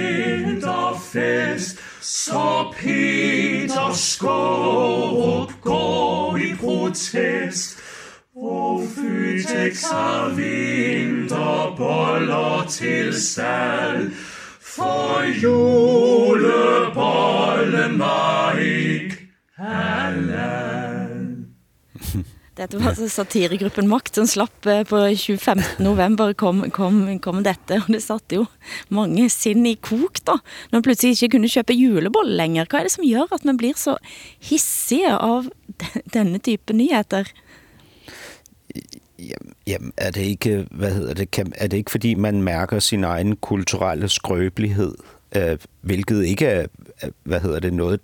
fest, 1.12 1.78
så 2.00 2.72
Peter 2.78 3.92
Skårup 3.92 5.52
går 5.60 6.36
i 6.36 6.54
protest. 6.60 7.78
Og 8.36 8.82
Fytex 8.94 9.84
har 9.90 10.28
vinterboller 10.36 12.66
til 12.70 13.22
salg, 13.22 14.10
for 14.60 15.22
julebollen 15.42 17.98
var 17.98 18.58
ikke 18.58 19.16
halal. 19.56 21.36
Dette 22.58 22.78
var 22.80 22.90
altså 22.90 23.06
satiregruppen 23.06 23.86
Makt 23.86 24.18
som 24.18 24.26
slapp 24.26 24.66
eh, 24.66 24.80
på 24.88 24.98
25. 25.14 25.60
november 25.84 26.32
kom, 26.34 26.64
kom, 26.74 27.04
kom 27.22 27.44
dette, 27.46 27.78
og 27.84 27.92
det 27.94 28.00
satte 28.02 28.40
jo 28.40 28.46
mange 28.94 29.28
sinn 29.30 29.62
i 29.68 29.76
kok 29.78 30.18
da, 30.26 30.40
når 30.70 30.80
man 30.80 30.86
pludselig 30.88 31.14
ikke 31.14 31.36
kunne 31.36 31.50
kjøpe 31.52 31.76
julebolle 31.78 32.34
lenger. 32.40 32.66
Hva 32.66 32.80
er 32.80 32.88
det 32.88 32.94
som 32.96 33.06
gjør 33.06 33.30
at 33.36 33.46
man 33.46 33.60
blir 33.60 33.78
så 33.78 33.94
hissige 34.50 35.14
av 35.14 35.46
denne 36.16 36.42
type 36.42 36.74
nyheter? 36.74 37.30
Jamen, 39.18 39.54
jamen 39.66 39.94
er 39.94 40.10
det 40.18 40.26
ikke, 40.34 40.66
hvad 40.70 40.98
hedder 40.98 41.14
det, 41.22 41.30
kan, 41.30 41.54
er 41.56 41.70
det 41.70 41.84
ikke 41.84 41.94
fordi 41.94 42.14
man 42.18 42.42
mærker 42.42 42.82
sin 42.82 43.06
egen 43.06 43.36
kulturelle 43.36 44.10
skrøbelighed, 44.10 44.98
øh, 45.36 45.58
hvilket 45.80 46.24
ikke 46.24 46.46
er, 46.46 46.66
hvad 47.22 47.40
hedder 47.40 47.60
det, 47.60 47.72
noget, 47.72 48.00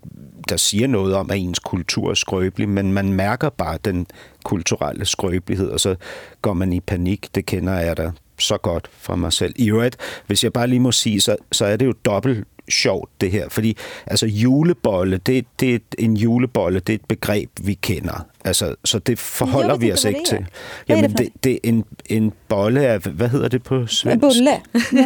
der 0.48 0.56
siger 0.56 0.86
noget 0.86 1.14
om, 1.14 1.30
at 1.30 1.38
ens 1.38 1.58
kultur 1.58 2.10
er 2.10 2.14
skrøbelig, 2.14 2.68
men 2.68 2.92
man 2.92 3.12
mærker 3.12 3.48
bare 3.50 3.78
den 3.84 4.06
kulturelle 4.44 5.04
skrøbelighed, 5.04 5.68
og 5.68 5.80
så 5.80 5.96
går 6.42 6.52
man 6.52 6.72
i 6.72 6.80
panik. 6.80 7.28
Det 7.34 7.46
kender 7.46 7.72
jeg 7.72 7.96
da 7.96 8.10
så 8.38 8.56
godt 8.56 8.90
fra 8.92 9.16
mig 9.16 9.32
selv. 9.32 9.54
I 9.56 9.70
øvrigt, 9.70 9.96
hvis 10.26 10.44
jeg 10.44 10.52
bare 10.52 10.66
lige 10.66 10.80
må 10.80 10.92
sige, 10.92 11.20
så, 11.20 11.36
så 11.52 11.64
er 11.64 11.76
det 11.76 11.86
jo 11.86 11.92
dobbelt 12.04 12.46
sjovt 12.70 13.10
det 13.20 13.30
her, 13.30 13.48
fordi 13.48 13.76
altså 14.06 14.26
julebolle, 14.26 15.16
det, 15.16 15.46
det 15.60 15.74
er 15.74 15.78
en 15.98 16.16
julebolle, 16.16 16.80
det 16.80 16.92
er 16.92 16.94
et 16.94 17.04
begreb, 17.08 17.50
vi 17.62 17.74
kender. 17.74 18.26
Altså, 18.44 18.74
så 18.84 18.98
det 18.98 19.18
forholder 19.18 19.76
vi 19.76 19.92
os 19.92 20.04
ikke 20.04 20.20
til. 20.26 20.46
Jamen, 20.88 21.12
det, 21.12 21.28
det 21.44 21.52
er 21.52 21.58
en, 21.62 21.84
en 22.06 22.32
bolle 22.48 22.86
af, 22.86 22.98
hvad 23.00 23.28
hedder 23.28 23.48
det 23.48 23.62
på 23.62 23.86
svensk? 23.86 24.14
En 24.14 24.20
bulle. 24.20 24.50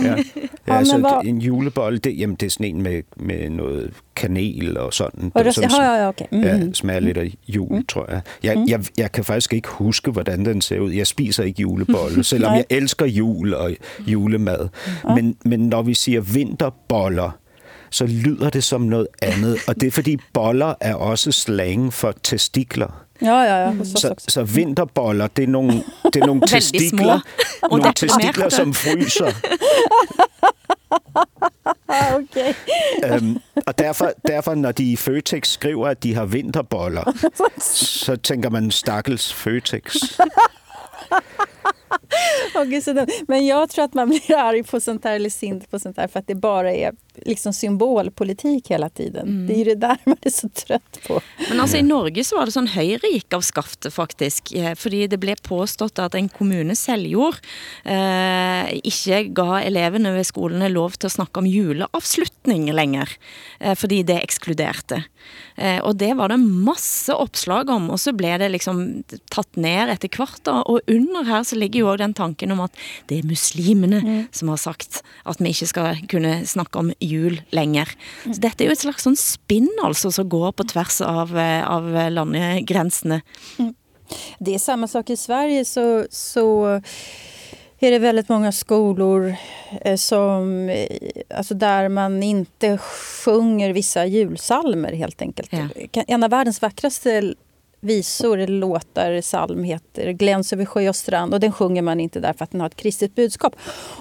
ja, 0.04 0.16
ja 0.68 0.78
altså, 0.78 0.98
hvor... 0.98 1.20
en 1.24 1.38
julebolle, 1.38 1.98
det, 1.98 2.18
jamen, 2.18 2.36
det 2.36 2.46
er 2.46 2.50
sådan 2.50 2.66
en 2.66 2.82
med, 2.82 3.02
med 3.16 3.50
noget 3.50 3.90
kanel 4.16 4.78
og 4.78 4.94
sådan. 4.94 5.32
Og 5.34 5.44
det, 5.44 5.54
sådan, 5.54 5.70
ja, 5.70 6.08
okay. 6.08 6.24
Mm-hmm. 6.32 6.46
ja, 6.46 6.72
smager 6.72 7.00
lidt 7.00 7.16
af 7.16 7.34
jul, 7.48 7.76
mm. 7.76 7.86
tror 7.86 8.06
jeg. 8.10 8.20
Jeg, 8.42 8.56
mm. 8.56 8.64
jeg. 8.68 8.84
Jeg 8.96 9.12
kan 9.12 9.24
faktisk 9.24 9.52
ikke 9.52 9.68
huske, 9.68 10.10
hvordan 10.10 10.44
den 10.44 10.60
ser 10.60 10.80
ud. 10.80 10.92
Jeg 10.92 11.06
spiser 11.06 11.44
ikke 11.44 11.62
julebolle, 11.62 12.24
selvom 12.34 12.54
jeg 12.54 12.64
elsker 12.70 13.06
jul 13.06 13.54
og 13.54 13.70
julemad. 14.06 14.68
Mm. 15.04 15.10
Men, 15.10 15.36
men 15.44 15.60
når 15.60 15.82
vi 15.82 15.94
siger 15.94 16.20
vinterboller, 16.20 17.30
så 17.90 18.06
lyder 18.06 18.50
det 18.50 18.64
som 18.64 18.80
noget 18.80 19.06
andet. 19.22 19.58
Og 19.68 19.80
det 19.80 19.86
er 19.86 19.90
fordi 19.90 20.16
boller 20.32 20.74
er 20.80 20.94
også 20.94 21.32
slang 21.32 21.92
for 21.92 22.14
testikler. 22.22 23.04
Ja, 23.22 23.42
ja, 23.42 23.56
ja. 23.56 23.84
Så, 23.84 24.14
så 24.28 24.42
vinterboller, 24.42 25.26
det 25.26 25.44
er 25.44 25.48
nogle, 25.48 25.72
det 26.04 26.16
er 26.16 26.26
nogle 26.26 26.42
testikler, 26.54 27.20
nogle 27.70 27.92
testikler, 27.94 28.48
som 28.48 28.74
fryser. 28.74 29.32
Okej. 32.14 32.54
Øhm, 33.04 33.38
og 33.66 33.78
derfor, 33.78 34.12
derfor, 34.26 34.54
når 34.54 34.72
de 34.72 34.92
i 34.92 34.96
Føtex 34.96 35.48
skriver, 35.48 35.88
at 35.88 36.02
de 36.02 36.14
har 36.14 36.24
vinterboller, 36.24 37.28
så 38.04 38.16
tænker 38.16 38.50
man, 38.50 38.70
stakkels 38.70 39.34
Føtex. 39.34 39.96
Okej, 42.54 42.80
så 42.80 42.92
den, 42.92 43.08
men 43.28 43.46
jag 43.46 43.70
tror 43.70 43.84
att 43.84 43.94
man 43.94 44.08
blir 44.08 44.36
arg 44.36 44.62
på 44.62 44.80
sånt 44.80 45.04
här 45.04 45.14
eller 45.14 45.30
sint 45.30 45.70
på 45.70 45.78
sånt 45.78 45.96
här 45.96 46.08
för 46.08 46.18
att 46.18 46.26
det 46.26 46.34
bara 46.34 46.72
är 46.72 46.92
liksom 47.26 47.52
symbolpolitik 47.52 48.70
hela 48.70 48.88
tiden. 48.88 49.46
Det 49.46 49.54
är 49.54 49.58
ju 49.58 49.64
det 49.64 49.74
där 49.74 49.98
man 50.04 50.16
är 50.22 50.30
så 50.30 50.48
trött 50.48 50.98
på. 51.06 51.20
Men 51.48 51.60
altså 51.60 51.76
i 51.76 51.82
Norge 51.82 52.24
så 52.24 52.36
var 52.36 52.46
det 52.46 52.54
sånn 52.54 52.70
høyrik 52.72 53.34
av 53.34 53.44
skaftet 53.46 53.94
faktisk, 53.94 54.52
eh, 54.52 54.74
fordi 54.78 55.06
det 55.06 55.20
ble 55.22 55.36
påstått 55.42 55.98
at 56.02 56.14
en 56.18 56.28
kommune 56.28 56.76
Seljord 56.76 57.40
eh, 57.84 58.78
ikke 58.82 59.22
ga 59.36 59.60
elevene 59.62 60.12
ved 60.16 60.28
skolene 60.28 60.70
lov 60.72 60.98
til 60.98 61.10
å 61.10 61.16
snakke 61.16 61.42
om 61.42 61.48
juleavslutning 61.48 62.68
lenger, 62.72 63.10
eh, 63.60 63.74
fordi 63.78 64.02
det 64.08 64.20
ekskluderte. 64.22 65.02
Eh, 65.56 65.80
og 65.82 65.96
det 65.98 66.12
var 66.18 66.32
det 66.32 66.38
masse 66.40 67.14
oppslag 67.14 67.70
om, 67.70 67.90
og 67.90 68.00
så 68.00 68.14
ble 68.16 68.36
det 68.40 68.50
liksom 68.54 68.82
tatt 69.32 69.58
ned 69.58 69.92
etter 69.92 70.12
hvert 70.12 70.42
da, 70.46 70.60
og 70.68 70.80
under 70.90 71.26
her 71.28 71.46
så 71.46 71.58
ligger 71.58 71.82
jo 71.82 71.90
også 71.92 72.04
den 72.04 72.16
tanken 72.18 72.54
om 72.54 72.62
at 72.64 72.74
det 73.10 73.20
er 73.20 73.28
muslimene 73.28 74.26
som 74.34 74.50
har 74.52 74.60
sagt 74.60 75.02
at 75.28 75.40
vi 75.42 75.52
ikke 75.52 75.70
skal 75.70 76.00
kunne 76.10 76.34
snakke 76.48 76.80
om 76.80 76.92
jul 77.08 77.40
lenger. 77.54 77.90
Så 78.24 78.38
dette 78.42 78.64
er 78.64 78.70
jo 78.70 78.76
et 78.76 78.84
slags 78.84 79.06
sånn 79.06 79.18
spinn 79.18 79.70
altså 79.84 80.12
som 80.14 80.28
går 80.28 80.52
på 80.58 80.68
tvers 80.72 81.00
av, 81.04 81.34
eh, 81.38 81.62
av 81.64 81.88
landegrensene. 82.12 83.22
Det 84.38 84.54
är 84.54 84.58
samma 84.58 84.88
sak 84.88 85.10
i 85.10 85.16
Sverige 85.16 85.64
så, 85.64 86.06
så 86.10 86.80
är 87.80 87.90
det 87.90 87.98
väldigt 87.98 88.28
många 88.28 88.52
skolor 88.52 89.34
eh, 89.80 89.96
som, 89.96 90.68
eh, 90.68 90.86
alltså 91.34 91.54
där 91.54 91.88
man 91.88 92.22
inte 92.22 92.78
sjunger 92.78 93.72
vissa 93.72 94.06
julsalmer 94.06 94.92
helt 94.92 95.22
enkelt. 95.22 95.52
Ja. 95.52 96.02
En 96.06 96.24
av 96.24 96.30
världens 96.30 96.62
vackraste 96.62 97.34
visor 97.80 98.38
eller 98.38 98.58
låtar, 98.58 99.20
psalm 99.20 99.64
heter 99.64 100.10
Gläns 100.12 100.52
över 100.52 100.64
sjö 100.64 100.88
och 100.88 100.96
strand 100.96 101.34
och 101.34 101.40
den 101.40 101.52
sjunger 101.52 101.82
man 101.82 102.00
inte 102.00 102.20
där 102.20 102.32
för 102.32 102.44
att 102.44 102.50
den 102.50 102.60
har 102.60 102.66
ett 102.66 102.76
kristet 102.76 103.14
budskap. 103.14 103.56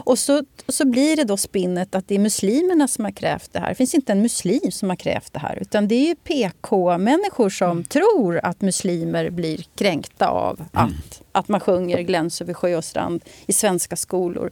Och 0.05 0.19
så, 0.19 0.43
så 0.67 0.85
blir 0.85 1.15
det 1.15 1.23
då 1.23 1.37
spinnet 1.37 1.95
att 1.95 2.07
det 2.07 2.15
är 2.15 2.19
muslimerna 2.19 2.87
som 2.87 3.05
har 3.05 3.11
krävt 3.11 3.53
det 3.53 3.59
här. 3.59 3.69
Det 3.69 3.75
finns 3.75 3.93
inte 3.95 4.11
en 4.11 4.21
muslim 4.21 4.71
som 4.71 4.89
har 4.89 4.95
krävt 4.95 5.33
det 5.33 5.39
här 5.39 5.57
utan 5.61 5.87
det 5.87 5.95
är 5.95 6.07
ju 6.07 6.15
PK-människor 6.15 7.49
som 7.49 7.83
tror 7.83 8.39
att 8.43 8.61
muslimer 8.61 9.29
blir 9.29 9.65
kränkta 9.75 10.27
av 10.27 10.63
att, 10.73 11.21
att 11.31 11.47
man 11.47 11.59
sjunger 11.59 12.01
Gläns 12.01 12.41
över 12.41 12.53
sjö 12.53 12.75
och 12.77 12.85
strand 12.85 13.23
i 13.47 13.53
svenska 13.53 13.95
skolor. 13.95 14.51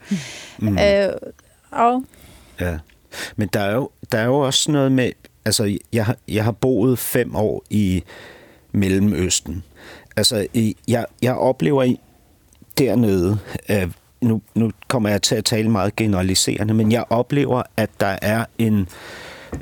Eh, 0.79 1.11
ja. 1.71 2.03
Ja. 2.57 2.79
Men 3.35 3.49
jo, 3.53 3.89
der 4.11 4.17
er 4.19 4.25
jo 4.25 4.39
også 4.39 4.71
noget 4.71 4.91
med, 4.91 5.11
jeg, 5.91 6.05
har- 6.05 6.17
jeg 6.27 6.43
har 6.43 6.51
boet 6.51 6.99
fem 6.99 7.35
år 7.35 7.61
i 7.69 8.03
Mellemøsten. 8.75 9.63
Altså 10.17 10.47
jeg, 10.87 11.05
jeg 11.21 11.35
oplever 11.35 11.95
dernede, 12.77 13.37
øh, 13.69 13.91
nu, 14.21 14.41
nu 14.55 14.71
kommer 14.87 15.09
jeg 15.09 15.21
til 15.21 15.35
at 15.35 15.45
tale 15.45 15.69
meget 15.69 15.95
generaliserende, 15.95 16.73
men 16.73 16.91
jeg 16.91 17.03
oplever, 17.09 17.63
at 17.77 17.89
der 17.99 18.17
er 18.21 18.45
en 18.57 18.87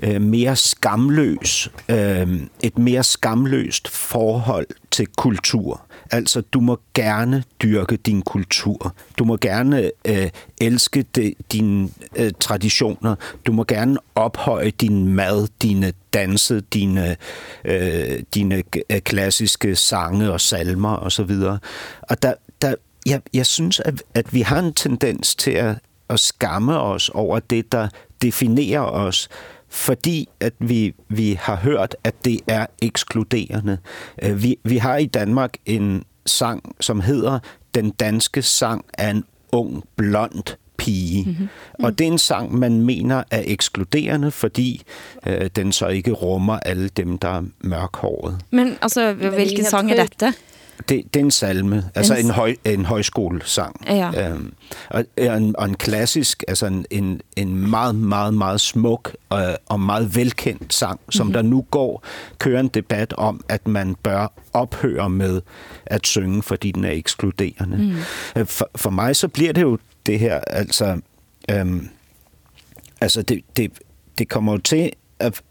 øh, 0.03 0.21
mere 0.21 0.55
skamløs, 0.55 1.71
øh, 1.89 2.27
et 2.63 2.77
mere 2.77 3.03
skamløst 3.03 3.87
forhold 3.87 4.67
til 4.91 5.07
kultur. 5.07 5.81
Altså, 6.13 6.41
du 6.41 6.59
må 6.59 6.79
gerne 6.93 7.43
dyrke 7.61 7.97
din 7.97 8.21
kultur. 8.21 8.95
Du 9.17 9.25
må 9.25 9.37
gerne 9.37 9.91
øh, 10.07 10.29
elske 10.61 11.05
de, 11.15 11.33
dine 11.51 11.89
øh, 12.15 12.31
traditioner. 12.39 13.15
Du 13.45 13.51
må 13.51 13.63
gerne 13.63 13.97
ophøje 14.15 14.71
din 14.71 15.07
mad, 15.07 15.47
dine 15.61 15.93
danse, 16.13 16.61
dine, 16.61 17.15
øh, 17.65 18.23
dine 18.33 18.63
øh, 18.89 18.99
klassiske 18.99 19.75
sange 19.75 20.31
og 20.31 20.41
salmer 20.41 20.97
osv. 20.97 21.31
Og, 21.31 21.59
og 22.01 22.23
der, 22.23 22.33
der, 22.61 22.75
jeg, 23.05 23.21
jeg 23.33 23.45
synes, 23.45 23.79
at, 23.79 24.03
at 24.13 24.33
vi 24.33 24.41
har 24.41 24.59
en 24.59 24.73
tendens 24.73 25.35
til 25.35 25.51
at, 25.51 25.75
at 26.09 26.19
skamme 26.19 26.79
os 26.79 27.09
over 27.09 27.39
det, 27.39 27.71
der 27.71 27.87
definerer 28.21 28.81
os, 28.81 29.29
fordi 29.73 30.29
at 30.39 30.53
vi, 30.59 30.93
vi 31.09 31.37
har 31.41 31.55
hørt, 31.55 31.95
at 32.03 32.25
det 32.25 32.39
er 32.47 32.65
ekskluderende. 32.81 33.77
Øh, 34.23 34.43
Vi, 34.43 34.57
vi 34.63 34.77
har 34.77 34.97
i 34.97 35.05
Danmark 35.05 35.53
en 35.65 36.03
sang, 36.25 36.75
som 36.79 37.01
hedder 37.01 37.39
Den 37.75 37.89
danske 37.89 38.41
sang 38.41 38.85
er 38.93 39.09
en 39.09 39.23
ung, 39.51 39.83
blond 39.95 40.55
pige. 40.77 41.25
Mm-hmm. 41.25 41.47
Og 41.79 41.97
det 41.97 42.07
er 42.07 42.11
en 42.11 42.17
sang, 42.17 42.59
man 42.59 42.81
mener 42.81 43.23
er 43.31 43.43
ekskluderende, 43.45 44.31
fordi 44.31 44.83
øh, 45.27 45.49
den 45.55 45.71
så 45.71 45.87
ikke 45.87 46.11
rummer 46.11 46.59
alle 46.59 46.89
dem, 46.89 47.17
der 47.17 47.37
er 47.37 47.43
mørkhåret. 47.61 48.37
Men 48.51 48.77
altså, 48.81 49.13
hvilken 49.13 49.65
sang 49.65 49.91
er 49.91 50.01
dette? 50.03 50.33
Det, 50.89 51.03
det 51.13 51.15
er 51.19 51.23
en 51.23 51.31
salme, 51.31 51.83
altså 51.95 52.15
En- 52.15 52.25
en, 52.25 52.31
høj, 52.31 52.55
en 52.65 52.85
højskolesang. 52.85 53.85
Ja. 53.87 54.29
Øhm, 54.31 54.53
og, 54.89 55.05
og, 55.17 55.37
en, 55.37 55.55
og 55.57 55.65
en 55.65 55.75
klassisk, 55.75 56.43
altså 56.47 56.65
en, 56.65 56.85
en, 56.89 57.21
en 57.35 57.69
meget, 57.69 57.95
meget, 57.95 58.33
meget 58.33 58.61
smuk 58.61 59.15
og, 59.29 59.57
og 59.65 59.79
meget 59.79 60.15
velkendt 60.15 60.73
sang, 60.73 60.99
som 61.09 61.27
Mhm. 61.27 61.33
der 61.33 61.41
nu 61.41 61.65
går, 61.71 62.03
kører 62.37 62.59
en 62.59 62.67
debat 62.67 63.13
om, 63.13 63.43
at 63.49 63.67
man 63.67 63.95
bør 64.03 64.33
ophøre 64.53 65.09
med 65.09 65.41
at 65.85 66.07
synge, 66.07 66.43
fordi 66.43 66.71
den 66.71 66.83
er 66.85 66.91
ekskluderende. 66.91 67.77
Mm. 68.35 68.45
For, 68.45 68.69
for 68.75 68.89
mig 68.89 69.15
så 69.15 69.27
bliver 69.27 69.53
det 69.53 69.61
jo 69.61 69.77
det 70.05 70.19
her, 70.19 70.39
altså, 70.47 70.99
øhm, 71.51 71.89
altså 73.01 73.21
det, 73.21 73.41
det, 73.57 73.71
det 74.17 74.29
kommer 74.29 74.51
jo 74.51 74.57
til, 74.57 74.91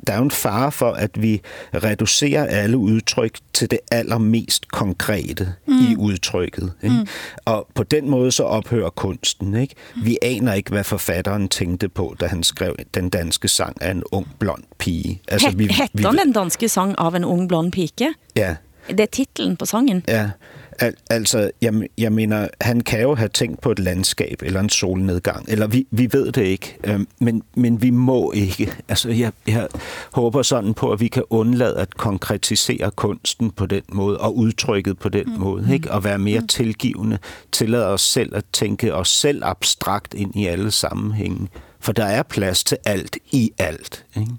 der 0.06 0.12
er 0.12 0.16
jo 0.16 0.22
en 0.22 0.30
fare 0.30 0.72
for, 0.72 0.90
at 0.90 1.22
vi 1.22 1.40
reducerer 1.74 2.46
alle 2.46 2.76
udtryk 2.76 3.38
til 3.52 3.70
det 3.70 3.78
allermest 3.90 4.68
konkrete 4.68 5.54
mm. 5.66 5.74
i 5.74 5.96
udtrykket. 5.96 6.72
Ikke? 6.82 6.96
Mm. 6.96 7.06
Og 7.44 7.68
på 7.74 7.82
den 7.82 8.10
måde 8.10 8.32
så 8.32 8.42
ophører 8.42 8.90
kunsten. 8.90 9.54
Ikke? 9.54 9.74
Vi 10.04 10.18
aner 10.22 10.52
ikke, 10.52 10.70
hvad 10.70 10.84
forfatteren 10.84 11.48
tænkte 11.48 11.88
på, 11.88 12.16
da 12.20 12.26
han 12.26 12.42
skrev 12.42 12.76
den 12.94 13.08
danske 13.08 13.48
sang 13.48 13.82
af 13.82 13.90
en 13.90 14.02
ung 14.12 14.26
blond 14.38 14.62
pige. 14.78 15.22
Altså, 15.28 15.48
Het, 15.48 15.72
heter 15.72 16.10
den 16.10 16.32
danske 16.32 16.68
sang 16.68 16.94
av 16.98 17.14
en 17.14 17.24
ung 17.24 17.48
blond 17.48 17.72
pike? 17.72 18.14
Ja, 18.36 18.54
Det 18.88 19.00
er 19.00 19.06
titlen 19.06 19.56
på 19.56 19.66
sangen. 19.66 20.04
Ja, 20.08 20.30
al- 20.78 20.96
altså, 21.10 21.50
jeg, 21.60 21.74
jeg 21.98 22.12
mener, 22.12 22.48
han 22.60 22.80
kan 22.80 23.00
jo 23.00 23.14
have 23.14 23.28
tænkt 23.28 23.60
på 23.60 23.70
et 23.70 23.78
landskab 23.78 24.42
eller 24.42 24.60
en 24.60 24.68
solnedgang, 24.68 25.44
eller 25.48 25.66
vi, 25.66 25.86
vi 25.90 26.08
ved 26.12 26.32
det 26.32 26.42
ikke, 26.42 26.76
øhm, 26.84 27.06
men, 27.18 27.42
men 27.54 27.82
vi 27.82 27.90
må 27.90 28.32
ikke. 28.32 28.72
Altså, 28.88 29.10
jeg, 29.10 29.32
jeg 29.46 29.68
håber 30.12 30.42
sådan 30.42 30.74
på, 30.74 30.92
at 30.92 31.00
vi 31.00 31.08
kan 31.08 31.22
undlade 31.30 31.76
at 31.76 31.94
konkretisere 31.94 32.90
kunsten 32.90 33.50
på 33.50 33.66
den 33.66 33.82
måde, 33.92 34.18
og 34.18 34.36
udtrykket 34.36 34.98
på 34.98 35.08
den 35.08 35.24
mm. 35.26 35.40
måde, 35.40 35.74
ikke? 35.74 35.90
og 35.90 36.04
være 36.04 36.18
mere 36.18 36.40
mm. 36.40 36.48
tilgivende, 36.48 37.18
tillade 37.52 37.86
os 37.86 38.02
selv 38.02 38.36
at 38.36 38.44
tænke 38.52 38.94
os 38.94 39.08
selv 39.08 39.44
abstrakt 39.44 40.14
ind 40.14 40.36
i 40.36 40.46
alle 40.46 40.70
sammenhænge, 40.70 41.48
for 41.80 41.92
der 41.92 42.04
er 42.04 42.22
plads 42.22 42.64
til 42.64 42.78
alt 42.84 43.16
i 43.32 43.52
alt. 43.58 44.04
Ikke? 44.16 44.32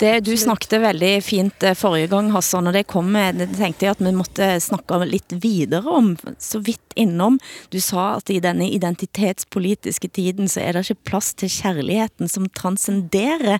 Det, 0.00 0.24
du 0.26 0.32
snakket 0.36 0.78
veldig 0.82 1.12
fint 1.22 1.62
eh, 1.62 1.76
forrige 1.78 2.10
gang, 2.10 2.32
Hassan, 2.34 2.66
og 2.66 2.74
det 2.74 2.86
kom 2.90 3.12
med, 3.14 3.44
tenkte 3.54 3.86
jeg 3.86 3.94
at 3.94 4.02
vi 4.02 4.12
måtte 4.16 4.48
snakke 4.62 4.98
litt 5.06 5.36
videre 5.42 5.86
om, 5.90 6.14
så 6.42 6.58
vidt 6.64 6.80
innom. 6.98 7.38
Du 7.74 7.78
sa 7.82 8.16
at 8.16 8.30
i 8.30 8.40
denne 8.42 8.68
identitetspolitiske 8.70 10.08
tiden, 10.14 10.48
så 10.50 10.62
er 10.62 10.74
det 10.76 10.84
ikke 10.88 11.10
plads 11.10 11.32
til 11.38 11.50
kærligheten 11.50 12.30
som 12.30 12.46
transcenderer. 12.54 13.58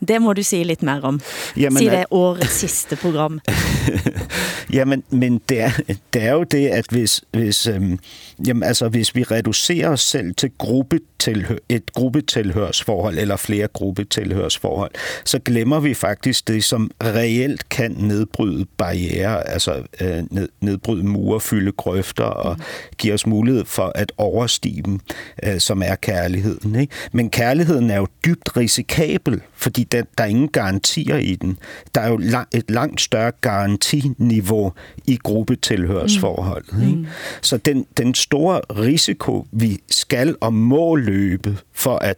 Det 0.00 0.20
må 0.22 0.34
du 0.38 0.42
si 0.46 0.62
litt 0.66 0.82
mer 0.86 1.04
om. 1.06 1.20
Jamen, 1.58 1.78
si 1.82 1.88
at- 1.90 1.98
det 1.98 2.06
årets 2.10 2.62
sidste 2.62 2.96
program. 2.96 3.40
Jamen, 4.72 5.02
men 5.10 5.40
det 5.48 5.60
er, 5.60 5.70
det 6.14 6.22
er 6.22 6.32
jo 6.32 6.44
det, 6.44 6.68
at 6.68 6.86
hvis, 6.90 7.20
hvis, 7.32 7.66
øhm, 7.66 7.98
jamen, 8.46 8.62
altså, 8.62 8.88
hvis 8.88 9.14
vi 9.14 9.22
reducerer 9.22 9.88
os 9.88 10.00
selv 10.00 10.34
til 10.34 10.50
gruppetilhør, 10.58 11.56
et 11.68 11.92
gruppetilhørsforhold 11.94 13.18
eller 13.18 13.36
flere 13.36 13.68
gruppetilhørsforhold, 13.72 14.90
så 15.24 15.38
glemmer 15.38 15.71
vi 15.80 15.94
faktisk 15.94 16.48
det, 16.48 16.64
som 16.64 16.90
reelt 17.04 17.68
kan 17.68 17.90
nedbryde 17.90 18.66
barriere, 18.76 19.48
altså 19.48 19.82
øh, 20.00 20.22
ned, 20.30 20.48
nedbryde 20.60 21.04
mure, 21.04 21.40
fylde 21.40 21.72
grøfter 21.72 22.24
og 22.24 22.56
give 22.98 23.14
os 23.14 23.26
mulighed 23.26 23.64
for 23.64 23.92
at 23.94 24.12
overstige 24.16 24.82
dem, 24.82 25.00
øh, 25.44 25.60
som 25.60 25.82
er 25.82 25.94
kærligheden. 25.94 26.74
Ikke? 26.74 26.92
Men 27.12 27.30
kærligheden 27.30 27.90
er 27.90 27.96
jo 27.96 28.06
dybt 28.24 28.56
risikabel, 28.56 29.40
fordi 29.54 29.84
den, 29.84 30.04
der 30.18 30.24
er 30.24 30.28
ingen 30.28 30.48
garantier 30.48 31.16
i 31.16 31.34
den. 31.34 31.58
Der 31.94 32.00
er 32.00 32.08
jo 32.08 32.16
lang, 32.16 32.48
et 32.52 32.70
langt 32.70 33.00
større 33.00 33.32
garantiniveau 33.40 34.72
i 35.06 35.18
gruppetilhørsforholdet. 35.22 36.72
Mm. 36.72 36.88
Ikke? 36.88 37.08
Så 37.42 37.56
den, 37.56 37.86
den 37.96 38.14
store 38.14 38.60
risiko, 38.60 39.46
vi 39.52 39.78
skal 39.90 40.36
og 40.40 40.54
må 40.54 40.96
løbe 40.96 41.58
for 41.72 41.96
at 41.96 42.16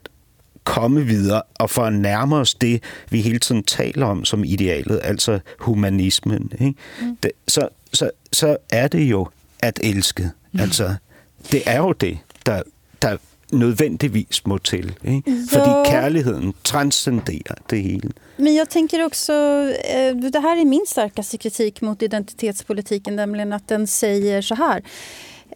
komme 0.64 1.06
videre, 1.06 1.42
og 1.58 1.70
for 1.70 1.82
at 1.82 1.92
nærme 1.92 2.36
os 2.36 2.54
det, 2.54 2.82
vi 3.10 3.20
hele 3.20 3.38
tiden 3.38 3.62
taler 3.62 4.06
om 4.06 4.24
som 4.24 4.44
idealet, 4.44 5.00
altså 5.04 5.40
humanismen, 5.58 6.52
ikke? 6.60 6.74
Mm. 7.00 7.16
Det, 7.22 7.30
så, 7.48 7.68
så, 7.92 8.10
så 8.32 8.56
er 8.70 8.88
det 8.88 9.04
jo 9.10 9.28
at 9.62 9.80
elske. 9.82 10.30
Mm. 10.52 10.60
Altså, 10.60 10.94
det 11.52 11.62
er 11.66 11.76
jo 11.76 11.92
det, 11.92 12.18
der, 12.46 12.62
der 13.02 13.16
nødvendigvis 13.52 14.46
må 14.46 14.58
til. 14.58 14.94
Ikke? 15.04 15.22
Ja. 15.26 15.32
Fordi 15.50 15.90
kärligheten 15.90 16.54
transcenderar 16.62 17.58
det 17.70 17.78
hele. 17.78 18.10
Men 18.36 18.54
jag 18.54 18.70
tänker 18.70 19.04
också, 19.04 19.32
eh, 19.84 20.16
det 20.16 20.40
här 20.40 20.56
är 20.56 20.64
min 20.64 20.84
starkaste 20.86 21.38
kritik 21.38 21.80
mot 21.80 22.02
identitetspolitiken, 22.02 23.16
nämligen 23.16 23.52
att 23.52 23.68
den 23.68 23.86
säger 23.86 24.42
så 24.42 24.54
här. 24.54 24.82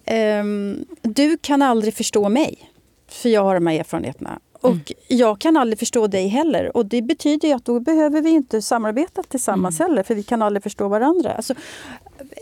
Ehm, 0.05 0.85
du 1.03 1.39
kan 1.41 1.63
aldrig 1.63 1.95
förstå 1.95 2.29
mig, 2.29 2.71
för 3.09 3.29
jag 3.29 3.45
har 3.45 3.55
de 3.55 3.67
här 3.67 3.81
erfarenheterna. 3.81 4.39
Och 4.61 4.71
mm. 4.71 4.85
jag 5.09 5.39
kan 5.39 5.57
aldrig 5.57 5.79
förstå 5.79 6.07
dig 6.07 6.29
heller. 6.29 6.77
Och 6.77 6.87
det 6.87 7.03
betyder 7.03 7.49
ju 7.49 7.55
att 7.55 7.65
då 7.65 7.81
behöver 7.81 8.23
vi 8.23 8.31
inte 8.31 8.63
samarbeta 8.63 9.23
tillsammans 9.23 9.81
mm. 9.81 9.91
heller, 9.91 10.03
för 10.03 10.15
vi 10.15 10.23
kan 10.23 10.43
aldrig 10.43 10.63
förstå 10.63 10.89
varandra. 10.89 11.33
Alltså, 11.33 11.55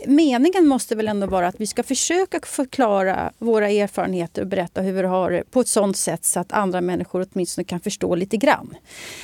meningen 0.06 0.66
måste 0.66 0.94
väl 0.94 1.08
ändå 1.08 1.26
vara 1.26 1.48
att 1.48 1.60
vi 1.60 1.66
ska 1.66 1.82
försöka 1.82 2.40
förklara 2.42 3.32
våra 3.38 3.70
erfarenheter 3.70 4.42
och 4.42 4.48
berätta 4.48 4.80
hur 4.80 4.92
vi 4.92 5.02
har 5.02 5.30
det 5.30 5.50
på 5.50 5.60
ett 5.60 5.68
sånt 5.68 5.96
sätt 5.96 6.24
så 6.24 6.40
att 6.40 6.52
andra 6.52 6.80
människor 6.80 7.26
åtminstone 7.32 7.64
kan 7.64 7.80
förstå 7.80 8.14
lite 8.14 8.36
grann. 8.36 8.74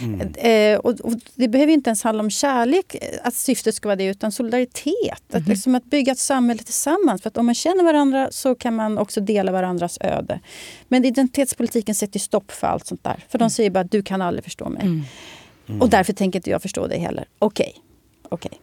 Mm. 0.00 0.20
Eh, 0.34 0.78
och, 0.78 1.00
och, 1.00 1.12
det 1.34 1.48
behöver 1.48 1.72
inte 1.72 1.90
ens 1.90 2.02
handla 2.02 2.22
om 2.22 2.30
kärlek, 2.30 2.96
att 3.22 3.34
syftet 3.34 3.74
ska 3.74 3.88
vara 3.88 3.96
det, 3.96 4.04
utan 4.04 4.32
solidaritet. 4.32 5.22
Mm. 5.30 5.42
Att, 5.42 5.48
liksom, 5.48 5.74
att 5.74 5.84
bygga 5.84 6.12
ett 6.12 6.18
samhälle 6.18 6.62
tillsammans. 6.62 7.22
För 7.22 7.28
att 7.28 7.36
om 7.36 7.46
man 7.46 7.54
känner 7.54 7.84
varandra 7.84 8.28
så 8.30 8.54
kan 8.54 8.74
man 8.74 8.98
också 8.98 9.20
dela 9.20 9.52
varandras 9.52 9.98
öde. 10.00 10.40
Men 10.88 11.04
identitetspolitiken 11.04 11.94
sätter 11.94 12.18
stopp 12.18 12.50
för 12.50 12.66
allt 12.66 12.86
sånt 12.86 13.04
där. 13.04 13.24
För 13.28 13.38
de 13.38 13.42
mm. 13.42 13.50
säger 13.50 13.70
bara 13.70 13.80
att 13.80 13.90
du 13.90 14.02
kan 14.02 14.22
aldrig 14.22 14.44
förstå 14.44 14.68
mig. 14.68 14.82
Mm. 14.82 15.02
Och 15.80 15.88
därför 15.88 16.12
tänker 16.12 16.38
inte 16.38 16.50
jag 16.50 16.62
förstå 16.62 16.86
dig 16.86 16.98
heller. 16.98 17.24
Okej. 17.38 17.74
Okay. 18.30 18.48
okay. 18.48 18.58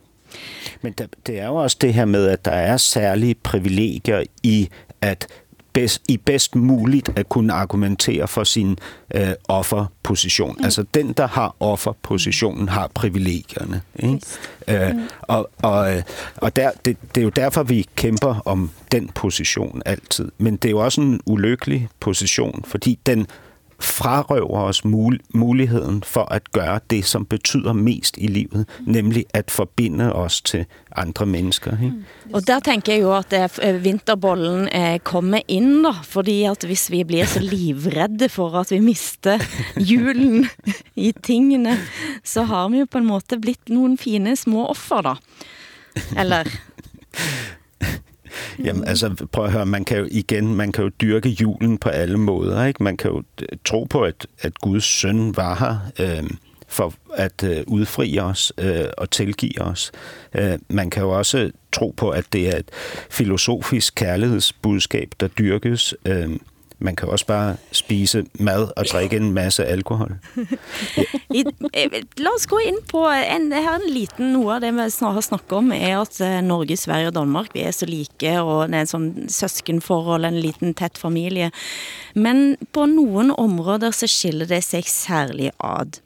Men 0.82 0.93
der, 0.97 1.05
det 1.27 1.39
er 1.39 1.47
jo 1.47 1.55
også 1.55 1.77
det 1.82 1.93
her 1.93 2.05
med, 2.05 2.27
at 2.27 2.45
der 2.45 2.51
er 2.51 2.77
særlige 2.77 3.36
privilegier 3.36 4.23
i 4.43 4.69
at 5.01 5.27
bedst, 5.73 6.01
i 6.07 6.17
bedst 6.17 6.55
muligt 6.55 7.09
at 7.15 7.30
kunne 7.30 7.53
argumentere 7.53 8.27
for 8.27 8.43
sin 8.43 8.77
øh, 9.15 9.30
offerposition. 9.47 10.55
Mm. 10.59 10.63
Altså 10.63 10.84
den, 10.93 11.13
der 11.13 11.27
har 11.27 11.55
offerpositionen, 11.59 12.69
har 12.69 12.91
privilegierne. 12.93 13.82
Ikke? 13.95 14.19
Øh, 14.67 14.95
mm. 14.95 15.01
Og, 15.21 15.49
og, 15.61 15.95
øh, 15.95 16.03
og 16.36 16.55
der, 16.55 16.71
det, 16.86 16.97
det 17.15 17.21
er 17.21 17.23
jo 17.23 17.30
derfor, 17.30 17.63
vi 17.63 17.88
kæmper 17.95 18.41
om 18.45 18.71
den 18.91 19.09
position 19.09 19.82
altid. 19.86 20.32
Men 20.38 20.55
det 20.55 20.65
er 20.65 20.71
jo 20.71 20.80
også 20.80 21.01
en 21.01 21.21
ulykkelig 21.25 21.89
position, 21.99 22.63
fordi 22.67 22.99
den 23.05 23.27
frarøver 23.80 24.61
os 24.61 24.86
mul- 24.86 25.23
muligheden 25.34 26.03
for 26.03 26.34
at 26.34 26.51
gøre 26.51 26.80
det, 26.89 27.05
som 27.05 27.25
betyder 27.25 27.73
mest 27.73 28.17
i 28.17 28.27
livet, 28.27 28.67
nemlig 28.86 29.25
at 29.34 29.51
forbinde 29.51 30.13
os 30.13 30.41
til 30.41 30.65
andre 30.95 31.25
mennesker. 31.25 31.71
Ikke? 31.71 31.95
Mm. 31.95 32.34
Og 32.34 32.47
der 32.47 32.59
tænker 32.59 32.93
jeg 32.93 33.01
jo, 33.01 33.17
at 33.17 33.34
eh, 33.34 33.41
det 33.41 33.75
eh, 33.75 33.84
vinterbollen 33.84 34.67
eh, 34.67 34.93
er 34.93 34.97
kommet 34.97 35.41
ind, 35.47 35.84
da, 35.84 35.91
fordi 36.03 36.43
at 36.43 36.63
hvis 36.63 36.91
vi 36.91 37.03
bliver 37.03 37.25
så 37.25 37.39
livredde 37.39 38.30
for 38.30 38.59
at 38.59 38.71
vi 38.71 38.80
mister 38.80 39.39
julen 39.77 40.49
i 41.07 41.13
tingene, 41.23 41.77
så 42.23 42.43
har 42.43 42.69
vi 42.69 42.80
jo 42.80 42.88
på 42.91 42.97
en 42.97 43.07
måte 43.07 43.39
blitt 43.39 43.69
nogle 43.69 43.97
fine 43.97 44.36
små 44.36 44.65
offer, 44.65 45.01
da. 45.01 45.13
Eller... 46.19 46.43
Jamen 48.63 48.84
altså, 48.84 49.27
prøv 49.32 49.45
at 49.45 49.51
høre, 49.51 49.65
man 49.65 49.86
kan 49.86 49.97
jo 49.97 50.07
igen, 50.11 50.55
man 50.55 50.71
kan 50.71 50.84
jo 50.84 50.89
dyrke 51.01 51.30
julen 51.30 51.77
på 51.77 51.89
alle 51.89 52.17
måder, 52.17 52.65
ikke? 52.65 52.84
Man 52.84 52.97
kan 52.97 53.11
jo 53.11 53.23
øh, 53.41 53.47
tro 53.65 53.84
på, 53.84 54.01
at, 54.01 54.27
at 54.39 54.59
Guds 54.59 54.84
søn 54.84 55.36
var 55.36 55.55
her 55.55 56.07
øh, 56.07 56.30
for 56.67 56.93
at 57.15 57.43
øh, 57.43 57.63
udfri 57.67 58.19
os 58.19 58.53
øh, 58.57 58.86
og 58.97 59.11
tilgive 59.11 59.61
os. 59.61 59.91
Øh, 60.36 60.59
man 60.69 60.89
kan 60.89 61.03
jo 61.03 61.09
også 61.09 61.51
tro 61.71 61.93
på, 61.97 62.09
at 62.09 62.25
det 62.34 62.47
er 62.47 62.57
et 62.57 62.69
filosofisk 63.09 63.95
kærlighedsbudskab, 63.95 65.11
der 65.19 65.27
dyrkes. 65.27 65.93
Øh, 66.05 66.30
man 66.80 66.95
kan 66.95 67.09
også 67.09 67.25
bare 67.25 67.55
spise 67.71 68.25
mad 68.34 68.67
og 68.75 68.86
drikke 68.86 69.15
en 69.15 69.34
masse 69.34 69.65
alkohol. 69.65 70.15
I, 71.39 71.43
eh, 71.73 71.91
lad 72.17 72.36
os 72.38 72.47
gå 72.47 72.57
ind 72.57 72.77
på 72.91 73.07
en, 73.36 73.51
her 73.51 73.75
en 73.75 73.93
liten 73.93 74.34
noget 74.34 74.55
af 74.55 74.61
det, 74.61 74.73
vi 74.73 74.80
har 74.80 75.21
snakket 75.21 75.51
om, 75.51 75.71
er 75.71 76.01
at 76.01 76.21
eh, 76.21 76.41
Norge, 76.41 76.77
Sverige 76.77 77.07
og 77.07 77.15
Danmark, 77.15 77.53
vi 77.53 77.59
er 77.59 77.71
så 77.71 77.86
like, 77.86 78.41
og 78.41 78.67
det 78.67 78.75
er 78.75 78.82
en 78.82 78.88
sådan 78.88 79.30
søskenforhold, 79.30 80.25
en 80.25 80.39
liten 80.39 80.73
tæt 80.73 80.97
familie. 80.97 81.51
Men 82.15 82.57
på 82.73 82.86
nogle 82.86 83.39
områder 83.39 83.91
så 83.91 84.07
skiller 84.07 84.45
det 84.45 84.63
sig 84.63 84.84
særligt 84.84 85.51
ad 85.59 85.99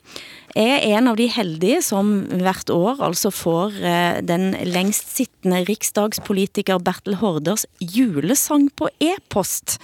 er 0.56 0.84
en 0.94 1.08
av 1.10 1.18
de 1.18 1.26
heldige 1.32 1.82
som 1.86 2.12
hvert 2.30 2.70
år 2.74 3.02
altså 3.04 3.32
får 3.34 3.78
eh, 3.82 4.20
den 4.26 4.52
længst 4.70 5.10
sittende 5.18 5.64
riksdagspolitiker 5.68 6.82
Bertel 6.84 7.18
Horders 7.22 7.66
julesang 7.82 8.70
på 8.78 8.90
e-post. 9.02 9.80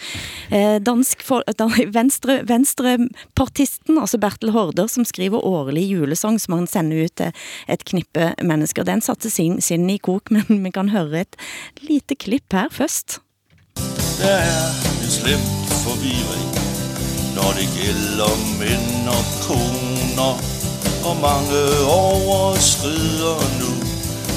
Eh, 0.53 0.77
dansk 0.81 1.23
for, 1.25 1.43
venstre, 1.99 2.39
venstrepartisten, 2.49 3.97
altså 3.97 4.21
Bertel 4.21 4.53
Horder, 4.53 4.87
som 4.87 5.05
skriver 5.05 5.45
årlig 5.45 5.87
julesang, 5.89 6.39
som 6.39 6.59
han 6.59 6.69
sender 6.69 7.05
ut 7.07 7.15
til 7.17 7.33
et 7.67 7.85
knippe 7.89 8.33
mennesker. 8.41 8.85
Den 8.85 9.01
satte 9.01 9.33
sin, 9.33 9.59
sin 9.61 9.89
i 9.89 9.97
kok, 9.97 10.29
men 10.35 10.63
vi 10.63 10.73
kan 10.75 10.93
høre 10.93 11.25
et 11.25 11.39
lite 11.81 12.15
klipp 12.15 12.53
her 12.53 12.69
først. 12.71 13.19
Der 14.19 14.37
er 14.37 14.73
en 14.99 15.09
slem 15.09 15.45
forvirring, 15.81 16.49
når 17.37 17.55
det 17.57 17.69
gælder 17.77 18.33
mænd 18.59 19.07
og 19.09 19.23
koner 19.47 19.88
og 20.19 21.15
mange 21.21 21.61
overskrider 21.87 23.39
nu 23.59 23.71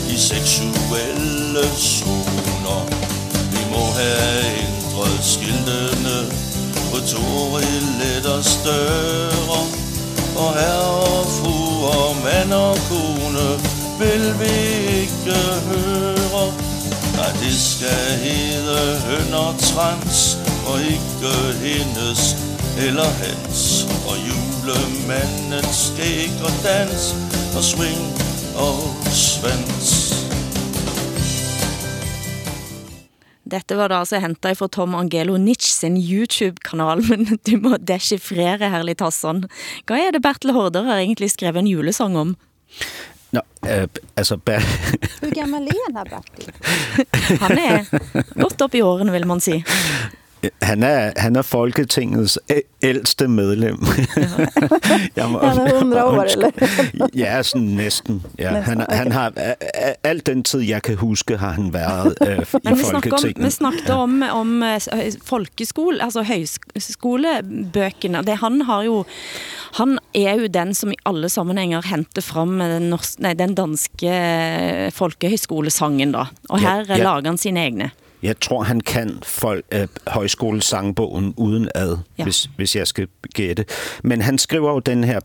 de 0.09 0.21
seksuelle 0.21 1.65
zoner. 1.77 2.83
Vi 3.53 3.63
må 3.73 3.85
have 3.99 4.45
ændret 4.65 5.25
skiltene 5.25 6.17
på 6.91 6.99
toiletters 7.13 8.59
døre, 8.65 9.61
og 10.37 10.55
herre 10.59 10.91
og 11.19 11.27
fru 11.27 11.87
og 11.87 12.17
mand 12.25 12.53
og 12.53 12.77
kone 12.89 13.49
vil 13.99 14.35
vi 14.41 14.55
ikke 15.01 15.39
høre. 15.69 16.53
Nej, 17.17 17.33
det 17.43 17.61
skal 17.61 18.19
hedde 18.25 19.01
høn 19.07 19.35
og 19.35 19.55
trans, 19.59 20.39
og 20.71 20.79
ikke 20.95 21.33
hendes 21.65 22.21
eller 22.87 23.09
hans 23.23 23.63
Og 24.11 24.17
julemanden 24.29 25.67
skæg 25.73 26.31
og 26.47 26.53
dans 26.65 27.03
Og 27.57 27.63
swing 27.65 28.05
og 28.57 28.79
svans 29.13 29.91
Dette 33.53 33.77
var 33.77 33.91
da 33.93 33.99
altså 34.01 34.17
hentet 34.23 34.57
fra 34.57 34.67
Tom 34.73 34.95
Angelo 34.97 35.35
Nitsch 35.37 35.75
sin 35.83 35.99
YouTube-kanal, 36.01 37.03
men 37.11 37.27
du 37.45 37.59
må 37.61 37.77
dechiffrere 37.77 38.71
herlig 38.73 38.95
Tasson. 38.97 39.43
Hvad 39.87 40.01
er 40.07 40.15
det 40.15 40.23
Bertel 40.25 40.55
Hårder 40.57 40.87
har 40.89 41.03
egentlig 41.03 41.29
skrevet 41.35 41.61
en 41.61 41.69
julesang 41.69 42.17
om? 42.19 42.33
Nå, 43.33 43.41
øh, 43.69 43.89
altså... 44.17 44.37
Ber- 44.37 44.65
Hur 45.21 45.35
gammal 45.37 45.69
er 45.69 45.85
han 45.85 46.09
Bertil? 46.15 46.49
han 47.45 47.59
er 47.59 47.85
godt 48.41 48.63
op 48.63 48.75
i 48.75 48.81
årene, 48.81 49.13
vil 49.13 49.27
man 49.27 49.41
sige. 49.41 49.65
Han 50.63 50.83
er, 50.83 51.13
han 51.17 51.37
er 51.37 51.43
Folketingets 51.43 52.39
ældste 52.83 53.29
medlem. 53.29 53.79
jeg 55.17 55.31
må, 55.31 55.39
han 55.39 55.59
er 55.59 55.75
100 55.75 56.05
år, 56.05 56.23
eller? 56.23 56.51
ja, 57.15 57.43
sådan 57.43 57.63
næsten. 57.63 58.23
Ja. 58.39 58.51
Næsten, 58.51 58.65
han, 58.65 58.81
okay. 58.81 58.97
han 58.97 59.13
har, 59.13 59.33
alt 60.05 60.27
den 60.27 60.43
tid, 60.43 60.61
jeg 60.61 60.83
kan 60.83 60.97
huske, 60.97 61.37
har 61.37 61.51
han 61.51 61.73
været 61.73 62.15
øh, 62.29 62.39
i 62.39 62.41
vi 62.69 62.75
Folketinget. 62.91 63.39
Om, 63.39 63.45
vi 63.45 63.51
snakkede 63.51 63.93
om, 63.93 64.23
om 64.23 64.63
uh, 64.63 64.69
folkeskole, 65.25 66.03
altså 66.03 66.23
høyskolebøkene. 66.23 68.23
Det, 68.23 68.39
han 68.39 68.63
har 68.63 68.83
jo, 68.83 69.05
han 69.79 69.99
er 70.15 70.35
jo 70.35 70.47
den, 70.47 70.75
som 70.75 70.91
i 70.91 70.95
alle 71.07 71.29
sammenhænger 71.29 71.83
henter 71.87 72.23
frem 72.23 72.59
den, 72.59 72.83
norsk, 72.83 73.19
nej, 73.19 73.33
den 73.33 73.55
danske 73.55 74.09
øh, 74.09 74.93
folkehøyskolesangen 74.93 76.13
da. 76.13 76.25
Og 76.49 76.61
her 76.61 76.77
ja, 76.77 76.85
ja. 76.89 77.03
lager 77.03 77.27
han 77.27 77.39
sine 77.39 77.61
egne. 77.61 77.91
Jeg 78.23 78.41
tror, 78.41 78.63
han 78.63 78.81
kan 78.81 79.19
folk, 79.23 79.65
øh, 79.73 79.89
højskolesangbogen 80.07 81.35
uden 81.37 81.69
ad, 81.75 81.97
ja. 82.19 82.25
hvis, 82.25 82.51
hvis 82.57 82.77
jeg 82.77 82.87
skal 82.87 83.09
gætte. 83.35 83.65
Men 84.05 84.21
han 84.21 84.39
skriver 84.39 84.73
jo 84.73 84.79
den 84.79 85.05
her 85.05 85.21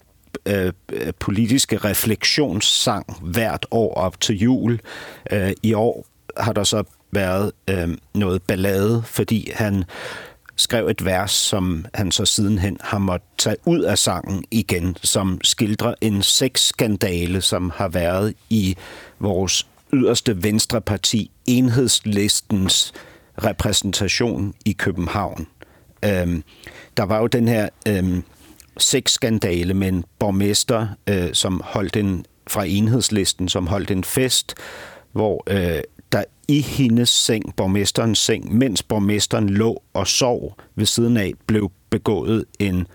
øh, 0.45 0.73
politiske 1.19 1.77
refleksionssang 1.77 3.05
hvert 3.21 3.65
år 3.71 3.93
op 3.93 4.21
til 4.21 4.39
jul. 4.39 4.79
Øh, 5.31 5.51
I 5.63 5.73
år 5.73 6.05
har 6.37 6.53
der 6.53 6.63
så 6.63 6.83
været 7.11 7.51
øh, 7.69 7.89
noget 8.13 8.41
ballade, 8.41 9.03
fordi 9.05 9.51
han 9.53 9.83
skrev 10.55 10.87
et 10.87 11.05
vers, 11.05 11.31
som 11.31 11.85
han 11.93 12.11
så 12.11 12.25
sidenhen 12.25 12.77
har 12.81 12.97
måttet 12.97 13.29
tage 13.37 13.55
ud 13.65 13.79
af 13.79 13.97
sangen 13.97 14.43
igen, 14.51 14.97
som 15.03 15.39
skildrer 15.43 15.93
en 16.01 16.21
sexskandale, 16.21 17.41
som 17.41 17.71
har 17.75 17.87
været 17.87 18.33
i 18.49 18.77
vores 19.19 19.67
yderste 19.93 20.43
venstreparti, 20.43 21.31
enhedslistens 21.45 22.93
repræsentation 23.43 24.53
i 24.65 24.71
København. 24.71 25.47
Øhm, 26.05 26.43
der 26.97 27.03
var 27.03 27.19
jo 27.19 27.27
den 27.27 27.47
her 27.47 27.69
øhm, 27.87 28.23
sexskandale 28.77 29.73
med 29.73 29.87
en 29.87 30.05
borgmester, 30.19 30.87
øh, 31.09 31.33
som 31.33 31.61
holdt 31.65 31.95
en 31.95 32.25
fra 32.47 32.65
enhedslisten, 32.65 33.49
som 33.49 33.67
holdt 33.67 33.91
en 33.91 34.03
fest, 34.03 34.55
hvor 35.11 35.43
øh, 35.47 35.81
der 36.11 36.23
i 36.47 36.61
hendes 36.61 37.09
seng, 37.09 37.55
borgmesterens 37.55 38.19
seng, 38.19 38.57
mens 38.57 38.83
borgmesteren 38.83 39.49
lå 39.49 39.83
og 39.93 40.07
sov 40.07 40.57
ved 40.75 40.85
siden 40.85 41.17
af, 41.17 41.33
blev 41.47 41.71
begået 41.89 42.45
en 42.59 42.87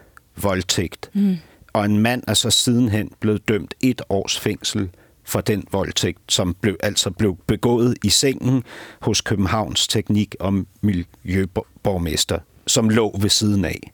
voldtægt. 0.43 1.11
Mm. 1.13 1.37
Og 1.73 1.85
en 1.85 1.99
mand 1.99 2.23
er 2.29 2.35
så 2.35 2.51
sidenhen 2.51 3.11
blevet 3.21 3.49
dømt 3.49 3.75
et 3.81 4.03
års 4.09 4.39
fængsel 4.39 4.91
for 5.25 5.41
den 5.41 5.65
voldtægt, 5.73 6.19
som 6.29 6.55
blev, 6.61 6.77
altså 6.81 7.11
blev 7.11 7.37
begået 7.47 7.95
i 8.05 8.09
sengen 8.11 8.63
hos 9.01 9.21
Københavns 9.21 9.89
Teknik- 9.89 10.35
og 10.41 10.55
Miljøborgmester, 10.81 12.39
som 12.67 12.89
lå 12.89 13.17
ved 13.21 13.31
siden 13.31 13.65
af. 13.65 13.93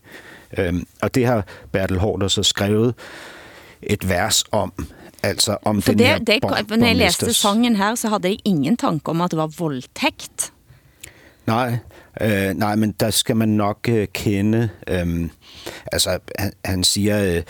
Øhm, 0.59 0.87
og 1.03 1.15
det 1.15 1.27
har 1.27 1.45
Bertel 1.73 1.99
Hårder 1.99 2.29
så 2.29 2.43
skrevet 2.43 2.95
et 3.83 4.09
vers 4.09 4.45
om, 4.53 4.73
altså 5.23 5.57
om 5.65 5.83
For 5.83 5.93
den 5.93 5.99
det, 5.99 6.07
her 6.07 6.19
det, 6.19 6.39
bor- 6.43 6.77
når 6.77 6.87
jeg 6.87 6.97
læste 6.97 7.33
sangen 7.35 7.77
her, 7.77 7.95
så 7.95 8.09
havde 8.09 8.29
jeg 8.29 8.39
ingen 8.45 8.77
tanke 8.77 9.09
om, 9.11 9.21
at 9.21 9.31
det 9.31 9.37
var 9.39 9.47
voldtægt. 9.59 10.53
Nej, 11.47 11.79
øh, 12.21 12.55
nej, 12.55 12.77
men 12.77 12.93
der 13.01 13.11
skal 13.11 13.37
man 13.37 13.49
nok 13.49 13.79
øh, 13.89 14.07
kende. 14.13 14.69
Øh, 14.89 15.29
altså, 15.93 16.19
han, 16.39 16.53
han 16.65 16.85
siger, 16.85 17.37
øh, 17.37 17.43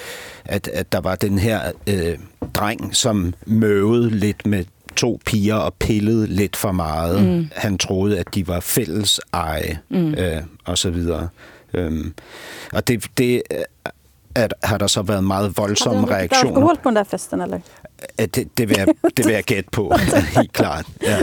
at, 0.45 0.69
at 0.69 0.93
der 0.93 1.01
var 1.01 1.15
den 1.15 1.39
her 1.39 1.73
øh, 1.87 2.19
dreng, 2.55 2.97
som 2.97 3.35
møvede 3.47 4.11
lidt 4.11 4.47
med 4.47 4.65
to 4.97 5.21
piger 5.27 5.55
og 5.55 5.75
pillede 5.75 6.27
lidt 6.27 6.57
for 6.57 6.73
meget. 6.73 7.27
Mm. 7.27 7.49
Han 7.57 7.79
troede, 7.79 8.19
at 8.19 8.27
de 8.35 8.49
var 8.49 8.61
fælles 8.61 9.21
eje, 9.33 9.79
Mm. 9.89 10.15
øh, 10.15 10.43
og 10.65 10.79
så 10.79 10.91
videre. 10.91 11.29
Øhm, 11.75 12.15
og 12.73 12.89
det, 12.89 13.05
det 13.19 13.43
at, 14.39 14.55
har 14.63 14.79
der 14.79 14.87
så 14.87 15.03
været 15.03 15.25
meget 15.25 15.57
voldsomme 15.57 15.99
han 15.99 16.09
druckit 16.09 16.17
reaktioner. 16.17 16.57
alkohol 16.57 16.77
på 16.83 16.89
den 16.89 16.97
där 16.97 17.05
festen 17.05 17.41
eller? 17.41 17.61
Det, 18.19 18.49
det, 18.59 18.69
vil 18.69 18.77
jeg, 18.79 18.87
det 19.17 19.27
vil 19.27 19.35
jeg 19.35 19.45
gætte 19.45 19.71
på, 19.71 19.93
helt 20.37 20.53
klart. 20.53 20.87
Ja. 21.03 21.19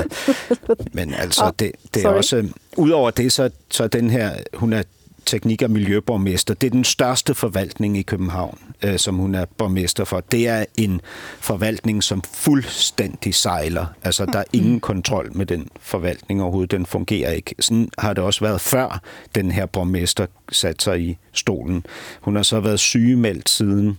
Men 0.93 1.13
altså, 1.13 1.51
det, 1.59 1.71
det 1.93 1.99
er 1.99 2.01
sorry. 2.01 2.17
også... 2.17 2.49
Udover 2.77 3.11
det, 3.11 3.31
så, 3.31 3.49
så 3.71 3.87
den 3.87 4.09
her, 4.09 4.31
hun 4.53 4.73
er 4.73 4.83
teknik- 5.25 5.61
og 5.61 5.71
miljøborgmester. 5.71 6.53
Det 6.53 6.67
er 6.67 6.71
den 6.71 6.83
største 6.83 7.35
forvaltning 7.35 7.97
i 7.97 8.01
København, 8.01 8.59
øh, 8.83 8.99
som 8.99 9.15
hun 9.15 9.35
er 9.35 9.45
borgmester 9.57 10.03
for. 10.03 10.19
Det 10.19 10.47
er 10.47 10.65
en 10.77 11.01
forvaltning, 11.39 12.03
som 12.03 12.21
fuldstændig 12.21 13.35
sejler. 13.35 13.85
Altså, 14.03 14.25
der 14.25 14.39
er 14.39 14.43
ingen 14.53 14.79
kontrol 14.79 15.37
med 15.37 15.45
den 15.45 15.67
forvaltning 15.79 16.41
overhovedet. 16.41 16.71
Den 16.71 16.85
fungerer 16.85 17.31
ikke. 17.31 17.55
Sådan 17.59 17.89
har 17.97 18.13
det 18.13 18.23
også 18.23 18.45
været 18.45 18.61
før, 18.61 19.01
den 19.35 19.51
her 19.51 19.65
borgmester 19.65 20.25
satte 20.51 20.83
sig 20.83 21.01
i 21.01 21.17
stolen. 21.33 21.85
Hun 22.21 22.35
har 22.35 22.43
så 22.43 22.59
været 22.59 22.79
sygemeldt 22.79 23.49
siden 23.49 23.97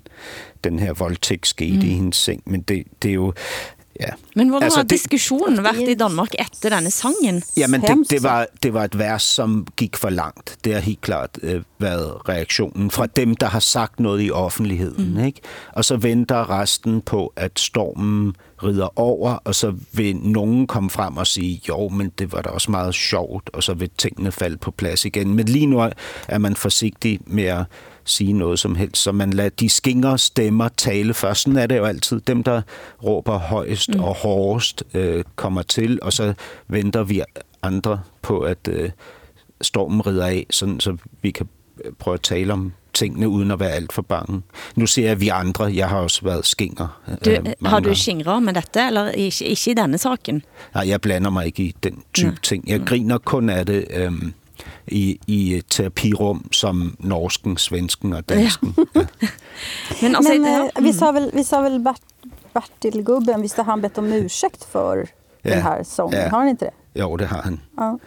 den 0.64 0.78
her 0.78 0.92
voldtægt 0.92 1.46
skete 1.46 1.76
mm. 1.76 1.86
i 1.86 1.94
hendes 1.94 2.16
seng. 2.16 2.42
Men 2.46 2.60
det, 2.60 2.84
det 3.02 3.08
er 3.08 3.14
jo... 3.14 3.32
Ja. 4.01 4.09
Men 4.36 4.49
hvordan 4.49 4.64
Altså, 4.64 4.78
har 4.78 4.82
det- 4.84 4.90
diskussionen 4.90 5.64
været 5.64 5.88
i 5.88 5.94
Danmark 5.94 6.28
efter 6.38 6.68
denne 6.76 6.90
sangen? 6.90 7.42
Jamen, 7.57 7.80
det, 7.80 8.11
det, 8.11 8.22
var, 8.22 8.47
det 8.62 8.74
var 8.74 8.84
et 8.84 8.99
vers, 8.99 9.22
som 9.22 9.66
gik 9.76 9.97
for 9.97 10.11
langt. 10.11 10.57
Det 10.64 10.72
har 10.74 10.80
helt 10.80 11.01
klart 11.01 11.38
øh, 11.42 11.62
været 11.78 12.28
reaktionen 12.28 12.90
fra 12.90 13.07
dem, 13.07 13.36
der 13.36 13.47
har 13.47 13.61
sagt 13.61 14.01
noget 14.01 14.22
i 14.22 14.30
offentligheden. 14.30 15.14
Mm. 15.14 15.24
Ikke? 15.24 15.40
Og 15.72 15.84
så 15.84 15.97
venter 15.97 16.51
resten 16.61 17.01
på, 17.01 17.32
at 17.36 17.59
stormen 17.59 18.34
rider 18.62 18.99
over, 18.99 19.32
og 19.34 19.55
så 19.55 19.74
vil 19.92 20.16
nogen 20.16 20.66
komme 20.66 20.90
frem 20.90 21.16
og 21.16 21.26
sige, 21.26 21.61
jo, 21.68 21.88
men 21.88 22.12
det 22.18 22.32
var 22.32 22.42
da 22.42 22.49
også 22.49 22.70
meget 22.70 22.94
sjovt, 22.94 23.51
og 23.53 23.62
så 23.62 23.74
vil 23.74 23.90
tingene 23.99 24.32
falde 24.32 24.57
på 24.57 24.70
plads 24.70 25.05
igen. 25.05 25.34
Men 25.34 25.47
lige 25.47 25.66
nu 25.66 25.90
er 26.28 26.38
man 26.38 26.57
forsigtig 26.57 27.20
med 27.26 27.44
at 27.44 27.64
sige 28.07 28.32
noget 28.32 28.59
som 28.59 28.74
helst, 28.74 29.02
så 29.02 29.12
man 29.12 29.30
lader 29.30 29.50
de 29.50 29.68
skingre 29.68 30.18
stemmer 30.18 30.68
tale 30.68 31.14
først. 31.14 31.42
Sådan 31.42 31.59
er 31.59 31.66
det 31.66 31.76
jo 31.76 31.84
altid. 31.84 32.20
Dem, 32.20 32.42
der 32.42 32.62
råber 33.04 33.38
højst 33.38 33.94
mm. 33.94 34.00
og 34.00 34.14
hårdest, 34.14 34.84
øh, 34.94 35.24
kommer 35.36 35.62
til, 35.62 35.98
og 36.02 36.12
så 36.12 36.34
venter 36.68 37.02
vi 37.02 37.22
andre 37.62 38.00
på, 38.22 38.40
at 38.40 38.68
øh, 38.68 38.90
stormen 39.61 40.07
rider 40.07 40.26
af, 40.26 40.46
sådan, 40.50 40.80
så 40.80 40.96
vi 41.22 41.30
kan 41.30 41.48
øh, 41.84 41.92
prøve 41.98 42.14
at 42.14 42.20
tale 42.20 42.52
om 42.52 42.72
tingene, 42.94 43.28
uden 43.28 43.50
at 43.50 43.61
være 43.61 43.70
alt 43.70 43.92
for 43.92 44.02
bange. 44.02 44.42
Nu 44.76 44.86
ser 44.86 45.07
jeg 45.07 45.20
vi 45.20 45.28
andre. 45.28 45.64
Jeg 45.64 45.88
har 45.88 45.98
også 45.98 46.20
været 46.24 46.46
skinger. 46.46 47.00
Du, 47.24 47.30
øh, 47.30 47.44
har 47.64 47.80
du 47.80 47.94
skingret 47.94 48.42
med 48.42 48.54
dette, 48.54 48.80
eller 48.86 49.11
ikke, 49.11 49.44
ikke 49.44 49.70
i 49.70 49.74
denne 49.74 49.98
saken? 49.98 50.42
Nej, 50.74 50.88
jeg 50.88 51.00
blander 51.00 51.30
mig 51.30 51.46
ikke 51.46 51.62
i 51.62 51.74
den 51.82 52.02
type 52.14 52.28
Nej. 52.28 52.38
ting. 52.42 52.68
Jeg 52.68 52.80
griner 52.86 53.18
kun 53.18 53.48
af 53.48 53.66
det 53.66 53.84
øhm, 53.90 54.34
i, 54.86 55.18
i 55.26 55.59
et 55.59 55.68
terapirum 55.68 56.48
som 56.50 56.96
norsken, 56.98 57.57
svensken 57.57 58.12
og 58.12 58.24
dansken. 58.26 58.74
Ja. 58.76 58.84
Men, 60.02 60.16
altså, 60.16 60.32
Men 60.32 60.44
ja. 60.44 60.70
eh, 60.74 60.82
vi 60.82 60.92
sa 60.92 61.12
väl, 61.12 61.30
vi 61.34 61.44
sa 61.44 61.61
väl 61.62 61.78
Bert, 61.80 62.02
Bertil-gubben, 62.52 63.42
visst 63.42 63.57
har 63.57 63.64
han 63.64 63.80
bett 63.80 63.98
om 63.98 64.12
ursäkt 64.12 64.64
för 64.64 65.07
Ja. 65.42 65.50
den 65.54 65.62
här 65.62 65.82
sången? 65.84 66.20
Ja. 66.20 66.28
Har 66.28 66.38
han 66.38 66.48
inte 66.48 66.64
det? 66.64 66.72
Jo, 67.00 67.16
det 67.16 67.26
har 67.26 67.42
han. 67.42 67.61
Ja. 67.76 67.98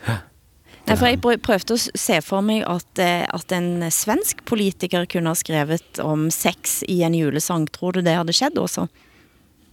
Nei, 0.87 0.95
for 0.97 1.05
jeg 1.07 1.19
prøv- 1.21 1.37
prøvde 1.45 1.73
å 1.75 1.77
se 1.97 2.15
for 2.25 2.41
meg 2.41 2.63
at, 2.65 2.99
eh, 2.99 3.25
at 3.29 3.51
en 3.51 3.91
svensk 3.91 4.39
politiker 4.45 5.05
kunne 5.05 5.29
ha 5.29 5.35
skrevet 5.37 5.99
om 6.01 6.31
sex 6.31 6.83
i 6.87 7.03
en 7.03 7.13
julesang. 7.13 7.67
Tror 7.67 7.91
du 7.93 8.01
det 8.01 8.15
hadde 8.17 8.33
skjedd 8.33 8.57
også? 8.57 8.87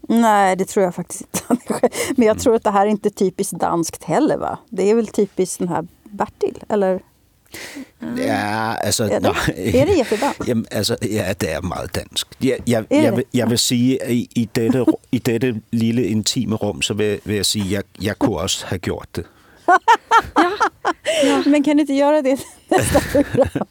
Nej, 0.09 0.57
det 0.57 0.65
tror 0.69 0.85
jag 0.85 0.95
faktiskt 0.95 1.23
inte. 1.51 1.89
Men 2.17 2.27
jag 2.27 2.39
tror 2.39 2.55
att 2.55 2.65
det 2.65 2.71
här 2.71 2.87
är 2.87 2.91
inte 2.91 3.11
typiskt 3.11 3.59
danskt 3.61 4.05
heller 4.05 4.37
va? 4.37 4.59
Det 4.71 4.91
är 4.91 4.95
väl 4.95 5.07
typiskt 5.07 5.59
den 5.59 5.69
här 5.69 5.87
Bertil, 6.19 6.57
eller? 6.71 6.99
Ja, 8.17 8.75
altså... 8.81 9.05
Er 9.05 9.19
det? 9.19 9.79
Er 9.81 9.85
det 9.85 9.97
jättedansk? 9.97 10.41
Jamen, 10.49 10.67
altså, 10.71 10.97
ja, 11.03 11.33
det 11.41 11.53
er 11.53 11.61
meget 11.61 11.95
dansk. 11.95 12.27
Jeg, 12.43 12.59
jeg, 12.67 12.85
jeg, 12.91 13.03
det? 13.03 13.17
vil, 13.17 13.25
jeg 13.35 13.51
vil 13.51 13.59
sige, 13.59 14.03
at 14.03 14.11
i, 14.11 14.29
i, 14.35 14.49
dette, 14.55 14.85
i 15.13 15.19
dette 15.19 15.61
lille 15.71 16.07
intime 16.07 16.57
rum, 16.57 16.83
så 16.83 16.95
vil, 16.95 17.21
vil 17.25 17.37
jeg 17.37 17.47
sige, 17.47 17.65
at 17.65 17.71
jeg, 17.73 18.05
jeg 18.05 18.19
kunne 18.19 18.39
også 18.39 18.67
have 18.67 18.79
gjort 18.79 19.09
det. 19.17 19.25
Men 21.53 21.63
kan 21.65 21.77
du 21.77 21.81
inte 21.81 21.95
göra 21.95 22.23
det 22.23 22.39
nästa 22.71 23.01
program? 23.13 23.67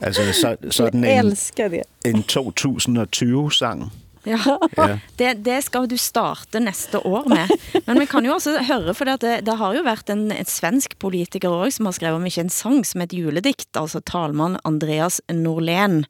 Altså, 0.00 0.32
så, 0.32 0.56
sådan 0.70 1.04
en, 1.04 1.26
älskar 1.26 1.68
det. 1.68 1.82
en 2.04 2.24
2020-sang. 2.32 3.92
Ja, 4.26 4.58
Ja. 4.76 4.98
det, 5.16 5.34
det 5.46 5.62
skal 5.62 5.86
du 5.88 5.96
starte 5.96 6.60
næste 6.60 6.98
år 6.98 7.28
med. 7.30 7.50
Men 7.86 8.00
vi 8.00 8.06
kan 8.10 8.26
jo 8.26 8.34
også 8.34 8.58
høre, 8.66 8.94
for 8.94 9.06
det, 9.06 9.44
det 9.46 9.56
har 9.56 9.74
jo 9.74 9.84
været 9.86 10.10
en, 10.10 10.32
en 10.32 10.48
svensk 10.50 10.98
politiker 10.98 11.48
også, 11.48 11.76
som 11.76 11.86
har 11.86 11.96
skrevet 11.96 12.18
om 12.18 12.26
ikke 12.26 12.46
en 12.46 12.50
sang, 12.50 12.82
som 12.86 13.04
et 13.04 13.14
juledikt, 13.14 13.70
altså 13.78 14.02
talmann 14.02 14.58
Andreas 14.64 15.20
Norlén. 15.32 16.04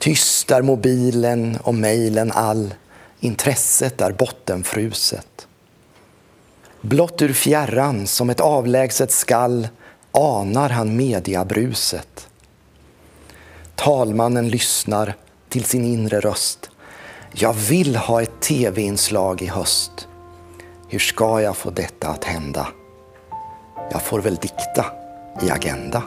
Tyst 0.00 0.50
är 0.50 0.62
mobilen 0.62 1.58
och 1.62 1.74
mejlen 1.74 2.32
all. 2.32 2.74
Intresset 3.20 4.00
är 4.00 4.12
bottenfruset. 4.12 5.46
Blott 6.80 7.22
ur 7.22 7.32
fjärran 7.32 8.06
som 8.06 8.30
ett 8.30 8.40
avlägset 8.40 9.12
skall 9.12 9.68
anar 10.12 10.68
han 10.68 10.96
mediabruset. 10.96 12.28
Talmannen 13.74 14.48
lyssnar 14.48 15.14
till 15.52 15.64
sin 15.64 15.84
inre 15.84 16.20
röst. 16.20 16.70
Jag 17.32 17.52
vill 17.52 17.96
ha 17.96 18.22
ett 18.22 18.40
tv-inslag 18.40 19.42
i 19.42 19.46
höst. 19.46 20.08
Hur 20.88 20.98
ska 20.98 21.40
jag 21.40 21.56
få 21.56 21.70
detta 21.70 22.08
att 22.08 22.24
hända? 22.24 22.68
Jag 23.90 24.02
får 24.02 24.20
väl 24.20 24.36
dikta 24.36 24.86
i 25.42 25.50
Agenda. 25.50 26.02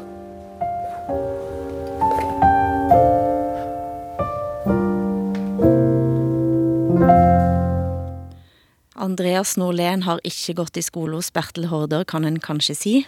Andreas 8.93 9.57
Norlén 9.57 10.03
har 10.03 10.19
ikke 10.23 10.53
gått 10.53 10.77
i 10.77 10.81
skole 10.81 11.15
hos 11.15 11.33
Bertel 11.33 11.65
Hårder, 11.65 12.03
kan 12.03 12.25
en 12.25 12.39
kanskje 12.39 12.75
si. 12.75 13.03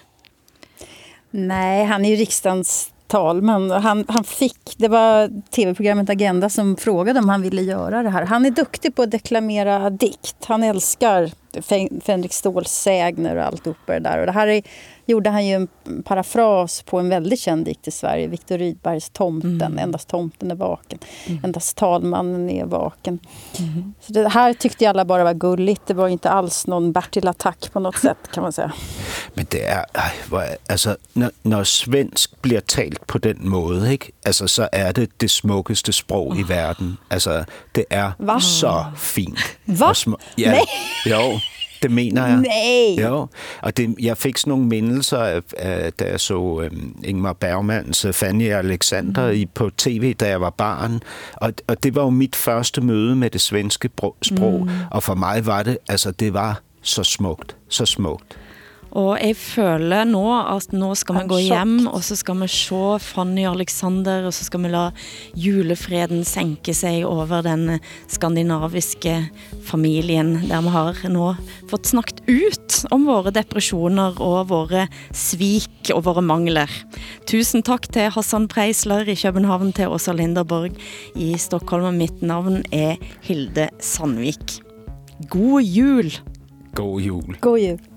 Nej, 1.31 1.85
han 1.85 2.05
är 2.05 2.09
ju 2.09 2.15
riksdagens 2.15 2.91
talman. 3.07 3.71
Han, 3.71 4.05
han 4.07 4.23
fick, 4.23 4.75
det 4.77 4.87
var 4.87 5.41
tv-programmet 5.51 6.09
Agenda 6.09 6.49
som 6.49 6.77
frågade 6.77 7.19
om 7.19 7.29
han 7.29 7.41
ville 7.41 7.61
göra 7.61 8.03
det 8.03 8.09
här. 8.09 8.25
Han 8.25 8.45
är 8.45 8.51
duktig 8.51 8.95
på 8.95 9.01
att 9.01 9.11
deklamera 9.11 9.89
dikt. 9.89 10.45
Han 10.45 10.63
älskar 10.63 11.31
Fänrik 12.01 12.33
Ståls 12.33 12.71
sägner 12.71 13.35
och 13.35 13.43
allt 13.43 13.67
uppe 13.67 13.93
det 13.93 13.99
där. 13.99 14.17
Och 14.19 14.25
det 14.25 14.31
här 14.31 14.47
är, 14.47 14.61
gjorde 15.05 15.29
han 15.29 15.45
ju 15.47 15.53
en 15.53 15.67
parafras 16.03 16.81
på 16.81 16.99
en 16.99 17.09
väldigt 17.09 17.39
känd 17.39 17.65
dikt 17.65 17.87
i 17.87 17.91
Sverige, 17.91 18.27
Viktor 18.27 18.57
Rydbergs 18.57 19.09
Tomten. 19.09 19.79
Endast 19.79 20.07
tomten 20.07 20.51
är 20.51 20.55
vaken. 20.55 20.99
Endast 21.43 21.77
talmannen 21.77 22.49
är 22.49 22.65
vaken. 22.65 23.19
Så 23.99 24.13
det 24.13 24.29
här 24.29 24.53
tyckte 24.53 24.89
alla 24.89 25.05
bara 25.05 25.23
var 25.23 25.33
gulligt. 25.33 25.81
Det 25.87 25.93
var 25.93 26.07
inte 26.07 26.29
alls 26.29 26.67
någon 26.67 26.91
Bertil-attack 26.93 27.71
på 27.73 27.79
något 27.79 27.97
sätt 27.97 28.17
kan 28.33 28.43
man 28.43 28.53
säga. 28.53 28.71
Men 29.33 29.45
det 29.49 29.61
ej, 29.63 30.13
hvor, 30.29 30.41
er- 30.41 30.57
altså, 30.69 30.95
når, 31.13 31.31
når 31.43 31.63
svensk 31.63 32.41
bliver 32.41 32.59
talt 32.61 33.07
på 33.07 33.17
den 33.17 33.37
måde, 33.49 33.91
ikke? 33.91 34.11
Altså, 34.25 34.47
så 34.47 34.67
er 34.71 34.91
det 34.91 35.09
det 35.21 35.29
smukkeste 35.31 35.93
sprog 35.93 36.27
oh. 36.31 36.39
i 36.39 36.43
verden. 36.43 36.97
Altså, 37.09 37.43
det 37.75 37.85
er 37.89 38.11
Hva? 38.19 38.39
så 38.39 38.85
fint. 38.97 39.57
Smu- 39.67 40.15
ja, 40.37 40.51
Nej. 40.51 40.65
Jo, 41.05 41.39
det 41.87 41.95
mener 41.95 42.27
jeg. 42.27 42.37
Nej! 42.37 43.07
Jo, 43.07 43.27
og 43.61 43.77
det, 43.77 43.95
jeg 43.99 44.17
fik 44.17 44.37
sådan 44.37 44.51
nogle 44.51 44.65
mindelser, 44.65 45.17
af, 45.17 45.41
af, 45.57 45.93
da 45.93 46.05
jeg 46.05 46.19
så 46.19 46.61
øhm, 46.63 46.95
Ingmar 47.03 47.33
Bergmans 47.33 48.05
øh, 48.05 48.13
Fanny 48.13 48.51
Alexander 48.51 49.29
i, 49.29 49.45
på 49.45 49.69
tv, 49.77 50.13
da 50.13 50.27
jeg 50.29 50.41
var 50.41 50.49
barn. 50.49 51.01
Og, 51.33 51.53
og 51.67 51.83
det 51.83 51.95
var 51.95 52.03
jo 52.03 52.09
mit 52.09 52.35
første 52.35 52.81
møde 52.81 53.15
med 53.15 53.29
det 53.29 53.41
svenske 53.41 53.89
sprog. 54.21 54.61
Mm. 54.65 54.69
Og 54.91 55.03
for 55.03 55.15
mig 55.15 55.45
var 55.45 55.63
det, 55.63 55.77
altså 55.89 56.11
det 56.11 56.33
var 56.33 56.61
så 56.81 57.03
smukt, 57.03 57.55
så 57.69 57.85
smukt. 57.85 58.37
Og 58.95 59.17
jeg 59.19 59.35
føler 59.35 60.07
nå 60.07 60.23
at 60.39 60.71
nå 60.75 60.93
skal 60.97 61.19
vi 61.19 61.23
gå 61.29 61.39
hjem, 61.49 61.75
og 61.91 62.03
så 62.05 62.15
skal 62.17 62.39
vi 62.41 62.47
se 62.51 62.81
Fanny 63.03 63.45
og 63.47 63.57
Alexander, 63.57 64.27
og 64.27 64.35
så 64.35 64.47
skal 64.47 64.63
vi 64.63 64.71
la 64.71 64.85
julefreden 65.35 66.23
sænke 66.27 66.73
sig 66.73 67.03
over 67.07 67.43
den 67.45 67.79
skandinaviske 68.11 69.17
familien, 69.67 70.37
der 70.47 70.63
vi 70.63 70.73
har 70.73 71.01
nå 71.11 71.33
fått 71.67 71.91
snakket 71.91 72.23
ut 72.27 72.77
om 72.93 73.07
våre 73.09 73.33
depressioner 73.35 74.17
og 74.23 74.47
våre 74.51 74.87
svik 75.11 75.91
og 75.95 76.05
våre 76.07 76.23
mangler. 76.23 76.71
Tusen 77.27 77.65
tak 77.65 77.89
til 77.91 78.11
Hassan 78.15 78.47
Preisler 78.51 79.07
i 79.09 79.17
København, 79.19 79.73
til 79.75 79.91
Åsa 79.91 80.15
Linderborg 80.15 80.77
i 81.15 81.33
Stockholm, 81.41 81.89
og 81.91 81.99
mitt 81.99 82.23
navn 82.23 82.63
er 82.71 82.95
Hilde 83.25 83.69
Sandvik. 83.83 84.61
God 85.29 85.61
jul! 85.61 86.11
God 86.77 87.01
jul. 87.01 87.37
God 87.41 87.59
jul. 87.59 87.96